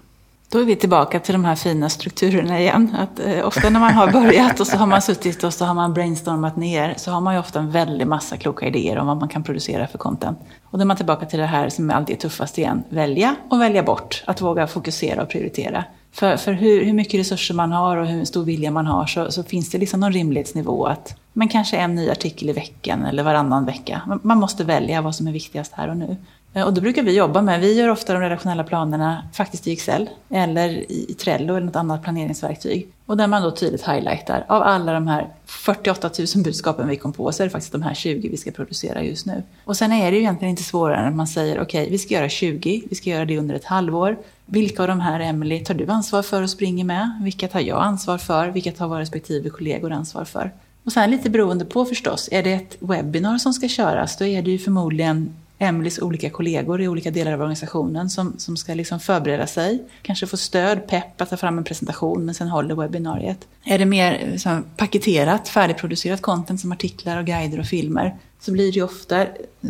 Då 0.50 0.58
är 0.58 0.64
vi 0.64 0.76
tillbaka 0.76 1.20
till 1.20 1.32
de 1.32 1.44
här 1.44 1.54
fina 1.54 1.88
strukturerna 1.88 2.60
igen. 2.60 2.96
Att, 2.98 3.20
eh, 3.20 3.46
ofta 3.46 3.70
när 3.70 3.80
man 3.80 3.94
har 3.94 4.12
börjat 4.12 4.60
och 4.60 4.66
så 4.66 4.76
har 4.76 4.86
man 4.86 5.02
suttit 5.02 5.44
och 5.44 5.54
så 5.54 5.64
har 5.64 5.74
man 5.74 5.94
brainstormat 5.94 6.56
ner 6.56 6.94
så 6.96 7.10
har 7.10 7.20
man 7.20 7.34
ju 7.34 7.40
ofta 7.40 7.58
en 7.58 7.70
väldig 7.70 8.06
massa 8.06 8.36
kloka 8.36 8.66
idéer 8.66 8.98
om 8.98 9.06
vad 9.06 9.16
man 9.16 9.28
kan 9.28 9.42
producera 9.42 9.86
för 9.86 9.98
content. 9.98 10.38
Och 10.64 10.78
då 10.78 10.82
är 10.82 10.86
man 10.86 10.96
tillbaka 10.96 11.26
till 11.26 11.38
det 11.38 11.46
här 11.46 11.68
som 11.68 11.90
alltid 11.90 12.16
är 12.16 12.20
tuffast 12.20 12.58
igen. 12.58 12.82
Välja 12.88 13.36
och 13.50 13.60
välja 13.60 13.82
bort. 13.82 14.22
Att 14.26 14.40
våga 14.40 14.66
fokusera 14.66 15.22
och 15.22 15.28
prioritera. 15.28 15.84
För, 16.12 16.36
för 16.36 16.52
hur, 16.52 16.84
hur 16.84 16.92
mycket 16.92 17.20
resurser 17.20 17.54
man 17.54 17.72
har 17.72 17.96
och 17.96 18.06
hur 18.06 18.24
stor 18.24 18.44
vilja 18.44 18.70
man 18.70 18.86
har 18.86 19.06
så, 19.06 19.32
så 19.32 19.42
finns 19.42 19.70
det 19.70 19.78
liksom 19.78 20.00
någon 20.00 20.12
rimlighetsnivå 20.12 20.86
att 20.86 21.16
men 21.32 21.48
kanske 21.48 21.76
en 21.76 21.94
ny 21.94 22.10
artikel 22.10 22.50
i 22.50 22.52
veckan 22.52 23.04
eller 23.04 23.22
varannan 23.22 23.64
vecka. 23.64 24.18
Man 24.22 24.38
måste 24.38 24.64
välja 24.64 25.02
vad 25.02 25.14
som 25.14 25.26
är 25.26 25.32
viktigast 25.32 25.72
här 25.72 25.88
och 25.88 25.96
nu. 25.96 26.16
Eh, 26.54 26.66
och 26.66 26.74
då 26.74 26.80
brukar 26.80 27.02
vi 27.02 27.16
jobba 27.16 27.42
med, 27.42 27.60
vi 27.60 27.74
gör 27.74 27.88
ofta 27.88 28.12
de 28.12 28.22
redaktionella 28.22 28.64
planerna 28.64 29.22
faktiskt 29.32 29.66
i 29.66 29.72
Excel 29.72 30.10
eller 30.30 30.92
i 30.92 31.14
Trello 31.18 31.54
eller 31.54 31.66
något 31.66 31.76
annat 31.76 32.02
planeringsverktyg. 32.02 32.88
Och 33.06 33.16
där 33.16 33.26
man 33.26 33.42
då 33.42 33.50
tydligt 33.50 33.88
highlightar, 33.88 34.44
av 34.48 34.62
alla 34.62 34.92
de 34.92 35.06
här 35.06 35.28
48 35.46 36.10
000 36.34 36.44
budskapen 36.44 36.88
vi 36.88 36.96
kom 36.96 37.12
på 37.12 37.32
så 37.32 37.42
är 37.42 37.46
det 37.46 37.50
faktiskt 37.50 37.72
de 37.72 37.82
här 37.82 37.94
20 37.94 38.28
vi 38.28 38.36
ska 38.36 38.50
producera 38.50 39.02
just 39.02 39.26
nu. 39.26 39.42
Och 39.64 39.76
sen 39.76 39.92
är 39.92 40.10
det 40.10 40.16
ju 40.16 40.22
egentligen 40.22 40.50
inte 40.50 40.62
svårare 40.62 40.96
än 40.96 41.08
att 41.08 41.16
man 41.16 41.26
säger 41.26 41.60
okej, 41.60 41.82
okay, 41.82 41.90
vi 41.90 41.98
ska 41.98 42.14
göra 42.14 42.28
20, 42.28 42.82
vi 42.90 42.94
ska 42.96 43.10
göra 43.10 43.24
det 43.24 43.38
under 43.38 43.54
ett 43.54 43.64
halvår. 43.64 44.16
Vilka 44.46 44.82
av 44.82 44.88
de 44.88 45.00
här, 45.00 45.20
Emily, 45.20 45.64
tar 45.64 45.74
du 45.74 45.86
ansvar 45.86 46.22
för 46.22 46.42
och 46.42 46.50
springer 46.50 46.84
med? 46.84 47.18
Vilka 47.22 47.48
tar 47.48 47.60
jag 47.60 47.82
ansvar 47.82 48.18
för? 48.18 48.48
Vilka 48.48 48.72
tar 48.72 48.88
våra 48.88 49.00
respektive 49.00 49.50
kollegor 49.50 49.92
ansvar 49.92 50.24
för? 50.24 50.50
Och 50.84 50.92
sen 50.92 51.10
lite 51.10 51.30
beroende 51.30 51.64
på 51.64 51.84
förstås, 51.84 52.28
är 52.32 52.42
det 52.42 52.52
ett 52.52 52.76
webbinar 52.80 53.38
som 53.38 53.52
ska 53.52 53.68
köras, 53.68 54.16
då 54.16 54.24
är 54.24 54.42
det 54.42 54.50
ju 54.50 54.58
förmodligen 54.58 55.34
Emelies 55.58 55.98
olika 55.98 56.30
kollegor 56.30 56.80
i 56.80 56.88
olika 56.88 57.10
delar 57.10 57.32
av 57.32 57.40
organisationen 57.40 58.10
som, 58.10 58.38
som 58.38 58.56
ska 58.56 58.74
liksom 58.74 59.00
förbereda 59.00 59.46
sig. 59.46 59.84
Kanske 60.02 60.26
få 60.26 60.36
stöd, 60.36 60.86
pepp 60.86 61.20
att 61.20 61.30
ta 61.30 61.36
fram 61.36 61.58
en 61.58 61.64
presentation 61.64 62.24
men 62.24 62.34
sen 62.34 62.48
håller 62.48 62.74
webbinariet. 62.74 63.48
Är 63.64 63.78
det 63.78 63.84
mer 63.84 64.28
liksom, 64.32 64.64
paketerat, 64.76 65.48
färdigproducerat 65.48 66.22
content 66.22 66.60
som 66.60 66.72
artiklar 66.72 67.18
och 67.18 67.26
guider 67.26 67.60
och 67.60 67.66
filmer 67.66 68.16
så 68.40 68.52
blir 68.52 68.72
det 68.72 68.76
ju 68.76 68.82
ofta 68.82 69.26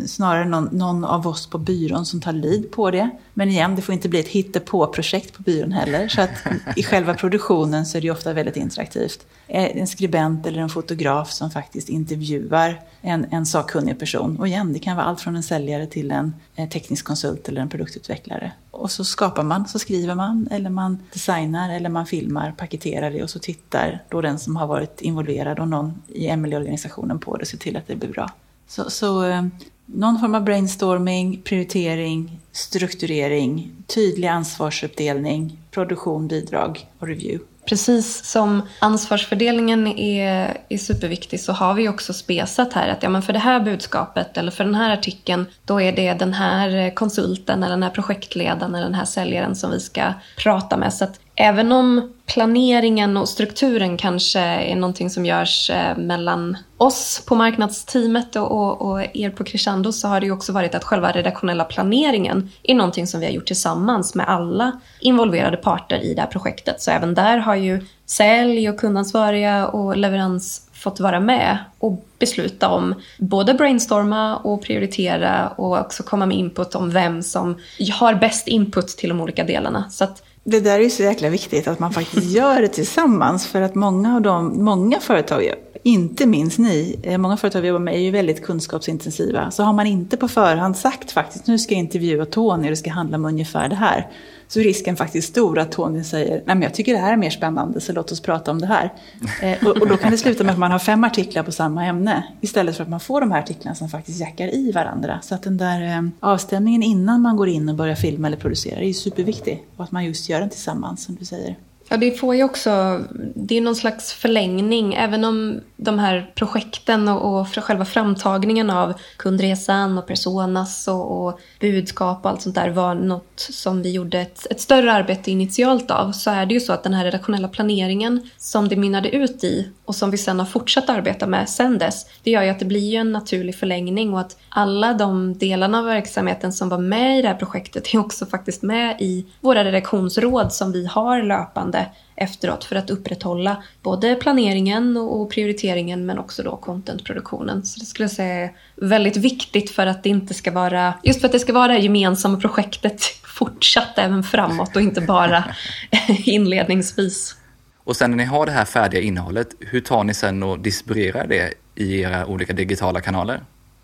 snarare 0.07 0.45
någon, 0.45 0.69
någon, 0.71 1.05
av 1.05 1.27
oss 1.27 1.47
på 1.47 1.57
byrån 1.57 2.05
som 2.05 2.21
tar 2.21 2.33
lid 2.33 2.71
på 2.71 2.91
det. 2.91 3.09
Men 3.33 3.49
igen, 3.49 3.75
det 3.75 3.81
får 3.81 3.93
inte 3.93 4.09
bli 4.09 4.19
ett 4.19 4.27
hittepå-projekt 4.27 5.33
på 5.33 5.43
byrån 5.43 5.71
heller. 5.71 6.07
Så 6.07 6.21
att 6.21 6.29
i 6.75 6.83
själva 6.83 7.13
produktionen 7.13 7.85
så 7.85 7.97
är 7.97 8.01
det 8.01 8.05
ju 8.05 8.11
ofta 8.11 8.33
väldigt 8.33 8.57
interaktivt. 8.57 9.25
Eh, 9.47 9.77
en 9.77 9.87
skribent 9.87 10.45
eller 10.45 10.61
en 10.61 10.69
fotograf 10.69 11.31
som 11.31 11.51
faktiskt 11.51 11.89
intervjuar 11.89 12.81
en, 13.01 13.25
en 13.31 13.45
sakkunnig 13.45 13.99
person. 13.99 14.39
Och 14.39 14.47
igen, 14.47 14.73
det 14.73 14.79
kan 14.79 14.95
vara 14.95 15.05
allt 15.05 15.21
från 15.21 15.35
en 15.35 15.43
säljare 15.43 15.87
till 15.87 16.11
en 16.11 16.33
teknisk 16.69 17.05
konsult 17.05 17.49
eller 17.49 17.61
en 17.61 17.69
produktutvecklare. 17.69 18.51
Och 18.71 18.91
så 18.91 19.03
skapar 19.03 19.43
man, 19.43 19.67
så 19.67 19.79
skriver 19.79 20.15
man, 20.15 20.47
eller 20.51 20.69
man 20.69 20.97
designar, 21.13 21.75
eller 21.75 21.89
man 21.89 22.05
filmar, 22.05 22.53
paketerar 22.57 23.11
det 23.11 23.23
och 23.23 23.29
så 23.29 23.39
tittar 23.39 24.03
då 24.09 24.21
den 24.21 24.39
som 24.39 24.55
har 24.55 24.67
varit 24.67 25.01
involverad 25.01 25.59
och 25.59 25.67
någon 25.67 26.01
i 26.07 26.35
ML-organisationen 26.35 27.19
på 27.19 27.37
det 27.37 27.41
och 27.41 27.47
ser 27.47 27.57
till 27.57 27.77
att 27.77 27.87
det 27.87 27.95
blir 27.95 28.09
bra. 28.09 28.29
Så, 28.69 28.89
så 28.89 29.25
eh, 29.25 29.43
någon 29.85 30.19
form 30.19 30.35
av 30.35 30.43
brainstorming, 30.43 31.41
prioritering, 31.41 32.39
strukturering, 32.51 33.71
tydlig 33.87 34.27
ansvarsuppdelning, 34.27 35.57
produktion, 35.71 36.27
bidrag 36.27 36.87
och 36.99 37.07
review. 37.07 37.45
Precis 37.65 38.25
som 38.25 38.61
ansvarsfördelningen 38.79 39.87
är, 39.87 40.57
är 40.69 40.77
superviktig 40.77 41.39
så 41.39 41.53
har 41.53 41.73
vi 41.73 41.89
också 41.89 42.13
spesat 42.13 42.73
här 42.73 42.89
att 42.89 43.03
ja, 43.03 43.09
men 43.09 43.21
för 43.21 43.33
det 43.33 43.39
här 43.39 43.59
budskapet 43.59 44.37
eller 44.37 44.51
för 44.51 44.63
den 44.63 44.75
här 44.75 44.93
artikeln 44.93 45.45
då 45.65 45.81
är 45.81 45.91
det 45.91 46.13
den 46.13 46.33
här 46.33 46.95
konsulten 46.95 47.63
eller 47.63 47.75
den 47.75 47.83
här 47.83 47.89
projektledaren 47.89 48.75
eller 48.75 48.85
den 48.85 48.95
här 48.95 49.05
säljaren 49.05 49.55
som 49.55 49.71
vi 49.71 49.79
ska 49.79 50.13
prata 50.37 50.77
med. 50.77 50.93
Så 50.93 51.03
att 51.03 51.19
även 51.41 51.71
om 51.71 52.13
planeringen 52.25 53.17
och 53.17 53.29
strukturen 53.29 53.97
kanske 53.97 54.39
är 54.39 54.75
någonting 54.75 55.09
som 55.09 55.25
görs 55.25 55.69
eh, 55.69 55.97
mellan 55.97 56.57
oss 56.77 57.23
på 57.25 57.35
marknadsteamet 57.35 58.35
och, 58.35 58.51
och, 58.51 58.81
och, 58.81 59.01
er 59.13 59.29
på 59.29 59.43
Crescendo 59.43 59.91
så 59.91 60.07
har 60.07 60.19
det 60.19 60.25
ju 60.25 60.31
också 60.31 60.51
varit 60.51 60.75
att 60.75 60.83
själva 60.83 61.11
redaktionella 61.11 61.63
planeringen 61.63 62.49
är 62.63 62.75
någonting 62.75 63.07
som 63.07 63.19
vi 63.19 63.25
har 63.25 63.33
gjort 63.33 63.45
tillsammans 63.45 64.15
med 64.15 64.29
alla 64.29 64.79
involverade 64.99 65.57
parter 65.57 65.99
i 65.99 66.13
det 66.13 66.21
här 66.21 66.27
projektet. 66.27 66.81
Så 66.81 66.91
även 66.91 67.13
där 67.13 67.37
har 67.37 67.55
ju 67.55 67.85
sälj 68.05 68.69
och 68.69 68.79
kundansvariga 68.79 69.67
och 69.67 69.97
leverans 69.97 70.69
fått 70.73 70.99
vara 70.99 71.19
med 71.19 71.57
och 71.79 72.05
besluta 72.19 72.69
om 72.69 72.95
både 73.17 73.53
brainstorma 73.53 74.37
och 74.37 74.63
prioritera 74.63 75.47
och 75.47 75.79
också 75.79 76.03
komma 76.03 76.25
med 76.25 76.37
input 76.37 76.75
om 76.75 76.89
vem 76.89 77.23
som 77.23 77.57
har 77.99 78.13
bäst 78.13 78.47
input 78.47 78.87
till 78.87 79.09
de 79.09 79.21
olika 79.21 79.43
delarna. 79.43 79.89
Så 79.89 80.03
att 80.03 80.23
det 80.49 80.59
där 80.59 80.79
är 80.79 80.83
ju 80.83 80.89
så 80.89 81.03
jäkla 81.03 81.29
viktigt 81.29 81.67
att 81.67 81.79
man 81.79 81.93
faktiskt 81.93 82.31
gör 82.31 82.61
det 82.61 82.67
tillsammans. 82.67 83.47
För 83.47 83.61
att 83.61 83.75
många 83.75 84.15
av 84.15 84.21
de, 84.21 84.63
många 84.63 84.99
företag, 84.99 85.53
inte 85.83 86.25
minst 86.25 86.57
ni, 86.57 86.99
eh, 87.03 87.17
många 87.17 87.37
företag 87.37 87.61
vi 87.61 87.67
jobbar 87.67 87.79
med 87.79 87.95
är 87.95 87.99
ju 87.99 88.11
väldigt 88.11 88.43
kunskapsintensiva. 88.43 89.51
Så 89.51 89.63
har 89.63 89.73
man 89.73 89.87
inte 89.87 90.17
på 90.17 90.27
förhand 90.27 90.77
sagt 90.77 91.11
faktiskt, 91.11 91.47
nu 91.47 91.59
ska 91.59 91.73
jag 91.73 91.79
intervjua 91.79 92.25
Tony 92.25 92.63
och 92.63 92.69
det 92.69 92.75
ska 92.75 92.91
handla 92.91 93.17
om 93.17 93.25
ungefär 93.25 93.69
det 93.69 93.75
här 93.75 94.07
så 94.49 94.59
är 94.59 94.63
risken 94.63 94.95
faktiskt 94.95 95.27
stor 95.27 95.59
att 95.59 95.71
Tony 95.71 96.03
säger 96.03 96.31
Nej, 96.31 96.43
men 96.45 96.61
jag 96.61 96.73
tycker 96.73 96.93
det 96.93 96.99
här 96.99 97.13
är 97.13 97.17
mer 97.17 97.29
spännande 97.29 97.81
så 97.81 97.93
låt 97.93 98.11
oss 98.11 98.21
prata 98.21 98.51
om 98.51 98.61
det 98.61 98.67
här. 98.67 98.93
Eh, 99.41 99.67
och, 99.67 99.77
och, 99.77 99.87
då 99.87 99.97
kan 99.97 100.11
det 100.11 100.17
sluta 100.17 100.43
med 100.43 100.53
att 100.53 100.59
man 100.59 100.71
har 100.71 100.79
fem 100.79 101.03
artiklar 101.03 101.43
på 101.43 101.51
samma 101.51 101.85
ämne 101.85 102.23
istället 102.41 102.77
för 102.77 102.83
att 102.83 102.89
man 102.89 102.99
får 102.99 103.21
de 103.21 103.31
här 103.31 103.39
artiklarna 103.39 103.75
som 103.75 103.89
faktiskt 103.89 104.19
jackar 104.19 104.55
i 104.55 104.71
varandra. 104.71 105.19
Så 105.21 105.35
att 105.35 105.43
den 105.43 105.57
där 105.57 105.97
eh, 105.97 106.01
avstämningen 106.19 106.83
innan 106.83 107.21
man 107.21 107.37
går 107.37 107.49
in 107.49 107.69
och 107.69 107.75
börjar 107.75 107.95
filma 107.95 108.27
eller 108.27 108.37
producera 108.37 108.79
är 108.79 108.93
superviktig 108.93 109.65
och 109.75 109.83
att 109.83 109.91
man 109.91 110.05
just 110.05 110.29
gör 110.29 110.39
den 110.39 110.49
tillsammans 110.49 111.03
som 111.03 111.15
du 111.15 111.25
säger. 111.25 111.55
Ja, 111.91 111.97
det 111.97 112.11
får 112.11 112.35
ju 112.35 112.43
också, 112.43 113.01
det 113.35 113.57
är 113.57 113.61
någon 113.61 113.75
slags 113.75 114.13
förlängning, 114.13 114.93
även 114.93 115.25
om 115.25 115.61
de 115.77 115.99
här 115.99 116.31
projekten 116.35 117.07
och, 117.07 117.39
och 117.39 117.47
själva 117.47 117.85
framtagningen 117.85 118.69
av 118.69 118.93
kundresan 119.17 119.97
och 119.97 120.07
personas 120.07 120.87
och, 120.87 121.27
och, 121.27 121.39
budskap 121.59 122.19
och 122.23 122.29
allt 122.29 122.41
sånt 122.41 122.55
där 122.55 122.69
var 122.69 122.95
något 122.95 123.39
som 123.39 123.81
vi 123.81 123.91
gjorde 123.91 124.19
ett, 124.19 124.47
ett, 124.51 124.61
större 124.61 124.93
arbete 124.93 125.31
initialt 125.31 125.91
av, 125.91 126.11
så 126.11 126.31
är 126.31 126.45
det 126.45 126.53
ju 126.53 126.59
så 126.59 126.73
att 126.73 126.83
den 126.83 126.93
här 126.93 127.05
redaktionella 127.05 127.47
planeringen 127.47 128.29
som 128.37 128.67
det 128.67 128.75
mynnade 128.75 129.09
ut 129.09 129.43
i 129.43 129.69
och 129.85 129.95
som 129.95 130.11
vi 130.11 130.17
sen 130.17 130.39
har 130.39 130.45
fortsatt 130.45 130.89
arbeta 130.89 131.27
med 131.27 131.49
sen 131.49 131.77
dess, 131.77 132.05
det 132.23 132.31
gör 132.31 132.43
ju 132.43 132.49
att 132.49 132.59
det 132.59 132.65
blir 132.65 132.89
ju 132.91 132.97
en 132.97 133.11
naturlig 133.11 133.55
förlängning 133.55 134.13
och 134.13 134.19
att 134.19 134.37
alla 134.49 134.93
de 134.93 135.37
delarna 135.37 135.79
av 135.79 135.85
verksamheten 135.85 136.53
som 136.53 136.69
var 136.69 136.77
med 136.77 137.19
i 137.19 137.21
det 137.21 137.27
här 137.27 137.35
projektet 137.35 137.93
är 137.93 137.99
också 137.99 138.25
faktiskt 138.25 138.61
med 138.61 139.01
i 139.01 139.25
våra 139.41 139.63
redaktionsråd 139.63 140.53
som 140.53 140.71
vi 140.71 140.85
har 140.85 141.23
löpande 141.23 141.78
efteråt 142.15 142.63
för 142.63 142.75
att 142.75 142.89
upprätthålla 142.89 143.63
både 143.81 144.15
planeringen 144.15 144.97
och 144.97 145.31
prioriteringen 145.31 146.05
men 146.05 146.19
också 146.19 146.43
då 146.43 146.57
contentproduktionen. 146.57 147.65
Så 147.65 147.79
det 147.79 147.85
skulle 147.85 148.03
jag 148.03 148.11
säga 148.11 148.35
är 148.35 148.51
väldigt 148.75 149.17
viktigt 149.17 149.71
för 149.71 149.87
att 149.87 150.03
det 150.03 150.09
inte 150.09 150.33
ska 150.33 150.51
vara, 150.51 150.93
just 151.03 151.19
för 151.21 151.27
att 151.27 151.31
det 151.31 151.39
ska 151.39 151.53
vara 151.53 151.73
det 151.73 151.79
gemensamma 151.79 152.37
projektet 152.37 153.03
fortsatt 153.23 153.97
även 153.97 154.23
framåt 154.23 154.75
och 154.75 154.81
inte 154.81 155.01
bara 155.01 155.43
inledningsvis. 156.25 157.35
Och 157.77 157.95
sen 157.95 158.11
när 158.11 158.17
ni 158.17 158.23
har 158.23 158.45
det 158.45 158.51
här 158.51 158.65
färdiga 158.65 159.01
innehållet, 159.01 159.47
hur 159.59 159.81
tar 159.81 160.03
ni 160.03 160.13
sen 160.13 160.43
och 160.43 160.59
distribuerar 160.59 161.27
det 161.27 161.53
i 161.75 162.01
era 162.01 162.25
olika 162.25 162.53
digitala 162.53 163.01
kanaler? 163.01 163.41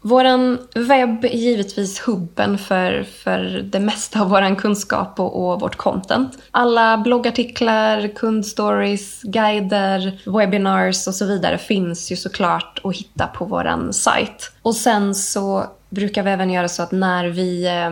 Vår 0.08 0.58
webb 0.80 1.26
är 1.26 1.30
givetvis 1.30 2.08
hubben 2.08 2.58
för, 2.58 3.04
för 3.04 3.40
det 3.64 3.80
mesta 3.80 4.22
av 4.22 4.30
vår 4.30 4.56
kunskap 4.56 5.20
och, 5.20 5.52
och, 5.52 5.62
vårt 5.62 5.76
content. 5.76 6.38
Alla 6.52 6.98
bloggartiklar, 6.98 8.08
kundstories, 8.16 9.22
guider, 9.22 10.20
webinars 10.26 11.08
och 11.08 11.16
så 11.16 11.26
vidare 11.26 11.58
finns 11.58 12.12
ju 12.12 12.16
såklart 12.16 12.82
att 12.84 12.96
hitta 12.96 13.28
på 13.28 13.46
vår 13.46 13.92
sajt. 13.92 14.52
Och 14.62 14.76
sen 14.76 15.16
så 15.16 15.66
brukar 15.90 16.24
vi 16.24 16.32
även 16.32 16.50
göra 16.50 16.68
så 16.68 16.84
att 16.84 16.92
när 16.92 17.26
vi 17.28 17.68
eh, 17.68 17.92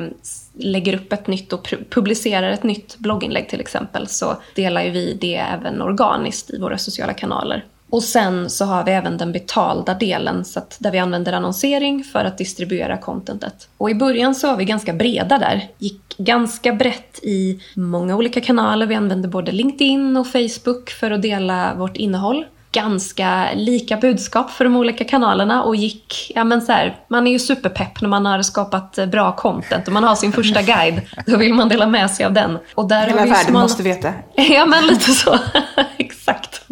lägger 0.54 0.96
upp 0.96 1.14
ett 1.14 1.28
nytt 1.28 1.54
och 1.54 1.74
publicerar 1.90 2.50
ett 2.50 2.64
nytt 2.64 2.98
blogginlägg 2.98 3.50
till 3.50 3.62
exempel 3.62 4.08
så 4.08 4.38
delar 4.56 4.84
ju 4.84 4.90
vi 4.90 5.18
det 5.22 5.36
även 5.36 5.82
organiskt 5.82 6.50
i 6.50 6.60
våra 6.60 6.78
sociala 6.78 7.14
kanaler. 7.14 7.66
Och 7.94 8.04
sen 8.04 8.50
så 8.50 8.66
har 8.66 8.84
vi 8.84 8.92
även 8.92 9.18
den 9.18 9.32
betalda 9.32 9.94
delen 9.94 10.46
så 10.46 10.62
där 10.80 10.92
vi 10.92 11.00
använder 11.00 11.34
annonsering 11.34 12.04
för 12.04 12.26
att 12.26 12.38
distribuera 12.38 12.98
contentet. 12.98 13.68
Och 13.78 13.90
i 13.90 13.96
början 13.96 14.36
så 14.36 14.48
var 14.48 14.58
vi 14.58 14.66
ganska 14.66 14.94
breda 14.94 15.38
där. 15.38 15.68
Gick 15.78 16.18
ganska 16.18 16.74
brett 16.74 17.20
i 17.24 17.60
många 17.76 18.16
olika 18.16 18.42
kanaler. 18.42 18.86
Vi 18.86 18.96
använde 18.96 19.28
både 19.28 19.52
LinkedIn 19.52 20.18
och 20.18 20.28
Facebook 20.28 20.90
för 20.90 21.12
att 21.12 21.22
dela 21.22 21.74
vårt 21.76 21.98
innehåll 21.98 22.46
ganska 22.74 23.48
lika 23.56 23.98
budskap 23.98 24.52
för 24.52 24.64
de 24.64 24.76
olika 24.76 25.04
kanalerna 25.04 25.64
och 25.64 25.76
gick, 25.76 26.32
ja 26.36 26.44
men 26.44 26.62
så 26.62 26.72
här, 26.72 26.96
man 27.08 27.28
är 27.28 27.32
ju 27.32 27.40
superpepp 27.40 28.02
när 28.02 28.10
man 28.10 28.26
har 28.26 28.42
skapat 28.42 29.00
bra 29.12 29.36
content 29.36 29.88
och 29.88 29.94
man 29.94 30.04
har 30.04 30.16
sin 30.16 30.32
första 30.32 30.62
guide. 30.74 31.02
Då 31.26 31.38
vill 31.38 31.54
man 31.54 31.70
dela 31.70 31.88
med 31.88 32.12
sig 32.12 32.26
av 32.26 32.34
den. 32.34 32.58
Och 32.76 32.88
där 32.88 33.08
Hela 33.08 33.16
världen 33.18 33.36
smal... 33.36 33.62
måste 33.62 33.84
veta. 33.84 34.14
Ja 34.36 34.66
men 34.66 34.88
lite 34.88 35.12
så, 35.12 35.40
exakt. 36.24 36.66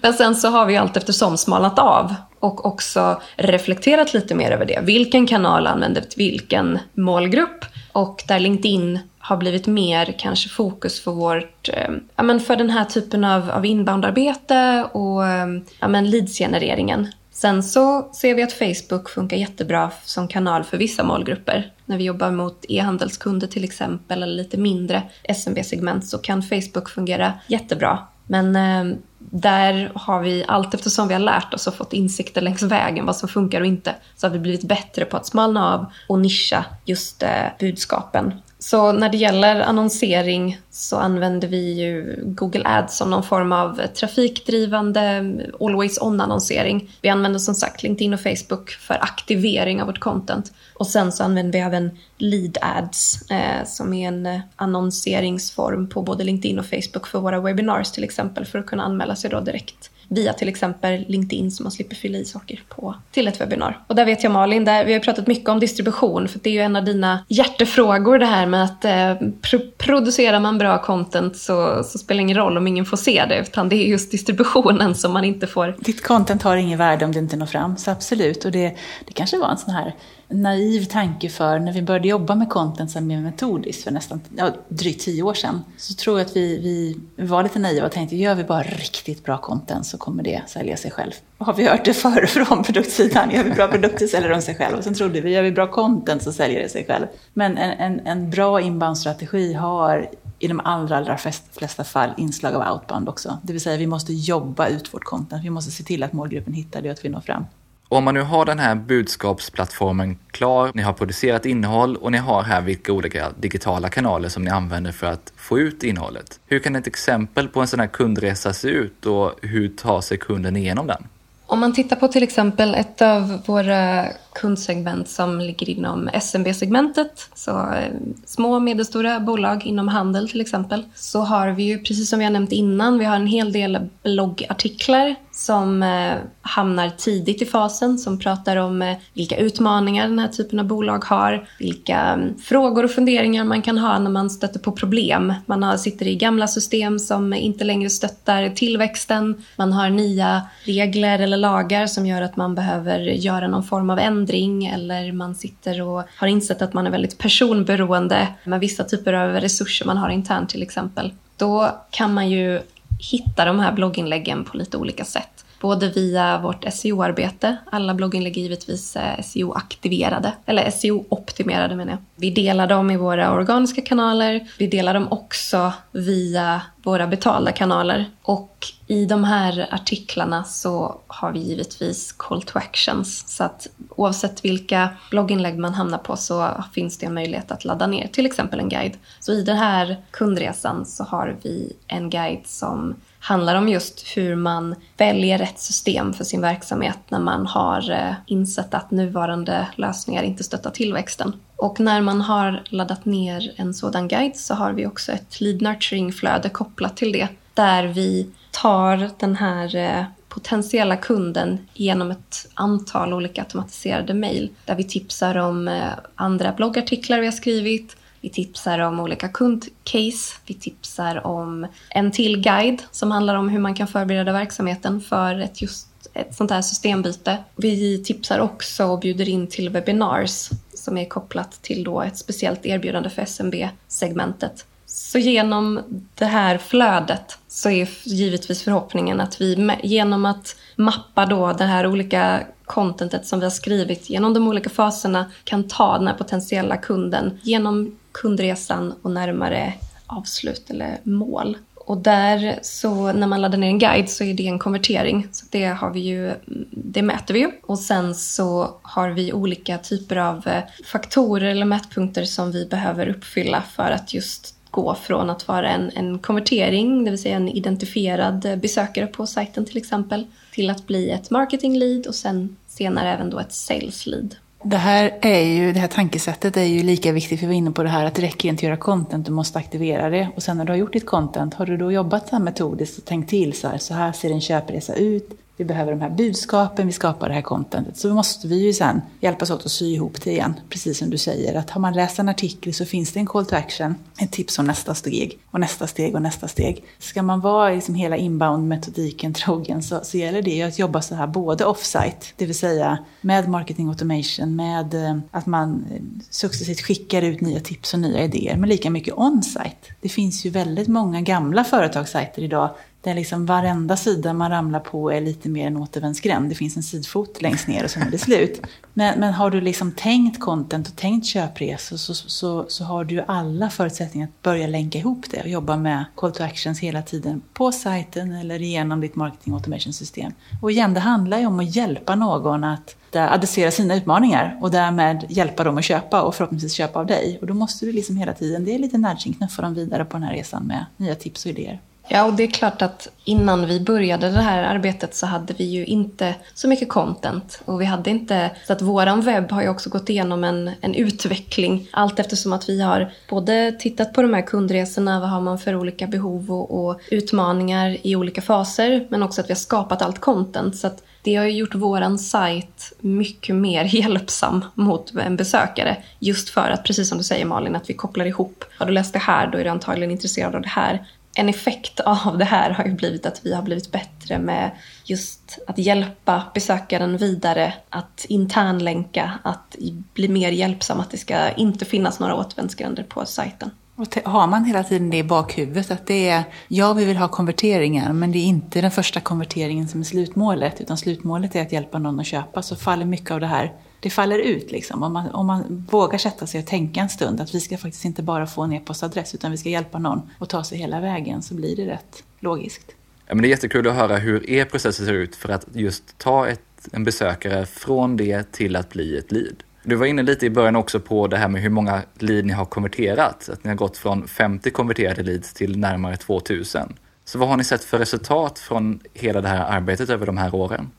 Men 0.00 0.14
sen 0.14 0.34
så 0.34 0.48
har 0.48 0.66
vi 0.66 0.76
allt 0.76 0.96
eftersom 0.96 1.36
smalnat 1.36 1.78
av 1.78 2.14
och 2.40 2.66
också 2.66 3.20
reflekterat 3.36 4.14
lite 4.14 4.34
mer 4.34 4.50
över 4.50 4.64
det. 4.64 4.80
Vilken 4.82 5.26
kanal 5.26 5.66
använder 5.66 6.04
vilken 6.16 6.78
målgrupp? 6.94 7.64
Och 7.92 8.24
där 8.28 8.38
LinkedIn 8.38 8.98
har 9.18 9.36
blivit 9.36 9.66
mer 9.66 10.14
kanske 10.18 10.48
fokus 10.48 11.00
för 11.00 11.10
vårt, 11.10 11.68
eh, 11.68 11.90
ja 12.16 12.22
men 12.22 12.40
för 12.40 12.56
den 12.56 12.70
här 12.70 12.84
typen 12.84 13.24
av, 13.24 13.50
av 13.50 13.66
inboundarbete 13.66 14.88
och 14.92 15.26
eh, 15.26 15.46
ja 15.80 15.88
men 15.88 16.10
leadsgenereringen. 16.10 17.08
Sen 17.30 17.62
så 17.62 18.08
ser 18.12 18.34
vi 18.34 18.42
att 18.42 18.52
Facebook 18.52 19.08
funkar 19.08 19.36
jättebra 19.36 19.90
som 20.04 20.28
kanal 20.28 20.64
för 20.64 20.76
vissa 20.76 21.04
målgrupper. 21.04 21.72
När 21.84 21.98
vi 21.98 22.04
jobbar 22.04 22.30
mot 22.30 22.64
e-handelskunder 22.68 23.46
till 23.46 23.64
exempel 23.64 24.22
eller 24.22 24.34
lite 24.34 24.56
mindre 24.56 25.02
SMB-segment 25.24 26.06
så 26.06 26.18
kan 26.18 26.42
Facebook 26.42 26.88
fungera 26.88 27.32
jättebra. 27.48 27.98
Men 28.26 28.56
eh, 28.56 28.98
där 29.18 29.92
har 29.94 30.20
vi 30.20 30.44
allt 30.48 30.74
eftersom 30.74 31.08
vi 31.08 31.14
har 31.14 31.20
lärt 31.20 31.54
oss 31.54 31.66
och 31.66 31.74
fått 31.74 31.92
insikter 31.92 32.40
längs 32.40 32.62
vägen 32.62 33.06
vad 33.06 33.16
som 33.16 33.28
funkar 33.28 33.60
och 33.60 33.66
inte 33.66 33.94
så 34.16 34.26
har 34.26 34.32
vi 34.32 34.38
blivit 34.38 34.68
bättre 34.68 35.04
på 35.04 35.16
att 35.16 35.26
smalna 35.26 35.74
av 35.74 35.86
och 36.08 36.18
nischa 36.18 36.64
just 36.84 37.22
eh, 37.22 37.46
budskapen. 37.60 38.34
Så 38.66 38.92
när 38.92 39.08
det 39.08 39.16
gäller 39.16 39.60
annonsering 39.60 40.60
så 40.70 40.96
använder 40.96 41.48
vi 41.48 41.72
ju 41.72 42.20
Google 42.24 42.62
Ads 42.64 42.96
som 42.96 43.10
någon 43.10 43.22
form 43.22 43.52
av 43.52 43.86
trafikdrivande 43.86 45.34
always 45.60 45.98
on-annonsering. 45.98 46.90
Vi 47.02 47.08
använder 47.08 47.38
som 47.38 47.54
sagt 47.54 47.82
LinkedIn 47.82 48.14
och 48.14 48.20
Facebook 48.20 48.70
för 48.70 48.94
aktivering 48.94 49.80
av 49.80 49.86
vårt 49.86 49.98
content. 49.98 50.52
Och 50.74 50.86
sen 50.86 51.12
så 51.12 51.24
använder 51.24 51.52
vi 51.52 51.64
även 51.64 51.98
Lead 52.18 52.58
Ads 52.60 53.30
eh, 53.30 53.64
som 53.66 53.92
är 53.94 54.08
en 54.08 54.26
eh, 54.26 54.40
annonseringsform 54.56 55.88
på 55.88 56.02
både 56.02 56.24
LinkedIn 56.24 56.58
och 56.58 56.66
Facebook 56.66 57.06
för 57.06 57.18
våra 57.18 57.40
webinars 57.40 57.92
till 57.92 58.04
exempel 58.04 58.44
för 58.44 58.58
att 58.58 58.66
kunna 58.66 58.82
anmäla 58.82 59.16
sig 59.16 59.30
då 59.30 59.40
direkt 59.40 59.90
via 60.08 60.32
till 60.32 60.48
exempel 60.48 61.04
LinkedIn 61.08 61.50
så 61.50 61.62
man 61.62 61.72
slipper 61.72 61.96
fylla 61.96 62.18
i 62.18 62.24
saker 62.24 62.62
på 62.68 62.94
till 63.10 63.28
ett 63.28 63.40
webbinar. 63.40 63.80
Och 63.86 63.94
där 63.94 64.04
vet 64.04 64.22
jag 64.22 64.32
Malin, 64.32 64.64
där, 64.64 64.84
vi 64.84 64.92
har 64.92 65.00
pratat 65.00 65.26
mycket 65.26 65.48
om 65.48 65.60
distribution 65.60 66.28
för 66.28 66.40
det 66.42 66.50
är 66.50 66.54
ju 66.54 66.60
en 66.60 66.76
av 66.76 66.84
dina 66.84 67.24
hjärtefrågor 67.28 68.18
det 68.18 68.26
här 68.26 68.46
med 68.46 68.64
att 68.64 68.84
eh, 68.84 69.14
pro 69.40 69.58
producerar 69.78 70.40
man 70.40 70.58
bra 70.58 70.82
content 70.82 71.36
så, 71.36 71.82
så 71.84 71.98
spelar 71.98 72.18
det 72.18 72.22
ingen 72.22 72.36
roll 72.36 72.56
om 72.56 72.66
ingen 72.66 72.84
får 72.84 72.96
se 72.96 73.24
det 73.28 73.38
utan 73.38 73.68
det 73.68 73.76
är 73.76 73.86
just 73.86 74.10
distributionen 74.10 74.94
som 74.94 75.12
man 75.12 75.24
inte 75.24 75.46
får. 75.46 75.76
Ditt 75.78 76.06
content 76.06 76.42
har 76.42 76.56
ingen 76.56 76.78
värde 76.78 77.04
om 77.04 77.12
det 77.12 77.18
inte 77.18 77.36
når 77.36 77.46
fram, 77.46 77.76
så 77.76 77.90
absolut. 77.90 78.44
Och 78.44 78.52
det, 78.52 78.76
det 79.06 79.12
kanske 79.12 79.38
var 79.38 79.48
en 79.48 79.58
sån 79.58 79.74
här 79.74 79.94
naiv 80.28 80.84
tanke 80.84 81.28
för 81.28 81.58
när 81.58 81.72
vi 81.72 81.82
började 81.82 82.08
jobba 82.08 82.34
med 82.34 82.48
content 82.48 82.90
sen 82.90 83.06
mer 83.06 83.20
metodiskt 83.20 83.84
för 83.84 83.90
nästan 83.90 84.20
ja, 84.36 84.50
drygt 84.68 85.04
tio 85.04 85.22
år 85.22 85.34
sedan. 85.34 85.64
Så 85.76 85.94
tror 85.94 86.18
jag 86.18 86.26
att 86.26 86.36
vi, 86.36 86.58
vi 86.58 86.96
var 87.26 87.42
lite 87.42 87.58
naiva 87.58 87.86
och 87.86 87.92
tänkte 87.92 88.16
gör 88.16 88.34
vi 88.34 88.44
bara 88.44 88.62
riktigt 88.62 89.24
bra 89.24 89.38
content 89.38 89.86
så 89.86 89.98
kommer 89.98 90.22
det 90.22 90.42
sälja 90.46 90.76
sig 90.76 90.90
själv. 90.90 91.12
Och 91.38 91.46
har 91.46 91.54
vi 91.54 91.68
hört 91.68 91.84
det 91.84 91.94
förr 91.94 92.26
från 92.26 92.64
produktsidan, 92.64 93.30
gör 93.30 93.44
vi 93.44 93.50
bra 93.50 93.68
produkter 93.68 94.06
säljer 94.06 94.30
de 94.30 94.42
sig 94.42 94.54
själv. 94.54 94.76
Och 94.76 94.84
sen 94.84 94.94
trodde 94.94 95.20
vi 95.20 95.30
gör 95.30 95.42
vi 95.42 95.52
bra 95.52 95.70
content 95.70 96.22
så 96.22 96.32
säljer 96.32 96.62
det 96.62 96.68
sig 96.68 96.84
själv. 96.86 97.06
Men 97.34 97.58
en, 97.58 97.70
en, 97.70 98.06
en 98.06 98.30
bra 98.30 98.60
inbound-strategi 98.60 99.52
har 99.54 100.08
i 100.38 100.48
de 100.48 100.60
allra, 100.60 100.96
allra 100.96 101.18
flesta 101.52 101.84
fall 101.84 102.10
inslag 102.16 102.54
av 102.54 102.72
outbound 102.72 103.08
också. 103.08 103.38
Det 103.42 103.52
vill 103.52 103.62
säga 103.62 103.76
vi 103.76 103.86
måste 103.86 104.12
jobba 104.12 104.68
ut 104.68 104.94
vårt 104.94 105.04
content. 105.04 105.44
Vi 105.44 105.50
måste 105.50 105.70
se 105.70 105.84
till 105.84 106.02
att 106.02 106.12
målgruppen 106.12 106.52
hittar 106.52 106.82
det 106.82 106.88
och 106.88 106.92
att 106.92 107.04
vi 107.04 107.08
når 107.08 107.20
fram. 107.20 107.44
Om 107.88 108.04
man 108.04 108.14
nu 108.14 108.22
har 108.22 108.44
den 108.44 108.58
här 108.58 108.74
budskapsplattformen 108.74 110.18
klar, 110.30 110.70
ni 110.74 110.82
har 110.82 110.92
producerat 110.92 111.46
innehåll 111.46 111.96
och 111.96 112.12
ni 112.12 112.18
har 112.18 112.42
här 112.42 112.60
vilka 112.60 112.92
olika 112.92 113.30
digitala 113.40 113.88
kanaler 113.88 114.28
som 114.28 114.44
ni 114.44 114.50
använder 114.50 114.92
för 114.92 115.06
att 115.06 115.32
få 115.36 115.58
ut 115.58 115.82
innehållet. 115.82 116.40
Hur 116.46 116.58
kan 116.58 116.76
ett 116.76 116.86
exempel 116.86 117.48
på 117.48 117.60
en 117.60 117.68
sån 117.68 117.80
här 117.80 117.86
kundresa 117.86 118.52
se 118.52 118.68
ut 118.68 119.06
och 119.06 119.32
hur 119.42 119.68
tar 119.68 120.00
sig 120.00 120.18
kunden 120.18 120.56
igenom 120.56 120.86
den? 120.86 121.06
Om 121.46 121.60
man 121.60 121.72
tittar 121.74 121.96
på 121.96 122.08
till 122.08 122.22
exempel 122.22 122.74
ett 122.74 123.02
av 123.02 123.42
våra 123.46 124.06
kundsegment 124.40 125.08
som 125.08 125.40
ligger 125.40 125.70
inom 125.70 126.08
SMB-segmentet, 126.20 127.30
så 127.34 127.50
eh, 127.50 127.92
små 128.26 128.54
och 128.54 128.62
medelstora 128.62 129.20
bolag 129.20 129.66
inom 129.66 129.88
handel 129.88 130.28
till 130.28 130.40
exempel, 130.40 130.84
så 130.94 131.20
har 131.20 131.48
vi 131.48 131.62
ju, 131.62 131.78
precis 131.78 132.10
som 132.10 132.18
vi 132.18 132.24
har 132.24 132.32
nämnt 132.32 132.52
innan, 132.52 132.98
vi 132.98 133.04
har 133.04 133.16
en 133.16 133.26
hel 133.26 133.52
del 133.52 133.78
bloggartiklar 134.02 135.14
som 135.36 135.82
eh, 135.82 136.14
hamnar 136.42 136.90
tidigt 136.90 137.42
i 137.42 137.46
fasen, 137.46 137.98
som 137.98 138.18
pratar 138.18 138.56
om 138.56 138.82
eh, 138.82 138.96
vilka 139.14 139.36
utmaningar 139.36 140.08
den 140.08 140.18
här 140.18 140.28
typen 140.28 140.58
av 140.58 140.66
bolag 140.66 141.04
har, 141.04 141.48
vilka 141.58 141.98
mm, 141.98 142.38
frågor 142.38 142.84
och 142.84 142.90
funderingar 142.90 143.44
man 143.44 143.62
kan 143.62 143.78
ha 143.78 143.98
när 143.98 144.10
man 144.10 144.30
stöter 144.30 144.60
på 144.60 144.72
problem. 144.72 145.34
Man 145.46 145.62
har, 145.62 145.76
sitter 145.76 146.06
i 146.06 146.16
gamla 146.16 146.48
system 146.48 146.98
som 146.98 147.34
inte 147.34 147.64
längre 147.64 147.90
stöttar 147.90 148.48
tillväxten, 148.48 149.42
man 149.56 149.72
har 149.72 149.90
nya 149.90 150.42
regler 150.64 151.18
eller 151.18 151.36
lagar 151.36 151.86
som 151.86 152.06
gör 152.06 152.22
att 152.22 152.36
man 152.36 152.54
behöver 152.54 152.98
göra 153.00 153.48
någon 153.48 153.64
form 153.64 153.90
av 153.90 153.98
ändring 153.98 154.25
eller 154.66 155.12
man 155.12 155.34
sitter 155.34 155.82
och 155.82 156.02
har 156.16 156.26
insett 156.26 156.62
att 156.62 156.72
man 156.72 156.86
är 156.86 156.90
väldigt 156.90 157.18
personberoende 157.18 158.28
med 158.44 158.60
vissa 158.60 158.84
typer 158.84 159.12
av 159.12 159.30
resurser 159.30 159.86
man 159.86 159.96
har 159.96 160.10
internt 160.10 160.48
till 160.50 160.62
exempel. 160.62 161.12
Då 161.36 161.70
kan 161.90 162.14
man 162.14 162.30
ju 162.30 162.60
hitta 162.98 163.44
de 163.44 163.60
här 163.60 163.72
blogginläggen 163.72 164.44
på 164.44 164.56
lite 164.56 164.76
olika 164.76 165.04
sätt. 165.04 165.35
Både 165.66 165.88
via 165.88 166.38
vårt 166.38 166.64
SEO-arbete, 166.72 167.56
alla 167.70 167.94
blogginlägg 167.94 168.36
är 168.38 168.42
givetvis 168.42 168.96
eh, 168.96 169.20
SEO-aktiverade, 169.22 170.32
eller 170.46 170.70
SEO-optimerade 170.70 171.76
menar 171.76 171.92
jag. 171.92 171.98
Vi 172.16 172.30
delar 172.30 172.66
dem 172.66 172.90
i 172.90 172.96
våra 172.96 173.32
organiska 173.32 173.82
kanaler, 173.82 174.48
vi 174.58 174.66
delar 174.66 174.94
dem 174.94 175.08
också 175.10 175.72
via 175.92 176.62
våra 176.82 177.06
betalda 177.06 177.52
kanaler. 177.52 178.10
Och 178.22 178.66
i 178.86 179.04
de 179.04 179.24
här 179.24 179.68
artiklarna 179.70 180.44
så 180.44 181.00
har 181.06 181.32
vi 181.32 181.38
givetvis 181.38 182.12
call 182.12 182.42
to 182.42 182.58
actions. 182.58 183.36
Så 183.36 183.44
att 183.44 183.66
oavsett 183.88 184.44
vilka 184.44 184.88
blogginlägg 185.10 185.58
man 185.58 185.74
hamnar 185.74 185.98
på 185.98 186.16
så 186.16 186.64
finns 186.72 186.98
det 186.98 187.06
en 187.06 187.14
möjlighet 187.14 187.50
att 187.50 187.64
ladda 187.64 187.86
ner 187.86 188.08
till 188.08 188.26
exempel 188.26 188.60
en 188.60 188.68
guide. 188.68 188.96
Så 189.20 189.32
i 189.32 189.42
den 189.42 189.56
här 189.56 189.96
kundresan 190.10 190.86
så 190.86 191.04
har 191.04 191.36
vi 191.42 191.76
en 191.86 192.10
guide 192.10 192.46
som 192.46 192.94
handlar 193.26 193.54
om 193.54 193.68
just 193.68 194.16
hur 194.16 194.36
man 194.36 194.74
väljer 194.96 195.38
rätt 195.38 195.60
system 195.60 196.12
för 196.12 196.24
sin 196.24 196.40
verksamhet 196.40 196.98
när 197.08 197.18
man 197.18 197.46
har 197.46 197.90
eh, 197.90 198.12
insett 198.26 198.74
att 198.74 198.90
nuvarande 198.90 199.66
lösningar 199.76 200.22
inte 200.22 200.44
stöttar 200.44 200.70
tillväxten. 200.70 201.32
Och 201.56 201.80
när 201.80 202.00
man 202.00 202.20
har 202.20 202.62
laddat 202.66 203.04
ner 203.04 203.52
en 203.56 203.74
sådan 203.74 204.08
guide 204.08 204.36
så 204.36 204.54
har 204.54 204.72
vi 204.72 204.86
också 204.86 205.12
ett 205.12 205.40
lead 205.40 205.62
nurturing-flöde 205.62 206.48
kopplat 206.48 206.96
till 206.96 207.12
det. 207.12 207.28
Där 207.54 207.84
vi 207.86 208.30
tar 208.50 209.10
den 209.18 209.36
här 209.36 209.76
eh, 209.76 210.04
potentiella 210.28 210.96
kunden 210.96 211.58
genom 211.74 212.10
ett 212.10 212.48
antal 212.54 213.14
olika 213.14 213.42
automatiserade 213.42 214.14
mejl 214.14 214.50
där 214.64 214.74
vi 214.74 214.84
tipsar 214.84 215.36
om 215.36 215.68
eh, 215.68 215.92
andra 216.14 216.52
bloggartiklar 216.52 217.20
vi 217.20 217.26
har 217.26 217.32
skrivit, 217.32 217.96
vi 218.26 218.30
tipsar 218.30 218.78
om 218.78 219.00
olika 219.00 219.28
kundcase. 219.28 220.34
Vi 220.46 220.54
tipsar 220.54 221.26
om 221.26 221.66
en 221.90 222.12
till 222.12 222.40
guide 222.40 222.82
som 222.90 223.10
handlar 223.10 223.34
om 223.34 223.48
hur 223.48 223.58
man 223.58 223.74
kan 223.74 223.86
förbereda 223.86 224.32
verksamheten 224.32 225.00
för 225.00 225.38
ett 225.40 225.62
just 225.62 225.88
ett 226.14 226.34
sånt 226.34 226.50
här 226.50 226.62
systembyte. 226.62 227.38
Vi 227.56 228.04
tipsar 228.04 228.38
också 228.38 228.84
och 228.84 228.98
bjuder 228.98 229.28
in 229.28 229.46
till 229.46 229.68
webinars 229.68 230.50
som 230.74 230.98
är 230.98 231.04
kopplat 231.04 231.62
till 231.62 231.84
då 231.84 232.02
ett 232.02 232.18
speciellt 232.18 232.66
erbjudande 232.66 233.10
för 233.10 233.22
SMB-segmentet 233.22 234.66
Så 234.86 235.18
genom 235.18 235.80
det 236.14 236.24
här 236.24 236.58
flödet 236.58 237.38
så 237.48 237.70
är 237.70 237.88
givetvis 238.02 238.62
förhoppningen 238.62 239.20
att 239.20 239.40
vi 239.40 239.70
genom 239.82 240.24
att 240.24 240.56
mappa 240.76 241.26
då 241.26 241.52
det 241.52 241.64
här 241.64 241.86
olika 241.86 242.40
contentet 242.66 243.26
som 243.26 243.40
vi 243.40 243.46
har 243.46 243.50
skrivit 243.50 244.10
genom 244.10 244.34
de 244.34 244.48
olika 244.48 244.70
faserna 244.70 245.30
kan 245.44 245.68
ta 245.68 245.98
den 245.98 246.06
här 246.06 246.14
potentiella 246.14 246.76
kunden 246.76 247.38
genom 247.42 247.98
kundresan 248.16 248.94
och 249.02 249.10
närmare 249.10 249.72
avslut 250.06 250.70
eller 250.70 250.98
mål. 251.02 251.56
Och 251.74 251.96
där 251.96 252.58
så 252.62 253.12
när 253.12 253.26
man 253.26 253.42
laddar 253.42 253.58
ner 253.58 253.68
en 253.68 253.78
guide 253.78 254.10
så 254.10 254.24
är 254.24 254.34
det 254.34 254.46
en 254.46 254.58
konvertering. 254.58 255.28
Så 255.32 255.46
det 255.50 255.64
har 255.64 255.90
vi 255.90 256.00
ju, 256.00 256.32
det 256.70 257.02
mäter 257.02 257.34
vi 257.34 257.40
ju. 257.40 257.50
Och 257.62 257.78
sen 257.78 258.14
så 258.14 258.78
har 258.82 259.10
vi 259.10 259.32
olika 259.32 259.78
typer 259.78 260.16
av 260.16 260.48
eh, 260.48 260.62
faktorer 260.84 261.50
eller 261.50 261.66
mätpunkter 261.66 262.24
som 262.24 262.52
vi 262.52 262.66
behöver 262.66 263.08
uppfylla 263.08 263.62
för 263.62 263.90
att 263.90 264.14
just 264.14 264.56
gå 264.70 264.94
från 264.94 265.30
att 265.30 265.48
vara 265.48 265.70
en, 265.70 265.90
en 265.94 266.18
konvertering, 266.18 267.04
det 267.04 267.10
vill 267.10 267.22
säga 267.22 267.36
en 267.36 267.48
identifierad 267.48 268.60
besökare 268.62 269.06
på 269.06 269.26
sajten 269.26 269.64
till 269.64 269.76
exempel, 269.76 270.26
till 270.52 270.70
att 270.70 270.86
bli 270.86 271.10
ett 271.10 271.30
marketing 271.30 271.78
lead 271.78 272.06
och 272.06 272.14
sen 272.14 272.56
senare 272.66 273.12
även 273.12 273.30
då 273.30 273.38
ett 273.38 273.52
sales 273.52 274.06
lead. 274.06 274.34
Det 274.62 274.76
här, 274.76 275.18
är 275.22 275.40
ju, 275.40 275.72
det 275.72 275.80
här 275.80 275.88
tankesättet 275.88 276.56
är 276.56 276.62
ju 276.62 276.82
lika 276.82 277.12
viktigt, 277.12 277.40
för 277.40 277.46
vi 277.46 277.52
var 277.52 277.58
inne 277.58 277.70
på 277.70 277.82
det 277.82 277.88
här 277.88 278.04
att 278.04 278.14
det 278.14 278.22
räcker 278.22 278.48
inte 278.48 278.60
att 278.60 278.62
göra 278.62 278.76
content, 278.76 279.26
du 279.26 279.32
måste 279.32 279.58
aktivera 279.58 280.10
det. 280.10 280.28
Och 280.36 280.42
sen 280.42 280.56
när 280.56 280.64
du 280.64 280.72
har 280.72 280.76
gjort 280.76 280.92
ditt 280.92 281.06
content, 281.06 281.54
har 281.54 281.66
du 281.66 281.76
då 281.76 281.92
jobbat 281.92 282.28
så 282.28 282.36
här 282.36 282.42
metodiskt 282.42 282.98
och 282.98 283.04
tänkt 283.04 283.30
till 283.30 283.52
så 283.52 283.68
här, 283.68 283.78
så 283.78 283.94
här 283.94 284.12
ser 284.12 284.30
en 284.30 284.40
köpresa 284.40 284.94
ut, 284.94 285.30
vi 285.56 285.64
behöver 285.64 285.92
de 285.92 286.00
här 286.00 286.10
budskapen, 286.10 286.86
vi 286.86 286.92
skapar 286.92 287.28
det 287.28 287.34
här 287.34 287.42
contentet. 287.42 287.96
Så 287.96 288.14
måste 288.14 288.48
vi 288.48 288.66
ju 288.66 288.72
sen 288.72 289.02
hjälpas 289.20 289.50
åt 289.50 289.66
att 289.66 289.72
sy 289.72 289.86
ihop 289.86 290.24
det 290.24 290.30
igen. 290.30 290.54
Precis 290.68 290.98
som 290.98 291.10
du 291.10 291.18
säger, 291.18 291.54
att 291.54 291.70
har 291.70 291.80
man 291.80 291.94
läst 291.94 292.18
en 292.18 292.28
artikel 292.28 292.74
så 292.74 292.84
finns 292.84 293.12
det 293.12 293.20
en 293.20 293.26
call 293.26 293.46
to 293.46 293.56
action, 293.56 293.94
ett 294.18 294.32
tips 294.32 294.58
om 294.58 294.66
nästa 294.66 294.94
steg 294.94 295.38
och 295.50 295.60
nästa 295.60 295.86
steg 295.86 296.14
och 296.14 296.22
nästa 296.22 296.48
steg. 296.48 296.84
Ska 296.98 297.22
man 297.22 297.40
vara 297.40 297.70
liksom 297.70 297.94
hela 297.94 298.16
inbound-metodiken 298.16 299.34
trogen 299.34 299.82
så, 299.82 300.00
så 300.02 300.16
gäller 300.18 300.42
det 300.42 300.50
ju 300.50 300.62
att 300.62 300.78
jobba 300.78 301.02
så 301.02 301.14
här 301.14 301.26
både 301.26 301.64
offsite, 301.64 302.26
det 302.36 302.46
vill 302.46 302.58
säga 302.58 302.98
med 303.20 303.48
marketing 303.48 303.88
automation, 303.88 304.56
med 304.56 304.94
eh, 304.94 305.18
att 305.30 305.46
man 305.46 305.84
eh, 305.92 306.02
successivt 306.30 306.80
skickar 306.80 307.22
ut 307.22 307.40
nya 307.40 307.60
tips 307.60 307.94
och 307.94 308.00
nya 308.00 308.24
idéer, 308.24 308.56
men 308.56 308.68
lika 308.68 308.90
mycket 308.90 309.14
onsite. 309.14 309.94
Det 310.00 310.08
finns 310.08 310.46
ju 310.46 310.50
väldigt 310.50 310.88
många 310.88 311.20
gamla 311.20 311.64
företagssajter 311.64 312.42
idag 312.42 312.70
där 313.06 313.14
liksom 313.14 313.46
varenda 313.46 313.96
sida 313.96 314.32
man 314.32 314.50
ramlar 314.50 314.80
på 314.80 315.12
är 315.12 315.20
lite 315.20 315.48
mer 315.48 315.66
en 315.66 315.76
återvändsgränd. 315.76 316.48
Det 316.48 316.54
finns 316.54 316.76
en 316.76 316.82
sidfot 316.82 317.42
längst 317.42 317.68
ner 317.68 317.84
och 317.84 317.90
sen 317.90 318.02
är 318.02 318.10
det 318.10 318.18
slut. 318.18 318.66
Men, 318.94 319.20
men 319.20 319.34
har 319.34 319.50
du 319.50 319.60
liksom 319.60 319.92
tänkt 319.92 320.40
content 320.40 320.88
och 320.88 320.96
tänkt 320.96 321.26
köpresor 321.26 321.96
så, 321.96 322.14
så, 322.14 322.28
så, 322.28 322.64
så 322.68 322.84
har 322.84 323.04
du 323.04 323.14
ju 323.14 323.22
alla 323.26 323.70
förutsättningar 323.70 324.26
att 324.26 324.42
börja 324.42 324.66
länka 324.66 324.98
ihop 324.98 325.24
det 325.30 325.40
och 325.40 325.48
jobba 325.48 325.76
med 325.76 326.04
call 326.14 326.32
to 326.32 326.42
actions 326.42 326.80
hela 326.80 327.02
tiden 327.02 327.42
på 327.52 327.72
sajten 327.72 328.32
eller 328.32 328.58
genom 328.58 329.00
ditt 329.00 329.16
marketing 329.16 329.54
automation 329.54 329.92
system. 329.92 330.32
Och 330.62 330.70
igen, 330.70 330.94
det 330.94 331.00
handlar 331.00 331.38
ju 331.38 331.46
om 331.46 331.60
att 331.60 331.76
hjälpa 331.76 332.14
någon 332.14 332.64
att 332.64 332.96
adressera 333.12 333.70
sina 333.70 333.94
utmaningar 333.94 334.58
och 334.60 334.70
därmed 334.70 335.26
hjälpa 335.28 335.64
dem 335.64 335.78
att 335.78 335.84
köpa 335.84 336.22
och 336.22 336.34
förhoppningsvis 336.34 336.72
köpa 336.72 336.98
av 336.98 337.06
dig. 337.06 337.38
Och 337.40 337.46
då 337.46 337.54
måste 337.54 337.86
du 337.86 337.92
liksom 337.92 338.16
hela 338.16 338.32
tiden, 338.32 338.64
det 338.64 338.74
är 338.74 338.78
lite 338.78 338.98
nudging, 338.98 339.34
knuffa 339.34 339.62
dem 339.62 339.74
vidare 339.74 340.04
på 340.04 340.16
den 340.16 340.22
här 340.22 340.34
resan 340.34 340.62
med 340.66 340.84
nya 340.96 341.14
tips 341.14 341.44
och 341.44 341.50
idéer. 341.50 341.80
Ja, 342.08 342.24
och 342.24 342.32
det 342.32 342.42
är 342.42 342.50
klart 342.50 342.82
att 342.82 343.08
innan 343.24 343.66
vi 343.66 343.80
började 343.80 344.30
det 344.30 344.40
här 344.40 344.62
arbetet 344.62 345.14
så 345.14 345.26
hade 345.26 345.54
vi 345.54 345.64
ju 345.64 345.84
inte 345.84 346.34
så 346.54 346.68
mycket 346.68 346.88
content. 346.88 347.60
Och 347.64 347.80
vi 347.80 347.84
hade 347.84 348.10
inte... 348.10 348.50
Så 348.66 348.72
att 348.72 348.82
våran 348.82 349.20
webb 349.20 349.50
har 349.50 349.62
ju 349.62 349.68
också 349.68 349.90
gått 349.90 350.08
igenom 350.08 350.44
en, 350.44 350.70
en 350.80 350.94
utveckling 350.94 351.88
allt 351.92 352.18
eftersom 352.18 352.52
att 352.52 352.68
vi 352.68 352.82
har 352.82 353.12
både 353.30 353.72
tittat 353.72 354.12
på 354.12 354.22
de 354.22 354.34
här 354.34 354.42
kundresorna, 354.42 355.20
vad 355.20 355.28
har 355.28 355.40
man 355.40 355.58
för 355.58 355.76
olika 355.76 356.06
behov 356.06 356.50
och, 356.50 356.86
och 356.88 357.00
utmaningar 357.10 357.96
i 358.02 358.16
olika 358.16 358.42
faser, 358.42 359.06
men 359.10 359.22
också 359.22 359.40
att 359.40 359.48
vi 359.48 359.52
har 359.52 359.58
skapat 359.58 360.02
allt 360.02 360.20
content. 360.20 360.76
Så 360.76 360.86
att 360.86 361.02
det 361.26 361.34
har 361.34 361.44
ju 361.44 361.52
gjort 361.52 361.74
våran 361.74 362.18
sajt 362.18 362.92
mycket 363.00 363.54
mer 363.54 363.84
hjälpsam 363.94 364.64
mot 364.74 365.14
en 365.14 365.36
besökare. 365.36 365.96
Just 366.18 366.48
för 366.48 366.70
att, 366.70 366.84
precis 366.84 367.08
som 367.08 367.18
du 367.18 367.24
säger 367.24 367.44
Malin, 367.44 367.76
att 367.76 367.90
vi 367.90 367.94
kopplar 367.94 368.24
ihop. 368.24 368.64
Har 368.78 368.86
du 368.86 368.92
läst 368.92 369.12
det 369.12 369.18
här, 369.18 369.46
då 369.46 369.58
är 369.58 369.64
du 369.64 369.70
antagligen 369.70 370.10
intresserad 370.10 370.54
av 370.54 370.62
det 370.62 370.68
här 370.68 371.06
en 371.38 371.48
effekt 371.48 372.00
av 372.00 372.38
det 372.38 372.44
här 372.44 372.70
har 372.70 372.84
ju 372.84 372.94
blivit 372.94 373.26
att 373.26 373.40
vi 373.44 373.54
har 373.54 373.62
blivit 373.62 373.92
bättre 373.92 374.38
med 374.38 374.70
just 375.04 375.58
att 375.66 375.78
hjälpa 375.78 376.42
besökaren 376.54 377.16
vidare, 377.16 377.74
att 377.88 378.26
internlänka, 378.28 379.38
att 379.42 379.76
bli 380.14 380.28
mer 380.28 380.50
hjälpsam, 380.50 381.00
att 381.00 381.10
det 381.10 381.16
ska 381.16 381.50
inte 381.50 381.84
finnas 381.84 382.20
några 382.20 382.34
återvändsgränder 382.36 383.02
på 383.02 383.26
sajten. 383.26 383.70
Och 383.96 384.16
har 384.24 384.46
man 384.46 384.64
hela 384.64 384.84
tiden 384.84 385.10
det 385.10 385.16
i 385.16 385.24
bakhuvudet, 385.24 385.90
att 385.90 386.06
det 386.06 386.28
är, 386.28 386.44
ja 386.68 386.92
vi 386.92 387.04
vill 387.04 387.16
ha 387.16 387.28
konverteringar, 387.28 388.12
men 388.12 388.32
det 388.32 388.38
är 388.38 388.44
inte 388.44 388.80
den 388.80 388.90
första 388.90 389.20
konverteringen 389.20 389.88
som 389.88 390.00
är 390.00 390.04
slutmålet, 390.04 390.80
utan 390.80 390.96
slutmålet 390.96 391.54
är 391.54 391.62
att 391.62 391.72
hjälpa 391.72 391.98
någon 391.98 392.20
att 392.20 392.26
köpa, 392.26 392.62
så 392.62 392.76
faller 392.76 393.04
mycket 393.04 393.30
av 393.30 393.40
det 393.40 393.46
här 393.46 393.72
det 394.00 394.10
faller 394.10 394.38
ut. 394.38 394.70
Liksom. 394.70 395.02
Om, 395.02 395.12
man, 395.12 395.30
om 395.30 395.46
man 395.46 395.86
vågar 395.90 396.18
sätta 396.18 396.46
sig 396.46 396.60
och 396.60 396.66
tänka 396.66 397.00
en 397.00 397.08
stund 397.08 397.40
att 397.40 397.54
vi 397.54 397.60
ska 397.60 397.78
faktiskt 397.78 398.04
inte 398.04 398.22
bara 398.22 398.46
få 398.46 398.62
en 398.62 398.72
e-postadress 398.72 399.34
utan 399.34 399.50
vi 399.50 399.56
ska 399.56 399.68
hjälpa 399.68 399.98
någon 399.98 400.30
att 400.38 400.48
ta 400.48 400.64
sig 400.64 400.78
hela 400.78 401.00
vägen 401.00 401.42
så 401.42 401.54
blir 401.54 401.76
det 401.76 401.86
rätt 401.86 402.24
logiskt. 402.40 402.94
Ja, 403.26 403.34
men 403.34 403.42
det 403.42 403.48
är 403.48 403.50
jättekul 403.50 403.88
att 403.88 403.94
höra 403.94 404.16
hur 404.16 404.50
er 404.50 404.64
process 404.64 404.96
ser 404.96 405.12
ut 405.12 405.36
för 405.36 405.48
att 405.48 405.66
just 405.72 406.18
ta 406.18 406.48
ett, 406.48 406.60
en 406.92 407.04
besökare 407.04 407.66
från 407.66 408.16
det 408.16 408.52
till 408.52 408.76
att 408.76 408.90
bli 408.90 409.18
ett 409.18 409.32
lead. 409.32 409.62
Du 409.82 409.96
var 409.96 410.06
inne 410.06 410.22
lite 410.22 410.46
i 410.46 410.50
början 410.50 410.76
också 410.76 411.00
på 411.00 411.26
det 411.26 411.36
här 411.36 411.48
med 411.48 411.62
hur 411.62 411.70
många 411.70 412.02
lead 412.18 412.44
ni 412.44 412.52
har 412.52 412.64
konverterat. 412.64 413.48
Att 413.48 413.64
ni 413.64 413.68
har 413.68 413.76
gått 413.76 413.96
från 413.96 414.28
50 414.28 414.70
konverterade 414.70 415.22
leads 415.22 415.52
till 415.52 415.78
närmare 415.78 416.16
2000. 416.16 416.96
Så 417.24 417.38
vad 417.38 417.48
har 417.48 417.56
ni 417.56 417.64
sett 417.64 417.84
för 417.84 417.98
resultat 417.98 418.58
från 418.58 419.00
hela 419.14 419.40
det 419.40 419.48
här 419.48 419.64
arbetet 419.64 420.10
över 420.10 420.26
de 420.26 420.36
här 420.36 420.54
åren? 420.54 420.90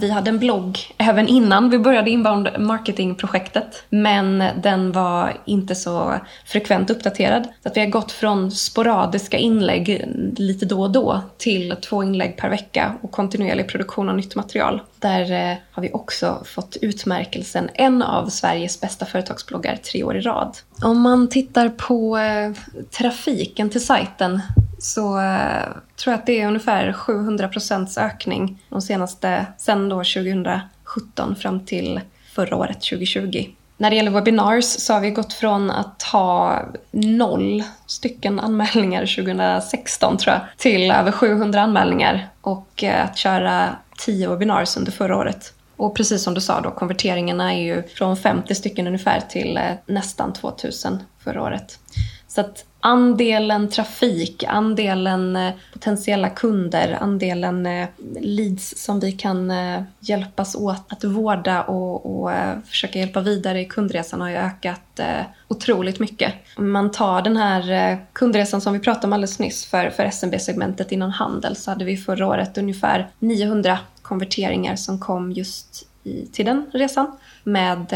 Vi 0.00 0.10
hade 0.10 0.30
en 0.30 0.38
blogg 0.38 0.78
även 0.98 1.28
innan 1.28 1.70
vi 1.70 1.78
började 1.78 2.10
inbound 2.10 2.48
marketing-projektet. 2.58 3.82
Men 3.88 4.44
den 4.62 4.92
var 4.92 5.36
inte 5.44 5.74
så 5.74 6.14
frekvent 6.46 6.90
uppdaterad. 6.90 7.48
Så 7.62 7.68
att 7.68 7.76
vi 7.76 7.80
har 7.80 7.88
gått 7.88 8.12
från 8.12 8.50
sporadiska 8.50 9.38
inlägg 9.38 10.04
lite 10.36 10.66
då 10.66 10.82
och 10.82 10.90
då 10.90 11.20
till 11.36 11.76
två 11.82 12.02
inlägg 12.02 12.36
per 12.36 12.48
vecka 12.48 12.94
och 13.00 13.10
kontinuerlig 13.10 13.68
produktion 13.68 14.08
av 14.08 14.16
nytt 14.16 14.34
material. 14.34 14.80
Där 14.98 15.32
eh, 15.32 15.56
har 15.70 15.82
vi 15.82 15.90
också 15.92 16.42
fått 16.44 16.76
utmärkelsen 16.82 17.68
en 17.74 18.02
av 18.02 18.28
Sveriges 18.28 18.80
bästa 18.80 19.06
företagsbloggar 19.06 19.76
tre 19.76 20.04
år 20.04 20.16
i 20.16 20.20
rad. 20.20 20.56
Om 20.82 21.00
man 21.00 21.28
tittar 21.28 21.68
på 21.68 22.18
eh, 22.18 22.52
trafiken 22.90 23.70
till 23.70 23.86
sajten 23.86 24.40
så 24.88 25.20
eh, 25.20 25.68
tror 25.96 26.12
jag 26.12 26.14
att 26.14 26.26
det 26.26 26.40
är 26.40 26.46
ungefär 26.46 26.92
700 26.92 27.48
procents 27.48 27.98
ökning 27.98 28.62
de 28.68 28.82
senaste, 28.82 29.46
sen 29.58 29.88
då 29.88 29.96
2017 29.96 31.36
fram 31.38 31.66
till 31.66 32.00
förra 32.32 32.56
året 32.56 32.80
2020. 32.80 33.46
När 33.76 33.90
det 33.90 33.96
gäller 33.96 34.10
webinars 34.10 34.64
så 34.64 34.92
har 34.92 35.00
vi 35.00 35.10
gått 35.10 35.32
från 35.32 35.70
att 35.70 36.02
ha 36.02 36.62
noll 36.90 37.62
stycken 37.86 38.40
anmälningar 38.40 39.00
2016 39.06 40.16
tror 40.16 40.34
jag 40.34 40.42
till 40.56 40.90
över 40.90 41.12
700 41.12 41.60
anmälningar 41.60 42.28
och 42.40 42.84
eh, 42.84 43.04
att 43.04 43.16
köra 43.16 43.76
10 43.98 44.28
webinars 44.28 44.76
under 44.76 44.92
förra 44.92 45.16
året. 45.16 45.52
Och 45.76 45.96
precis 45.96 46.22
som 46.22 46.34
du 46.34 46.40
sa 46.40 46.60
då, 46.60 46.70
konverteringarna 46.70 47.54
är 47.54 47.60
ju 47.60 47.82
från 47.82 48.16
50 48.16 48.54
stycken 48.54 48.86
ungefär 48.86 49.20
till 49.20 49.56
eh, 49.56 49.72
nästan 49.86 50.32
2000 50.32 50.98
förra 51.24 51.42
året. 51.42 51.78
Så 52.28 52.40
att 52.40 52.64
andelen 52.88 53.68
trafik, 53.68 54.44
andelen 54.44 55.36
eh, 55.36 55.52
potentiella 55.72 56.30
kunder, 56.30 56.98
andelen 57.00 57.66
eh, 57.66 57.88
leads 58.20 58.84
som 58.84 59.00
vi 59.00 59.12
kan 59.12 59.50
eh, 59.50 59.82
hjälpas 60.00 60.54
åt 60.54 60.92
att 60.92 61.04
vårda 61.04 61.62
och, 61.62 62.06
och 62.06 62.30
försöka 62.66 62.98
hjälpa 62.98 63.20
vidare 63.20 63.60
i 63.60 63.64
kundresan 63.64 64.20
har 64.20 64.28
ju 64.28 64.36
ökat 64.36 65.00
otroligt 65.48 66.00
mycket. 66.00 66.32
Om 66.56 66.70
man 66.70 66.90
tar 66.90 67.22
den 67.22 67.36
här 67.36 67.98
kundresan 68.12 68.60
som 68.60 68.72
vi 68.72 68.78
pratade 68.78 69.06
om 69.06 69.12
alldeles 69.12 69.38
nyss 69.38 69.66
för, 69.66 69.90
för 69.90 70.04
SMB-segmentet 70.04 70.92
inom 70.92 71.10
handel 71.10 71.56
så 71.56 71.70
hade 71.70 71.84
vi 71.84 71.96
förra 71.96 72.26
året 72.26 72.58
ungefär 72.58 73.08
900 73.18 73.78
konverteringar 74.02 74.76
som 74.76 74.98
kom 74.98 75.32
just 75.32 75.86
i, 76.04 76.26
till 76.26 76.46
den 76.46 76.66
resan 76.72 77.16
med 77.44 77.92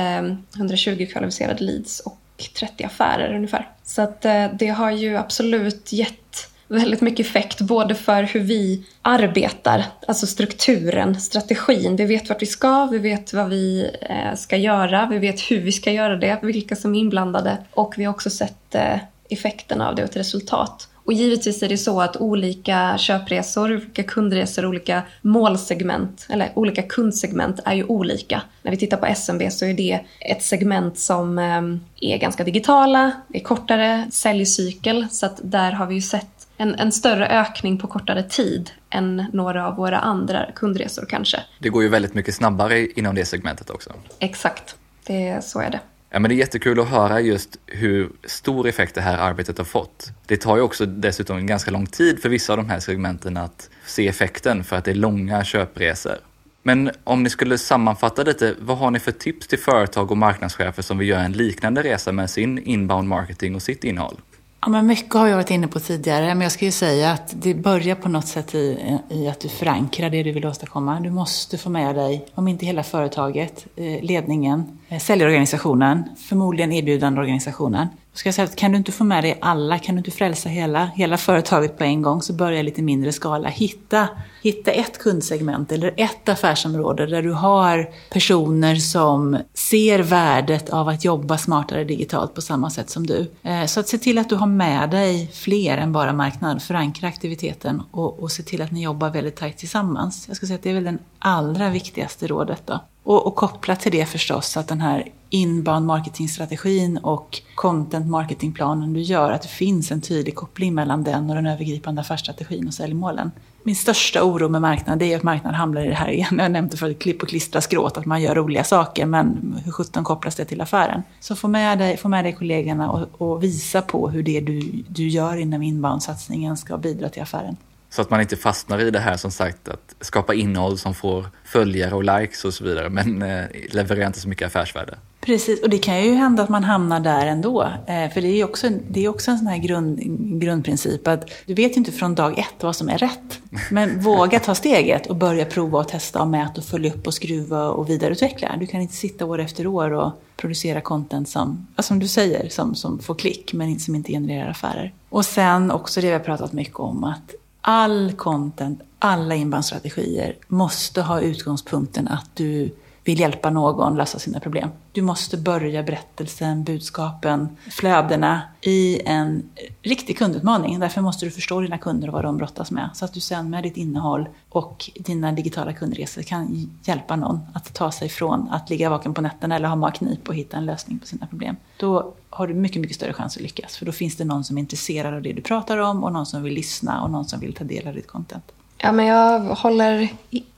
120 0.57 1.07
kvalificerade 1.13 1.65
leads 1.65 2.01
och 2.01 2.19
30 2.59 2.85
affärer 2.85 3.35
ungefär. 3.35 3.72
Så 3.85 4.03
att 4.03 4.25
eh, 4.25 4.47
det 4.59 4.69
har 4.69 4.91
ju 4.91 5.17
absolut 5.17 5.93
gett 5.93 6.49
väldigt 6.69 7.01
mycket 7.01 7.27
effekt 7.27 7.61
både 7.61 7.95
för 7.95 8.23
hur 8.23 8.41
vi 8.41 8.85
arbetar, 9.03 9.85
alltså 10.09 10.27
strukturen, 10.27 11.21
strategin. 11.21 11.97
Vi 11.97 12.05
vet 12.05 12.29
vart 12.29 12.43
vi 12.43 12.47
ska, 12.47 12.87
vi 12.87 12.99
vet 12.99 13.33
vad 13.33 13.49
vi 13.49 13.91
eh, 14.01 14.35
ska 14.35 14.57
göra, 14.57 15.09
vi 15.11 15.19
vet 15.19 15.41
hur 15.41 15.61
vi 15.61 15.73
ska 15.73 15.93
göra 15.93 16.17
det, 16.17 16.39
vilka 16.43 16.77
som 16.77 16.95
är 16.95 17.01
inblandade 17.01 17.59
och 17.71 17.95
vi 17.97 18.05
har 18.05 18.13
också 18.13 18.31
sett 18.31 18.75
eh, 18.75 18.99
effekterna 19.29 19.89
av 19.89 19.95
det 19.95 20.03
och 20.03 20.09
ett 20.09 20.17
resultat. 20.17 20.89
Och 21.05 21.13
givetvis 21.13 21.63
är 21.63 21.69
det 21.69 21.79
så 21.79 22.01
att 22.01 22.17
olika 22.17 22.99
köpresor, 22.99 23.73
olika 23.73 24.03
kundresor, 24.03 24.67
olika 24.67 25.03
målsegment 25.23 26.27
eller 26.31 26.53
olika 26.55 26.83
kundsegment 26.83 27.61
är 27.65 27.75
ju 27.75 27.85
olika. 27.85 28.43
När 28.63 28.71
vi 28.71 28.77
tittar 28.77 28.97
på 28.97 29.07
SMB 29.07 29.43
så 29.51 29.65
är 29.65 29.75
det 29.75 30.01
ett 30.21 30.43
segment 30.43 30.99
som 30.99 31.39
ehm, 31.39 31.81
är 32.01 32.19
ganska 32.19 32.45
digitala, 32.45 33.13
är 33.33 33.41
kortare 33.41 34.07
säljcykel 34.11 35.07
så 35.11 35.27
att 35.27 35.41
där 35.43 35.73
har 35.73 35.87
vi 35.87 35.95
ju 35.95 36.03
sett 36.03 36.27
en, 36.57 36.75
en, 36.75 36.93
större 36.93 37.29
ökning 37.29 37.79
på 37.79 37.87
kortare 37.87 38.23
tid 38.23 38.71
än 38.91 39.25
några 39.33 39.67
av 39.67 39.77
våra 39.77 39.99
andra 39.99 40.47
kundresor 40.55 41.07
kanske. 41.09 41.41
Det 41.59 41.69
går 41.69 41.83
ju 41.83 41.89
väldigt 41.89 42.15
mycket 42.15 42.35
snabbare 42.35 42.87
inom 42.87 43.15
det 43.15 43.25
segmentet 43.25 43.71
också. 43.71 43.93
Exakt, 44.19 44.77
det, 45.07 45.45
så 45.45 45.61
är 45.61 45.71
det. 45.71 45.81
Ja, 46.15 46.19
men 46.19 46.29
det 46.29 46.35
är 46.35 46.37
jättekul 46.37 46.81
att 46.81 46.89
höra 46.89 47.21
just 47.21 47.59
hur 47.67 48.11
stor 48.25 48.69
effekt 48.69 48.95
det 48.95 49.01
här 49.01 49.19
arbetet 49.19 49.59
har 49.59 49.65
fått. 49.65 50.11
Det 50.27 50.37
tar 50.37 50.57
ju 50.57 50.63
också 50.63 50.87
dessutom 50.87 51.47
ganska 51.47 51.71
lång 51.71 51.87
tid 51.87 52.23
för 52.23 52.29
vissa 52.29 52.53
av 52.53 52.57
de 52.57 52.71
här 52.71 52.81
segmenten 52.81 53.37
att 53.37 53.71
se 53.87 54.09
effekten 54.09 54.65
för 54.65 54.77
att 54.77 54.85
det 54.85 54.91
är 54.91 54.95
långa 54.95 55.45
köpresor. 55.45 56.17
Men 56.63 56.91
om 57.05 57.23
ni 57.23 57.31
skulle 57.31 57.59
sammanfatta 57.59 58.23
lite, 58.23 58.55
vad 58.59 58.79
har 58.79 58.91
ni 58.91 58.99
för 58.99 59.13
tips 59.13 59.47
till 59.47 59.59
företag 59.59 60.11
och 60.11 60.17
marknadschefer 60.17 60.83
som 60.83 60.99
vill 60.99 61.09
göra 61.09 61.23
en 61.23 61.33
liknande 61.33 61.83
resa 61.83 62.13
med 62.13 62.31
sin 62.31 62.59
inbound 62.59 63.09
marketing 63.09 63.55
och 63.55 63.63
sitt 63.63 63.85
innehåll? 63.85 64.17
Ja, 64.65 64.69
men 64.69 64.87
mycket 64.87 65.15
har 65.15 65.27
jag 65.27 65.37
varit 65.37 65.51
inne 65.51 65.69
på 65.69 65.81
tidigare, 65.81 66.27
men 66.35 66.41
jag 66.41 66.53
ska 66.53 66.65
ju 66.65 66.71
säga 66.71 67.11
att 67.11 67.35
det 67.43 67.55
börjar 67.55 67.95
på 67.95 68.09
något 68.09 68.27
sätt 68.27 68.55
i, 68.55 68.99
i 69.09 69.29
att 69.29 69.41
du 69.41 69.49
förankrar 69.49 70.11
det 70.11 70.23
du 70.23 70.33
vill 70.33 70.47
åstadkomma. 70.47 71.01
Du 71.01 71.11
måste 71.11 71.59
få 71.59 71.71
med 71.71 71.95
dig, 71.95 72.27
om 72.35 72.49
inte 72.49 72.67
hela 72.67 72.83
företaget, 72.83 73.67
eh, 73.77 74.03
ledningen, 74.03 74.79
eh, 74.89 74.99
säljorganisationen, 74.99 76.05
förmodligen 76.29 76.73
erbjudandeorganisationen. 76.73 77.89
Ska 78.15 78.29
jag 78.29 78.35
säga 78.35 78.45
att 78.45 78.57
kan 78.57 78.73
du 78.73 78.79
inte 78.79 78.93
få 78.93 79.05
med 79.05 79.25
dig 79.25 79.39
alla, 79.41 79.79
kan 79.79 79.95
du 79.95 79.99
inte 79.99 80.11
frälsa 80.11 80.49
hela, 80.49 80.87
hela 80.87 81.17
företaget 81.17 81.79
på 81.79 81.85
en 81.85 82.03
gång, 82.03 82.23
så 82.23 82.33
börja 82.33 82.61
i 82.61 82.63
lite 82.63 82.83
mindre 82.83 83.13
skala. 83.13 83.49
Hitta, 83.49 84.09
hitta 84.43 84.71
ett 84.71 84.99
kundsegment 84.99 85.73
eller 85.73 85.95
ett 85.97 86.29
affärsområde 86.29 87.07
där 87.07 87.23
du 87.23 87.33
har 87.33 87.91
personer 88.11 88.77
som 88.77 89.39
ser 89.55 89.99
värdet 89.99 90.71
av 90.71 90.89
att 90.89 91.05
jobba 91.05 91.39
smartare 91.39 91.85
digitalt 91.85 92.35
på 92.35 92.43
samma 92.43 92.71
sätt 92.71 92.91
som 92.91 93.07
du. 93.07 93.31
Eh, 93.43 93.67
så 93.67 93.81
att 93.81 93.89
se 93.89 93.99
till 93.99 94.19
att 94.19 94.29
du 94.29 94.35
har 94.35 94.47
med 94.47 94.91
dig 94.91 95.31
fler 95.33 95.79
än 95.79 95.93
bara 95.93 96.13
marknad, 96.13 96.63
förankra 96.63 97.09
aktiviteten 97.09 97.83
och, 97.91 98.23
och 98.23 98.33
se 98.33 98.43
till 98.43 98.63
att 98.63 98.71
ni 98.71 98.83
jobbar 98.83 99.11
väldigt 99.11 99.37
tajt 99.37 99.59
tillsammans. 99.59 100.25
Jag 100.29 100.37
skulle 100.37 100.47
säga 100.47 100.57
att 100.57 100.63
det 100.63 100.71
är 100.71 100.75
väl 100.75 100.85
den 100.85 100.99
allra 101.19 101.71
viktigaste 101.71 102.27
rådet 102.27 102.63
då. 102.67 102.81
Och, 103.03 103.27
och 103.27 103.37
kopplat 103.37 103.81
till 103.81 103.93
det 103.93 104.07
förstås 104.07 104.57
att 104.57 104.69
den 104.69 104.81
här 104.81 105.09
inbound 105.31 105.87
marketingstrategin 105.87 106.99
och 106.99 107.41
content 107.55 108.07
marketingplanen 108.07 108.93
du 108.93 109.01
gör, 109.01 109.31
att 109.31 109.43
det 109.43 109.49
finns 109.49 109.93
en 109.93 110.01
tydlig 110.01 110.35
koppling 110.35 110.75
mellan 110.75 111.05
den 111.05 111.31
och 111.31 111.37
den 111.37 111.47
övergripande 111.47 112.01
affärsstrategin 112.01 112.67
och 112.67 112.75
säljmålen. 112.75 113.31
Min 113.63 113.77
största 113.77 114.25
oro 114.25 114.49
med 114.49 114.61
marknaden 114.61 115.09
är 115.09 115.17
att 115.17 115.23
marknaden 115.23 115.55
hamnar 115.55 115.81
i 115.81 115.89
det 115.89 115.95
här 115.95 116.09
igen. 116.09 116.39
Jag 116.39 116.51
nämnde 116.51 116.77
för 116.77 116.93
klipp 116.93 117.23
och 117.23 117.29
klistra 117.29 117.61
skråt, 117.61 117.97
att 117.97 118.07
man 118.07 118.23
gör 118.23 118.35
roliga 118.35 118.65
saker, 118.65 119.07
men 119.07 119.57
hur 119.65 119.73
sjutton 119.73 120.05
kopplas 120.05 120.35
det 120.35 120.45
till 120.45 120.61
affären? 120.61 121.03
Så 121.21 121.37
få 121.37 121.49
med 121.49 121.79
dig, 121.79 121.97
få 121.97 122.09
med 122.09 122.25
dig 122.25 122.33
kollegorna 122.33 122.91
och, 122.91 123.09
och 123.21 123.43
visa 123.43 123.83
på 123.83 124.09
hur 124.09 124.23
det 124.23 124.41
du, 124.41 124.61
du 124.89 125.09
gör 125.09 125.37
inom 125.37 125.63
inbound-satsningen 125.63 126.57
ska 126.57 126.79
bidra 126.79 127.09
till 127.09 127.23
affären. 127.23 127.57
Så 127.93 128.03
att 128.03 128.11
man 128.11 128.21
inte 128.21 128.37
fastnar 128.37 128.79
i 128.79 128.91
det 128.91 128.99
här 128.99 129.17
som 129.17 129.31
sagt 129.31 129.69
att 129.69 129.95
skapa 130.01 130.35
innehåll 130.35 130.79
som 130.79 130.95
får 130.95 131.27
följare 131.45 131.95
och 131.95 132.05
likes 132.05 132.45
och 132.45 132.55
så 132.55 132.65
vidare 132.65 132.89
men 132.89 133.23
eh, 133.23 133.45
levererar 133.71 134.07
inte 134.07 134.21
så 134.21 134.29
mycket 134.29 134.47
affärsvärde. 134.47 134.99
Precis, 135.21 135.63
och 135.63 135.71
det 135.71 135.79
kan 135.79 136.03
ju 136.05 136.15
hända 136.15 136.43
att 136.43 136.49
man 136.49 136.65
hamnar 136.65 137.01
där 137.01 137.27
ändå. 137.27 137.63
Eh, 137.63 138.11
för 138.13 138.21
det 138.21 138.29
är 138.29 138.37
ju 138.37 138.45
också, 138.45 138.69
det 138.91 139.05
är 139.05 139.09
också 139.09 139.31
en 139.31 139.39
sån 139.39 139.47
här 139.47 139.59
grund, 139.59 140.01
grundprincip 140.41 141.09
att 141.09 141.31
du 141.47 141.55
vet 141.55 141.73
ju 141.73 141.77
inte 141.77 141.93
från 141.93 142.15
dag 142.15 142.39
ett 142.39 142.63
vad 142.63 142.77
som 142.77 142.89
är 142.89 142.99
rätt. 142.99 143.41
Men 143.71 144.01
våga 144.01 144.41
ta 144.41 144.55
steget 144.55 145.07
och 145.07 145.17
börja 145.17 145.45
prova 145.45 145.79
och 145.79 145.89
testa 145.89 146.21
och 146.21 146.29
mäta 146.29 146.61
och 146.61 146.65
följa 146.65 146.93
upp 146.93 147.07
och 147.07 147.15
skruva 147.15 147.69
och 147.69 147.91
vidareutveckla. 147.91 148.57
Du 148.61 148.67
kan 148.67 148.81
inte 148.81 148.95
sitta 148.95 149.27
år 149.27 149.39
efter 149.39 149.67
år 149.67 149.91
och 149.93 150.13
producera 150.37 150.81
content 150.81 151.29
som, 151.29 151.67
som 151.79 151.99
du 151.99 152.09
säger, 152.09 152.49
som, 152.49 152.75
som 152.75 152.99
får 152.99 153.15
klick 153.15 153.53
men 153.53 153.81
som 153.81 153.95
inte 153.95 154.13
genererar 154.13 154.51
affärer. 154.51 154.95
Och 155.09 155.25
sen 155.25 155.71
också 155.71 156.01
det 156.01 156.07
vi 156.07 156.13
har 156.13 156.21
pratat 156.21 156.53
mycket 156.53 156.79
om, 156.79 157.05
att 157.05 157.35
all 157.63 158.13
content, 158.13 158.81
alla 158.99 159.35
inbandsstrategier 159.35 160.37
måste 160.49 161.03
ha 161.03 161.21
utgångspunkten 161.21 162.09
att 162.09 162.31
du 162.35 162.71
vill 163.05 163.21
hjälpa 163.21 163.51
någon 163.51 163.97
lösa 163.97 164.19
sina 164.19 164.41
problem. 164.41 164.69
Du 164.93 165.03
måste 165.03 165.37
börja 165.37 165.83
berättelsen, 165.83 166.65
budskapen, 166.65 167.57
flödena 167.71 168.43
i 168.61 169.01
en 169.05 169.43
riktig 169.83 170.19
kundutmaning. 170.19 170.81
Därför 170.81 171.01
måste 171.01 171.27
du 171.27 171.31
förstå 171.31 171.61
dina 171.61 171.79
kunder 171.79 172.09
och 172.09 172.15
vad 172.15 172.25
de 172.25 172.37
brottas 172.37 172.71
med. 172.71 172.91
Så 172.95 173.05
att 173.05 173.15
du 173.15 173.21
sen 173.21 173.51
med 173.51 173.63
ditt 173.63 173.77
innehåll 173.77 174.29
och 174.49 174.91
dina 174.95 175.33
digitala 175.33 175.73
kundresor 175.73 176.23
kan 176.23 176.71
hjälpa 176.85 177.17
någon 177.17 177.41
att 177.53 177.75
ta 177.75 177.93
sig 177.93 178.09
från 178.09 178.49
att 178.49 178.71
ligga 178.71 178.91
vaken 178.91 179.15
på 179.15 179.21
nätterna 179.21 179.57
eller 179.57 179.69
ha 179.69 179.77
magknip 179.77 180.29
och 180.29 180.35
hitta 180.35 180.57
en 180.57 180.67
lösning 180.67 180.99
på 180.99 181.07
sina 181.07 181.27
problem. 181.27 181.57
Då 181.77 182.15
har 182.31 182.47
du 182.47 182.55
mycket, 182.55 182.81
mycket 182.81 182.97
större 182.97 183.13
chans 183.13 183.37
att 183.37 183.43
lyckas. 183.43 183.77
För 183.77 183.87
då 183.87 183.93
finns 183.93 184.17
det 184.17 184.25
någon 184.25 184.45
som 184.45 184.57
är 184.57 184.61
intresserad 184.61 185.15
av 185.15 185.23
det 185.23 185.33
du 185.33 185.43
pratar 185.43 185.79
om 185.79 186.05
och 186.05 186.13
någon 186.13 186.27
som 186.27 186.43
vill 186.43 186.55
lyssna 186.55 187.03
och 187.03 187.11
någon 187.11 187.25
som 187.25 187.41
vill 187.41 187.55
ta 187.55 187.65
del 187.65 187.89
av 187.89 187.95
ditt 187.95 188.07
content. 188.07 188.53
Ja, 188.85 188.93
men 188.93 189.07
jag 189.07 189.41
håller, 189.41 190.09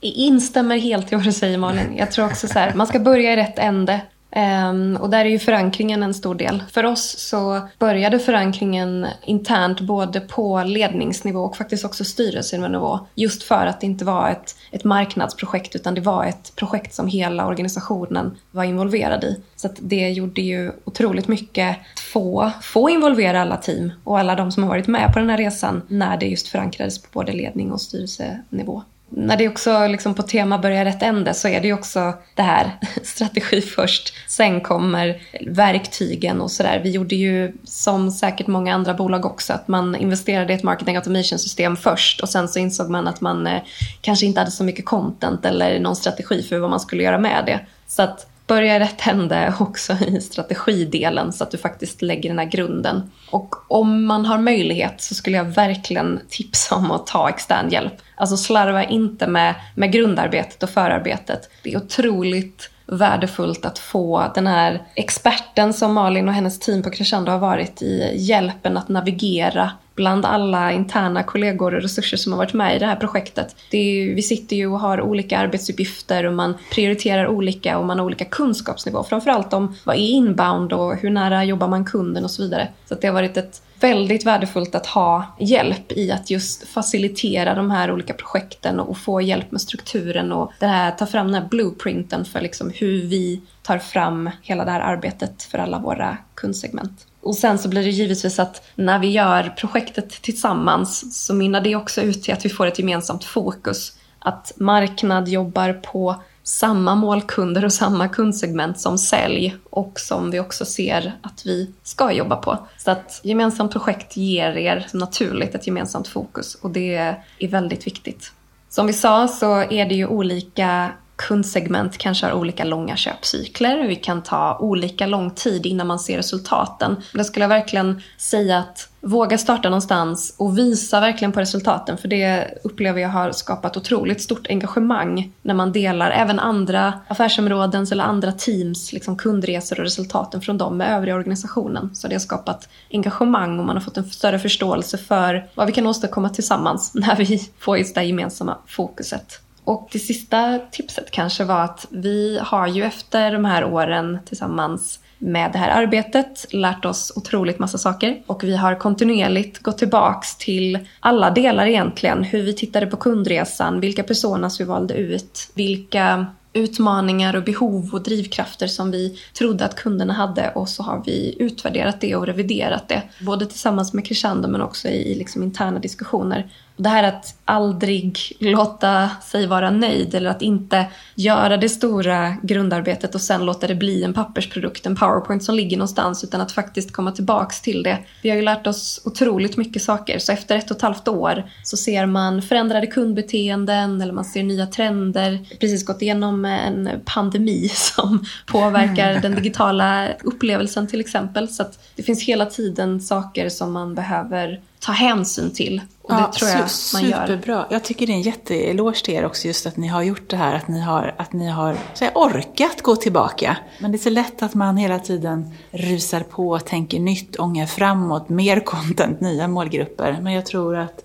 instämmer 0.01 0.79
helt 0.79 1.13
i 1.13 1.15
vad 1.15 1.25
du 1.25 1.33
säger 1.33 1.59
Malin. 1.59 1.97
Jag 1.97 2.13
tror 2.13 2.27
också 2.27 2.49
så 2.49 2.59
här, 2.59 2.75
man 2.75 2.87
ska 2.87 2.99
börja 2.99 3.33
i 3.33 3.37
rätt 3.37 3.59
ände. 3.59 4.01
Ehm, 4.37 4.97
och 5.01 5.11
där 5.11 5.25
är 5.25 5.29
ju 5.29 5.39
förankringen 5.39 6.03
en 6.03 6.15
stor 6.15 6.35
del. 6.35 6.63
För 6.71 6.85
oss 6.85 7.19
så 7.19 7.69
började 7.79 8.19
förankringen 8.19 9.07
internt 9.25 9.81
både 9.81 10.21
på 10.21 10.63
ledningsnivå 10.63 11.41
och 11.41 11.57
faktiskt 11.57 11.85
också 11.85 12.05
styrelsenivå. 12.05 13.01
Just 13.15 13.43
för 13.43 13.67
att 13.67 13.81
det 13.81 13.87
inte 13.87 14.05
var 14.05 14.31
ett, 14.31 14.57
ett 14.71 14.85
marknadsprojekt 14.85 15.77
utan 15.77 15.95
det 15.95 16.01
var 16.01 16.25
ett 16.25 16.53
projekt 16.57 16.95
som 16.95 17.09
hela 17.09 17.47
organisationen 17.47 18.37
var 18.51 18.65
involverad 18.65 19.25
i. 19.25 19.41
Så 19.57 19.69
det 19.79 20.11
gjorde 20.11 20.41
ju 20.43 20.73
otroligt 20.85 21.29
mycket 21.29 21.71
att 21.71 22.01
få, 22.01 22.51
få 22.63 22.91
involvera 22.91 23.43
alla 23.43 23.57
team 23.57 23.93
och 24.05 24.19
alla 24.19 24.35
de 24.35 24.53
som 24.53 24.63
har 24.63 24.71
varit 24.71 24.87
med 24.87 25.13
på 25.13 25.19
den 25.19 25.31
här 25.31 25.39
resan 25.39 25.83
när 25.89 26.17
det 26.17 26.27
just 26.27 26.49
förankrades 26.49 27.03
på 27.03 27.09
både 27.13 27.33
ledning 27.33 27.73
och 27.73 27.81
styrelsenivå 27.81 28.83
när 29.17 29.37
det 29.37 29.49
också 29.49 29.87
liksom 29.87 30.15
på 30.15 30.23
tema 30.23 30.59
börjar 30.59 30.85
rätt 30.85 31.03
ände 31.03 31.35
så 31.35 31.49
är 31.49 31.61
det 31.61 31.67
ju 31.67 31.75
också 31.75 32.13
det 32.35 32.43
här 32.43 32.71
strategi 33.03 33.61
först. 33.61 34.15
Sen 34.29 34.61
kommer 34.61 35.23
verktygen 35.47 36.41
och 36.41 36.51
sådär. 36.51 36.81
Vi 36.83 36.91
gjorde 36.91 37.15
ju 37.15 37.53
som 37.65 38.11
säkert 38.11 38.47
många 38.47 38.75
andra 38.75 38.95
bolag 38.95 39.27
också 39.27 39.53
att 39.53 39.69
man 39.69 39.97
investerade 39.97 40.53
i 40.53 40.57
ett 40.57 40.63
marketing 40.63 40.97
automation 40.97 41.39
system 41.39 41.77
först 41.77 42.21
och 42.21 42.29
sen 42.29 42.49
så 42.49 42.59
insåg 42.59 42.91
man 42.91 43.09
att 43.09 43.21
man 43.21 43.47
eh, 43.47 43.63
kanske 44.01 44.27
inte 44.27 44.41
hade 44.41 44.51
så 44.51 44.65
mycket 44.65 44.85
content 44.85 45.45
eller 45.45 45.81
någon 45.81 45.97
strategi 45.97 46.43
för 46.43 46.59
vad 46.59 46.71
man 46.71 46.81
skulle 46.81 47.03
göra 47.03 47.19
med 47.19 47.43
det. 47.47 47.61
Så 47.87 48.03
att 48.03 48.34
börja 48.47 48.81
rätt 48.81 49.07
ände 49.07 49.55
också 49.61 49.93
i 49.93 50.21
strategidelen 50.21 51.33
så 51.33 51.45
att 51.45 51.51
du 51.51 51.59
faktiskt 51.59 52.03
lägger 52.03 52.29
den 52.29 52.39
här 52.39 52.47
grunden. 52.47 53.11
Och 53.31 53.55
om 53.69 54.05
man 54.05 54.27
har 54.27 54.39
möjlighet 54.39 55.01
så 55.01 55.15
skulle 55.15 55.37
jag 55.37 55.45
verkligen 55.45 56.21
tipsa 56.29 56.75
om 56.75 56.91
att 56.91 57.07
ta 57.07 57.29
extern 57.29 57.71
hjälp. 57.71 57.95
Alltså 58.15 58.37
slarva 58.37 58.85
inte 58.85 59.27
med, 59.27 59.55
med 59.75 59.93
grundarbetet 59.93 60.63
och 60.63 60.71
förarbetet. 60.71 61.51
Det 61.63 61.73
är 61.73 61.77
otroligt 61.77 62.71
värdefullt 62.87 63.65
att 63.65 63.79
få 63.79 64.33
den 64.35 64.47
här 64.47 64.83
experten 64.95 65.73
som 65.73 65.95
Malin 65.95 66.29
och 66.29 66.35
hennes 66.35 66.59
team 66.59 66.83
på 66.83 66.91
Crescendo 66.91 67.33
har 67.33 67.39
varit 67.39 67.83
i 67.83 68.13
hjälpen 68.17 68.77
att 68.77 68.89
navigera 68.89 69.71
bland 69.95 70.25
alla 70.25 70.73
interna 70.73 71.23
kollegor 71.23 71.75
och 71.75 71.83
resurser 71.83 72.17
som 72.17 72.33
har 72.33 72.39
varit 72.39 72.55
med 72.55 72.77
i 72.77 72.79
det 72.79 72.87
här 72.87 72.97
projektet. 72.97 73.57
Det 73.71 73.79
är, 73.79 74.15
vi 74.15 74.23
sitter 74.23 74.57
ju 74.57 74.67
och 74.67 74.81
har 74.81 75.01
olika 75.01 75.39
arbetsuppgifter 75.39 76.27
och 76.27 76.35
man 76.35 76.55
prioriterar 76.73 77.27
olika 77.27 77.79
och 77.79 77.87
man 77.87 77.99
har 77.99 78.07
olika 78.07 78.25
kunskapsnivå. 78.25 79.05
Framförallt 79.05 79.53
om 79.53 79.77
vad 79.85 79.97
är 79.97 80.01
inbound 80.01 80.73
och 80.73 80.97
hur 80.97 81.11
nära 81.11 81.45
jobbar 81.45 81.69
man 81.69 81.85
kunden 81.85 82.25
och 82.25 82.31
så 82.31 82.43
vidare. 82.43 82.69
Så 82.89 82.95
det 82.95 83.07
har 83.07 83.15
varit 83.15 83.37
ett 83.37 83.63
väldigt 83.81 84.27
värdefullt 84.27 84.75
att 84.75 84.87
ha 84.87 85.37
hjälp 85.41 85.93
i 85.93 86.13
att 86.13 86.31
just 86.31 86.69
facilitera 86.69 87.55
de 87.55 87.71
här 87.71 87.93
olika 87.93 88.15
projekten 88.15 88.81
och 88.81 88.99
få 88.99 89.21
hjälp 89.21 89.51
med 89.51 89.61
strukturen 89.61 90.33
och 90.33 90.53
det 90.61 90.67
här, 90.67 90.91
ta 90.91 91.07
fram 91.07 91.27
den 91.27 91.43
här 91.43 91.49
blueprinten 91.49 92.25
för 92.25 92.41
liksom 92.41 92.73
hur 92.75 93.03
vi 93.03 93.41
tar 93.63 93.79
fram 93.79 94.31
hela 94.43 94.65
det 94.65 94.71
här 94.71 94.81
arbetet 94.81 95.43
för 95.43 95.59
alla 95.59 95.79
våra 95.79 96.17
kundsegment. 96.35 97.07
Och 97.25 97.37
sen 97.37 97.59
så 97.59 97.69
blir 97.69 97.83
det 97.83 97.91
givetvis 97.91 98.39
att 98.39 98.63
när 98.75 98.99
vi 98.99 99.11
gör 99.11 99.55
projektet 99.57 100.11
tillsammans 100.11 101.25
så 101.27 101.35
mynnar 101.35 101.61
det 101.61 101.77
också 101.77 102.01
ut 102.01 102.23
till 102.23 102.35
att 102.35 102.45
vi 102.45 102.49
får 102.49 102.67
ett 102.67 102.79
gemensamt 102.79 103.25
fokus. 103.25 103.93
Att 104.19 104.53
marknad 104.57 105.29
jobbar 105.29 105.73
på 105.73 106.23
samma 106.43 106.95
målkunder 106.95 107.65
och 107.65 107.73
samma 107.73 108.09
kundsegment 108.09 108.81
som 108.81 108.99
sälj 108.99 109.57
och 109.71 110.01
som 110.01 110.31
vi 110.31 110.41
också 110.41 110.65
ser 110.65 111.19
att 111.23 111.47
vi 111.47 111.71
ska 111.83 112.13
jobba 112.13 112.37
på. 112.37 112.59
Så 112.79 112.91
att 112.91 113.21
gemensamt 113.23 113.73
projekt 113.73 114.17
ger 114.17 114.57
er 114.57 114.87
naturligt 114.93 115.55
ett 115.55 115.67
gemensamt 115.67 116.09
fokus 116.09 116.55
och 116.55 116.71
det 116.71 116.95
är 117.39 117.49
väldigt 117.49 117.87
viktigt. 117.87 118.33
Som 118.69 118.87
vi 118.87 118.93
sa 118.93 119.29
så 119.29 119.57
är 119.57 119.87
det 119.87 119.95
ju 119.95 120.07
olika 120.07 120.93
kundsegment 121.17 121.99
kanske 121.99 122.27
har 122.27 122.33
olika 122.33 122.65
långa 122.65 122.97
köpcykler. 122.97 123.89
Vi 123.89 123.97
kan 123.97 124.23
ta 124.23 124.59
olika 124.61 125.07
lång 125.07 125.31
tid 125.31 125.67
innan 125.67 125.87
man 125.87 125.99
ser 125.99 126.17
resultaten. 126.17 126.97
Där 127.13 127.25
skulle 127.25 127.45
jag 127.45 127.49
verkligen 127.49 128.03
säga 128.19 128.59
att 128.59 128.89
våga 129.01 129.39
starta 129.39 129.69
någonstans 129.69 130.35
och 130.39 130.59
visa 130.59 131.01
verkligen 131.01 131.33
på 131.33 131.41
resultaten. 131.41 131.99
För 131.99 132.09
det 132.09 132.59
upplever 132.65 133.01
jag 133.01 133.09
har 133.09 133.33
skapat 133.33 133.77
otroligt 133.77 134.23
stort 134.23 134.47
engagemang 134.47 135.33
när 135.43 135.55
man 135.55 135.73
delar 135.73 136.11
även 136.11 136.39
andra 136.39 136.93
affärsområdens 137.09 137.93
eller 137.93 138.05
andra 138.05 138.33
teams 138.33 138.93
liksom 138.93 139.17
kundresor 139.17 139.79
och 139.79 139.85
resultaten 139.85 140.41
från 140.41 140.59
dem 140.59 140.77
med 140.77 140.97
övriga 140.97 141.15
organisationen. 141.15 141.95
Så 141.95 142.09
det 142.09 142.15
har 142.15 142.21
skapat 142.21 142.69
engagemang 142.91 143.59
och 143.59 143.67
man 143.67 143.77
har 143.77 143.83
fått 143.83 143.97
en 143.97 144.05
större 144.05 144.39
förståelse 144.39 144.99
för 144.99 145.49
vad 145.55 145.67
vi 145.67 145.73
kan 145.73 145.87
åstadkomma 145.87 146.29
tillsammans 146.29 146.91
när 146.95 147.17
vi 147.17 147.51
får 147.59 147.79
just 147.79 147.95
det 147.95 148.05
gemensamma 148.05 148.59
fokuset. 148.67 149.44
Och 149.65 149.89
det 149.93 149.99
sista 149.99 150.59
tipset 150.71 151.11
kanske 151.11 151.45
var 151.45 151.61
att 151.65 151.87
vi 151.91 152.39
har 152.43 152.67
ju 152.67 152.83
efter 152.85 153.33
de 153.33 153.45
här 153.45 153.65
åren 153.65 154.19
tillsammans 154.25 154.99
med 155.19 155.53
det 155.53 155.59
här 155.59 155.83
arbetet 155.83 156.47
lärt 156.51 156.85
oss 156.85 157.13
otroligt 157.17 157.59
massa 157.59 157.79
saker 157.79 158.23
och 158.27 158.45
vi 158.45 158.57
har 158.57 158.75
kontinuerligt 158.75 159.59
gått 159.59 159.79
tillbaks 159.79 160.37
till 160.37 160.79
alla 161.01 161.31
delar 161.31 161.67
egentligen. 161.67 162.23
Hur 162.23 162.43
vi 162.43 162.53
tittade 162.53 162.87
på 162.87 162.97
kundresan, 162.97 163.81
vilka 163.81 164.03
personas 164.03 164.61
vi 164.61 164.65
valde 164.65 164.95
ut, 164.95 165.51
vilka 165.55 166.27
utmaningar 166.53 167.37
och 167.37 167.45
behov 167.45 167.91
och 167.93 168.03
drivkrafter 168.03 168.67
som 168.67 168.91
vi 168.91 169.19
trodde 169.39 169.65
att 169.65 169.77
kunderna 169.77 170.13
hade 170.13 170.51
och 170.51 170.69
så 170.69 170.83
har 170.83 171.03
vi 171.07 171.37
utvärderat 171.39 172.01
det 172.01 172.17
och 172.17 172.27
reviderat 172.27 172.89
det. 172.89 173.03
Både 173.21 173.47
tillsammans 173.47 173.93
med 173.93 174.07
Crescendo 174.07 174.49
men 174.49 174.63
också 174.63 174.89
i 174.89 175.15
liksom 175.15 175.43
interna 175.43 175.79
diskussioner. 175.79 176.51
Det 176.77 176.89
här 176.89 177.03
att 177.03 177.35
aldrig 177.45 178.19
låta 178.39 179.11
sig 179.23 179.47
vara 179.47 179.71
nöjd 179.71 180.15
eller 180.15 180.31
att 180.31 180.43
inte 180.43 180.87
göra 181.15 181.57
det 181.57 181.69
stora 181.69 182.37
grundarbetet 182.43 183.15
och 183.15 183.21
sen 183.21 183.47
låta 183.47 183.67
det 183.67 183.75
bli 183.75 184.05
en 184.05 184.15
pappersprodukt, 184.15 184.87
en 184.87 184.97
powerpoint 184.97 185.45
som 185.45 185.55
ligger 185.55 185.77
någonstans 185.77 186.25
utan 186.25 186.41
att 186.41 186.53
faktiskt 186.53 186.93
komma 186.93 187.13
tillbaks 187.13 187.61
till 187.61 187.83
det. 187.83 187.99
Vi 188.23 188.31
har 188.31 188.37
ju 188.37 188.43
lärt 188.43 188.67
oss 188.67 189.01
otroligt 189.05 189.57
mycket 189.57 189.83
saker 189.83 190.19
så 190.19 190.33
efter 190.33 190.57
ett 190.57 190.71
och 190.71 190.77
ett 190.77 190.83
halvt 190.83 191.09
år 191.09 191.45
så 191.63 191.77
ser 191.77 192.07
man 192.07 192.43
förändrade 192.43 192.87
kundbeteenden 192.87 194.01
eller 194.01 194.13
man 194.13 194.25
ser 194.25 194.43
nya 194.43 194.67
trender. 194.67 195.39
Precis 195.61 195.87
gått 195.87 196.03
igenom 196.03 196.45
en 196.45 196.91
pandemi 197.05 197.69
som 197.75 198.25
påverkar 198.47 199.21
den 199.21 199.35
digitala 199.35 200.09
upplevelsen 200.23 200.87
till 200.87 201.01
exempel 201.01 201.49
så 201.49 201.63
att 201.63 201.79
det 201.97 202.03
finns 202.03 202.23
hela 202.23 202.47
tiden 202.47 203.01
saker 203.01 203.49
som 203.49 203.73
man 203.73 203.95
behöver 203.95 204.61
ta 204.85 204.93
hänsyn 204.93 205.51
till. 205.51 205.81
Och 206.03 206.15
det 206.15 206.21
ja, 206.21 206.33
tror 206.33 206.51
jag 206.51 206.59
man 206.95 207.11
gör. 207.11 207.27
Superbra. 207.27 207.67
Jag 207.71 207.85
tycker 207.85 208.07
det 208.07 208.13
är 208.13 208.15
en 208.15 208.23
jätteeloge 208.23 209.05
till 209.05 209.15
er 209.15 209.25
också 209.25 209.49
just 209.49 209.67
att 209.67 209.77
ni 209.77 209.89
har 209.89 210.03
gjort 210.03 210.31
det 210.31 210.37
här, 210.37 210.55
att 210.55 210.69
ni 210.69 210.81
har, 210.81 211.15
att 211.19 211.33
ni 211.33 211.49
har 211.49 211.77
så 211.95 212.05
här, 212.05 212.13
orkat 212.15 212.83
gå 212.83 212.97
tillbaka. 212.97 213.57
Men 213.81 213.93
det 213.93 213.97
är 213.97 213.99
så 213.99 214.11
lätt 214.11 214.43
att 214.43 214.55
man 214.55 214.77
hela 214.77 214.99
tiden 214.99 215.51
rusar 215.71 216.21
på, 216.21 216.59
tänker 216.59 217.01
nytt, 217.01 217.37
ångar 217.37 217.67
framåt, 217.67 218.29
mer 218.29 218.61
content, 218.61 219.21
nya 219.21 219.49
målgrupper. 219.49 220.19
Men 220.23 220.33
jag 220.33 220.47
tror 220.47 220.77
att 220.77 221.05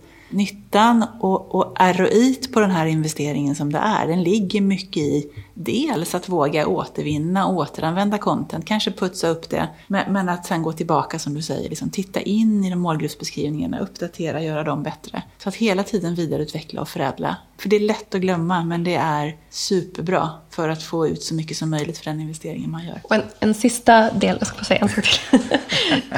nyttan 0.70 1.06
och, 1.20 1.56
och 1.56 1.76
ROI 1.80 2.40
på 2.54 2.60
den 2.60 2.72
här 2.72 2.86
investeringen 2.86 3.56
som 3.56 3.72
det 3.72 3.80
är, 3.80 4.08
den 4.08 4.24
ligger 4.24 4.62
mycket 4.62 4.98
i 4.98 5.30
dels 5.54 6.16
att 6.16 6.30
våga 6.30 6.68
återvinna, 6.68 7.48
återanvända 7.48 8.18
content, 8.18 8.66
kanske 8.66 8.92
putsa 8.92 9.28
upp 9.28 9.50
det, 9.50 9.70
men, 9.88 10.14
men, 10.14 10.30
att 10.30 10.46
sen 10.46 10.64
gå 10.64 10.74
tillbaka 10.74 11.20
som 11.20 11.34
du 11.34 11.42
säger, 11.42 11.70
liksom, 11.70 11.90
titta 11.90 12.22
in 12.22 12.66
i 12.66 12.70
de 12.70 12.80
målgruppsbeskrivningarna, 12.80 13.80
uppdatera, 13.80 14.42
göra 14.42 14.64
dem 14.64 14.84
bättre. 14.84 15.24
Så 15.38 15.50
att 15.50 15.56
hela 15.56 15.84
tiden 15.84 16.16
vidareutveckla 16.16 16.82
och 16.82 16.90
förädla. 16.90 17.36
För 17.58 17.70
det 17.70 17.76
är 17.76 17.80
lätt 17.80 18.16
att 18.16 18.22
glömma, 18.22 18.64
men 18.64 18.84
det 18.84 18.96
är 18.96 19.38
superbra 19.50 20.30
för 20.50 20.70
att 20.70 20.84
få 20.84 21.08
ut 21.08 21.24
så 21.24 21.34
mycket 21.34 21.58
som 21.58 21.70
möjligt 21.70 21.98
för 21.98 22.06
den 22.06 22.20
investeringen 22.20 22.72
man 22.72 22.86
gör. 22.86 23.00
Och 23.04 23.16
en, 23.16 23.24
en 23.40 23.54
sista 23.54 24.12
del, 24.12 24.38
jag 24.40 24.48
ska 24.48 24.64
säga 24.64 24.82
en 24.82 24.90
sak 24.90 25.06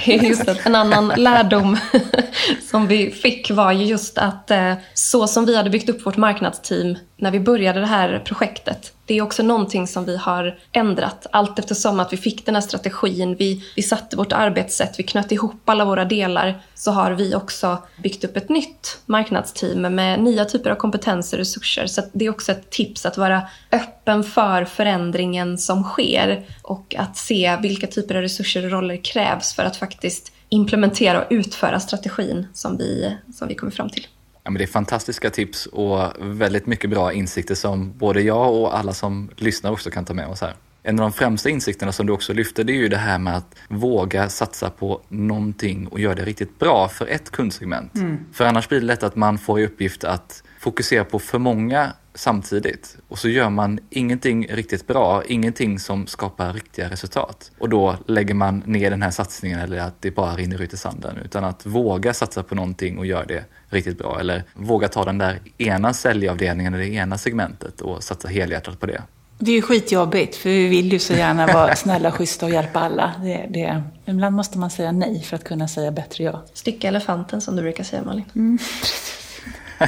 till. 0.03 0.23
just 0.23 0.47
att 0.47 0.65
en 0.65 0.75
annan 0.75 1.07
lärdom 1.17 1.77
som 2.71 2.87
vi 2.87 3.11
fick 3.11 3.51
var 3.51 3.71
ju 3.71 3.85
just 3.85 4.17
att 4.17 4.40
att 4.41 4.51
eh, 4.51 4.73
så 4.93 5.27
som 5.27 5.45
vi 5.45 5.55
hade 5.57 5.69
byggt 5.69 5.89
upp 5.89 6.05
vårt 6.05 6.17
marknadsteam 6.17 6.97
när 7.17 7.31
vi 7.31 7.39
började 7.39 7.79
det 7.79 7.85
här 7.85 8.19
projektet. 8.25 8.93
Det 9.05 9.17
är 9.17 9.21
också 9.21 9.43
någonting 9.43 9.87
som 9.87 10.05
vi 10.05 10.17
har 10.17 10.59
ändrat 10.71 11.27
allt 11.31 11.59
eftersom 11.59 11.99
att 11.99 12.13
vi 12.13 12.17
fick 12.17 12.45
den 12.45 12.55
här 12.55 12.61
strategin. 12.61 13.35
Vi, 13.35 13.63
vi 13.75 13.81
satte 13.81 14.17
vårt 14.17 14.33
arbetssätt, 14.33 14.99
vi 14.99 15.03
knöt 15.03 15.31
ihop 15.31 15.69
alla 15.69 15.85
våra 15.85 16.05
delar. 16.05 16.61
Så 16.75 16.91
har 16.91 17.11
vi 17.11 17.35
också 17.35 17.77
byggt 18.03 18.23
upp 18.23 18.37
ett 18.37 18.49
nytt 18.49 18.97
marknadsteam 19.05 19.95
med 19.95 20.19
nya 20.19 20.45
typer 20.45 20.69
av 20.69 20.75
kompetenser 20.75 21.37
och 21.37 21.39
resurser. 21.39 21.87
Så 21.87 22.01
det 22.13 22.25
är 22.25 22.29
också 22.29 22.51
ett 22.51 22.69
tips 22.69 23.05
att 23.05 23.17
vara 23.17 23.41
öppen 23.71 24.23
för 24.23 24.65
förändringen 24.65 25.57
som 25.57 25.83
sker 25.83 26.45
och 26.61 26.95
att 26.97 27.17
se 27.17 27.57
vilka 27.61 27.87
typer 27.87 28.15
av 28.15 28.21
resurser 28.21 28.65
och 28.65 28.71
roller 28.71 29.03
krävs 29.03 29.53
för 29.53 29.63
att 29.63 29.77
faktiskt 29.77 30.31
implementera 30.49 31.21
och 31.21 31.27
utföra 31.29 31.79
strategin 31.79 32.47
som 32.53 32.77
vi, 32.77 33.17
som 33.33 33.47
vi 33.47 33.55
kommer 33.55 33.71
fram 33.71 33.89
till. 33.89 34.07
Ja, 34.43 34.51
men 34.51 34.57
det 34.57 34.63
är 34.63 34.67
fantastiska 34.67 35.29
tips 35.29 35.65
och 35.65 36.11
väldigt 36.19 36.65
mycket 36.65 36.89
bra 36.89 37.13
insikter 37.13 37.55
som 37.55 37.97
både 37.97 38.21
jag 38.21 38.53
och 38.53 38.77
alla 38.77 38.93
som 38.93 39.29
lyssnar 39.35 39.71
också 39.71 39.89
kan 39.89 40.05
ta 40.05 40.13
med 40.13 40.27
oss 40.27 40.41
här. 40.41 40.55
En 40.83 40.99
av 40.99 41.03
de 41.03 41.13
främsta 41.13 41.49
insikterna 41.49 41.91
som 41.91 42.05
du 42.05 42.13
också 42.13 42.33
lyfter 42.33 42.63
det 42.63 42.73
är 42.73 42.77
ju 42.77 42.87
det 42.89 42.97
här 42.97 43.19
med 43.19 43.37
att 43.37 43.55
våga 43.69 44.29
satsa 44.29 44.69
på 44.69 45.01
någonting 45.07 45.87
och 45.87 45.99
göra 45.99 46.15
det 46.15 46.25
riktigt 46.25 46.59
bra 46.59 46.87
för 46.87 47.07
ett 47.07 47.29
kundsegment. 47.29 47.95
Mm. 47.95 48.17
För 48.33 48.45
annars 48.45 48.69
blir 48.69 48.79
det 48.79 48.85
lätt 48.85 49.03
att 49.03 49.15
man 49.15 49.37
får 49.37 49.59
i 49.59 49.65
uppgift 49.65 50.03
att 50.03 50.43
fokusera 50.59 51.03
på 51.03 51.19
för 51.19 51.39
många 51.39 51.93
samtidigt 52.13 52.97
och 53.07 53.19
så 53.19 53.29
gör 53.29 53.49
man 53.49 53.79
ingenting 53.89 54.47
riktigt 54.47 54.87
bra, 54.87 55.23
ingenting 55.27 55.79
som 55.79 56.07
skapar 56.07 56.53
riktiga 56.53 56.89
resultat. 56.89 57.51
Och 57.59 57.69
då 57.69 57.95
lägger 58.07 58.33
man 58.33 58.63
ner 58.65 58.89
den 58.89 59.01
här 59.01 59.11
satsningen 59.11 59.59
eller 59.59 59.77
att 59.77 60.01
det 60.01 60.11
bara 60.11 60.35
rinner 60.35 60.61
ut 60.61 60.73
i 60.73 60.77
sanden. 60.77 61.17
Utan 61.25 61.43
att 61.43 61.65
våga 61.65 62.13
satsa 62.13 62.43
på 62.43 62.55
någonting 62.55 62.97
och 62.97 63.05
göra 63.05 63.25
det 63.25 63.45
riktigt 63.69 63.97
bra. 63.97 64.19
Eller 64.19 64.43
våga 64.53 64.87
ta 64.87 65.05
den 65.05 65.17
där 65.17 65.39
ena 65.57 65.93
säljavdelningen 65.93 66.73
eller 66.73 66.83
det 66.83 66.93
ena 66.93 67.17
segmentet 67.17 67.81
och 67.81 68.03
satsa 68.03 68.27
helhjärtat 68.27 68.79
på 68.79 68.85
det. 68.85 69.01
Det 69.43 69.51
är 69.51 69.55
ju 69.55 69.61
skitjobbigt, 69.61 70.35
för 70.35 70.49
vi 70.49 70.67
vill 70.67 70.93
ju 70.93 70.99
så 70.99 71.13
gärna 71.13 71.47
vara 71.47 71.75
snälla, 71.75 72.11
schyssta 72.11 72.45
och 72.45 72.51
hjälpa 72.51 72.79
alla. 72.79 73.13
Det, 73.23 73.45
det. 73.49 73.83
Ibland 74.05 74.35
måste 74.35 74.57
man 74.57 74.69
säga 74.69 74.91
nej 74.91 75.21
för 75.23 75.35
att 75.35 75.43
kunna 75.43 75.67
säga 75.67 75.91
bättre 75.91 76.23
ja. 76.23 76.45
Sticka 76.53 76.87
elefanten 76.87 77.41
som 77.41 77.55
du 77.55 77.61
brukar 77.61 77.83
säga 77.83 78.03
Malin. 78.03 78.25
Mm. 78.35 78.57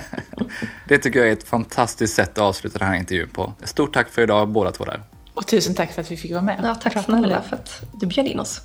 det 0.88 0.98
tycker 0.98 1.20
jag 1.20 1.28
är 1.28 1.34
ett 1.34 1.48
fantastiskt 1.48 2.16
sätt 2.16 2.30
att 2.30 2.38
avsluta 2.38 2.80
den 2.80 2.88
här 2.88 2.96
intervjun 2.96 3.30
på. 3.30 3.54
Stort 3.64 3.94
tack 3.94 4.10
för 4.10 4.22
idag 4.22 4.50
båda 4.50 4.72
två 4.72 4.86
där. 4.86 5.02
Och 5.34 5.48
tusen 5.48 5.76
tack 5.76 5.91
för 5.91 6.02
att 6.02 6.12
vi 6.12 6.18
fick 6.18 6.32
vara 6.32 6.41
med. 6.41 6.60
Ja, 6.64 6.76
tack 6.76 7.04
snälla 7.04 7.41
för 7.41 7.56
att 7.56 7.82
du 7.94 8.06
bjöd 8.06 8.28
in 8.28 8.39
oss. 8.39 8.62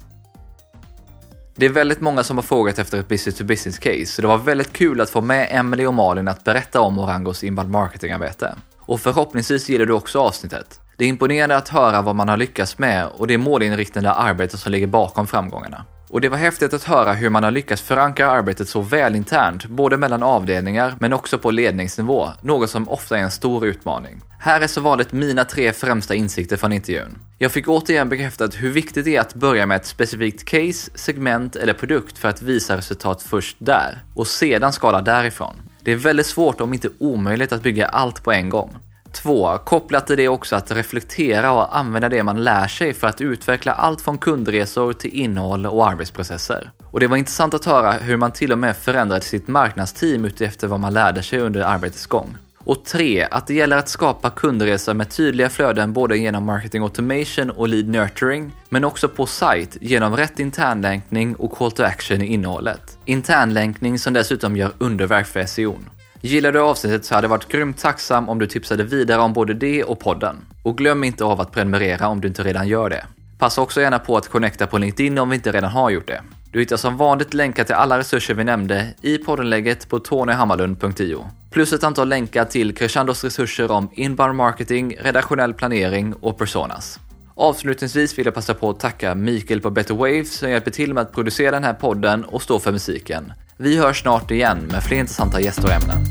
Det 1.57 1.67
är 1.67 1.71
väldigt 1.71 2.01
många 2.01 2.23
som 2.23 2.37
har 2.37 2.43
frågat 2.43 2.79
efter 2.79 2.99
ett 3.01 3.09
business 3.09 3.39
to 3.39 3.45
business 3.45 3.79
case, 3.79 4.07
så 4.07 4.23
det 4.23 4.29
var 4.29 4.39
väldigt 4.39 4.73
kul 4.73 5.01
att 5.01 5.11
få 5.11 5.21
med 5.21 5.49
Emily 5.51 5.87
och 5.87 5.95
Malin 5.95 6.29
att 6.29 6.45
berätta 6.45 6.81
om 6.81 6.99
Orangos 6.99 7.45
inbound 7.45 7.71
marketingarbete. 7.71 8.55
Och 8.81 9.01
förhoppningsvis 9.01 9.69
gillar 9.69 9.87
du 9.87 9.93
också 9.93 10.21
avsnittet. 10.21 10.81
Det 10.97 11.05
är 11.05 11.09
imponerande 11.09 11.57
att 11.57 11.69
höra 11.69 12.03
vad 12.03 12.17
man 12.17 12.29
har 12.29 12.37
lyckats 12.37 12.79
med 12.79 13.07
och 13.07 13.27
det 13.27 13.39
målinriktade 13.39 14.13
arbete 14.13 14.59
som 14.59 14.73
ligger 14.73 14.87
bakom 14.87 15.27
framgångarna. 15.27 15.85
Och 16.11 16.21
det 16.21 16.29
var 16.29 16.39
häftigt 16.39 16.75
att 16.75 16.85
höra 16.85 17.13
hur 17.13 17.31
man 17.31 17.45
har 17.45 17.51
lyckats 17.51 17.83
förankra 17.83 18.31
arbetet 18.31 18.69
så 18.69 18.81
väl 18.81 19.15
internt, 19.15 19.67
både 19.67 19.97
mellan 19.97 20.23
avdelningar 20.23 20.95
men 21.01 21.13
också 21.13 21.39
på 21.39 21.51
ledningsnivå, 21.51 22.29
något 22.43 22.71
som 22.71 22.89
ofta 22.89 23.19
är 23.19 23.23
en 23.23 23.31
stor 23.31 23.67
utmaning. 23.67 24.21
Här 24.41 24.61
är 24.61 24.67
så 24.67 24.81
vanligt 24.81 25.13
mina 25.13 25.45
tre 25.45 25.73
främsta 25.73 26.15
insikter 26.15 26.57
från 26.57 26.73
intervjun. 26.73 27.19
Jag 27.39 27.53
fick 27.53 27.69
återigen 27.69 28.09
bekräftat 28.09 28.55
hur 28.55 28.71
viktigt 28.71 29.05
det 29.05 29.17
är 29.17 29.21
att 29.21 29.35
börja 29.35 29.67
med 29.67 29.77
ett 29.77 29.87
specifikt 29.87 30.45
case, 30.45 30.91
segment 30.95 31.57
eller 31.57 31.73
produkt 31.73 32.19
för 32.19 32.29
att 32.29 32.43
visa 32.43 32.77
resultat 32.77 33.23
först 33.23 33.57
där 33.61 34.03
och 34.15 34.27
sedan 34.27 34.73
skala 34.73 35.01
därifrån. 35.01 35.55
Det 35.81 35.93
är 35.93 35.97
väldigt 35.97 36.27
svårt 36.27 36.61
om 36.61 36.75
inte 36.75 36.89
omöjligt 36.99 37.53
att 37.53 37.63
bygga 37.63 37.87
allt 37.87 38.23
på 38.23 38.33
en 38.33 38.49
gång. 38.49 38.77
2. 39.13 39.59
Kopplat 39.59 40.07
till 40.07 40.17
det 40.17 40.29
också 40.29 40.57
att 40.57 40.71
reflektera 40.71 41.53
och 41.53 41.77
använda 41.77 42.09
det 42.09 42.23
man 42.23 42.45
lär 42.45 42.69
sig 42.69 42.95
för 42.95 43.07
att 43.07 43.21
utveckla 43.21 43.73
allt 43.73 44.01
från 44.01 44.19
kundresor 44.19 44.93
till 44.93 45.11
innehåll 45.11 45.67
och 45.67 45.89
arbetsprocesser. 45.89 46.71
Och 46.85 47.01
det 47.01 47.07
var 47.07 47.17
intressant 47.17 47.55
att 47.55 47.65
höra 47.65 47.93
hur 47.93 48.17
man 48.17 48.33
till 48.33 48.53
och 48.53 48.59
med 48.59 48.77
förändrade 48.77 49.21
sitt 49.21 49.49
marknadsteam 49.49 50.25
utefter 50.25 50.67
vad 50.67 50.81
man 50.81 50.95
lärde 50.95 51.23
sig 51.23 51.39
under 51.39 51.61
arbetets 51.61 52.07
gång. 52.07 52.37
Och 52.59 52.85
3. 52.85 53.27
Att 53.31 53.47
det 53.47 53.55
gäller 53.55 53.77
att 53.77 53.89
skapa 53.89 54.31
kundresor 54.31 54.95
med 54.95 55.11
tydliga 55.11 55.49
flöden 55.49 55.93
både 55.93 56.19
genom 56.19 56.45
marketing 56.45 56.83
automation 56.83 57.51
och 57.51 57.69
lead 57.69 57.89
nurturing, 57.89 58.53
men 58.69 58.85
också 58.85 59.09
på 59.09 59.27
sajt 59.27 59.77
genom 59.81 60.17
rätt 60.17 60.39
internlänkning 60.39 61.35
och 61.35 61.53
call 61.53 61.73
to 61.73 61.83
action 61.83 62.23
i 62.23 62.27
innehållet. 62.27 62.99
Internlänkning 63.05 63.99
som 63.99 64.13
dessutom 64.13 64.57
gör 64.57 64.73
underverk 64.79 65.27
för 65.27 65.45
SEOn. 65.45 65.85
Gillar 66.21 66.53
du 66.53 66.61
avsnittet 66.61 67.05
så 67.05 67.15
hade 67.15 67.25
jag 67.25 67.31
varit 67.31 67.49
grymt 67.49 67.79
tacksam 67.79 68.29
om 68.29 68.39
du 68.39 68.47
tipsade 68.47 68.85
vidare 68.85 69.21
om 69.21 69.33
både 69.33 69.55
det 69.55 69.85
och 69.85 70.01
podden. 70.01 70.37
Och 70.63 70.79
glöm 70.79 71.05
inte 71.05 71.25
av 71.25 71.41
att 71.41 71.53
prenumerera 71.53 72.09
om 72.09 72.21
du 72.21 72.29
inte 72.29 72.43
redan 72.43 72.69
gör 72.69 72.91
det. 72.91 73.07
Passa 73.39 73.63
också 73.63 73.81
gärna 73.81 73.99
på 73.99 74.17
att 74.17 74.29
connecta 74.29 74.67
på 74.67 74.79
LinkedIn 74.79 75.19
om 75.19 75.31
vi 75.31 75.37
inte 75.37 75.53
redan 75.53 75.71
har 75.71 75.91
gjort 75.91 76.07
det. 76.07 76.23
Du 76.53 76.61
hittar 76.61 76.77
som 76.77 76.97
vanligt 76.97 77.35
länkar 77.35 77.65
till 77.65 77.75
alla 77.75 77.99
resurser 77.99 78.35
vi 78.35 78.45
nämnde 78.45 78.95
i 79.03 79.19
poddenlägget 79.19 79.89
på 79.89 79.99
tonyhammarlund.io. 79.99 81.31
Plus 81.51 81.73
ett 81.73 81.85
antal 81.85 82.09
länkar 82.09 82.45
till 82.45 82.75
Crescendos 82.75 83.25
resurser 83.25 83.71
om 83.71 83.91
inbound 83.93 84.35
marketing, 84.35 84.97
redaktionell 85.01 85.55
planering 85.55 86.15
och 86.15 86.39
personas. 86.39 87.01
Avslutningsvis 87.41 88.19
vill 88.19 88.25
jag 88.25 88.35
passa 88.35 88.55
på 88.55 88.71
att 88.71 88.81
tacka 88.81 89.15
Mikael 89.15 89.61
på 89.61 89.71
Better 89.71 89.95
Waves 89.95 90.35
som 90.35 90.51
hjälper 90.51 90.71
till 90.71 90.95
med 90.95 91.03
att 91.03 91.13
producera 91.13 91.51
den 91.51 91.65
här 91.65 91.75
podden 91.75 92.25
och 92.25 92.43
stå 92.43 92.59
för 92.59 92.73
musiken. 92.73 93.33
Vi 93.57 93.79
hörs 93.79 94.01
snart 94.01 94.31
igen 94.31 94.59
med 94.73 94.83
fler 94.83 94.99
intressanta 94.99 95.41
gäster 95.41 95.65
och 95.65 95.73
ämnen. 95.73 96.07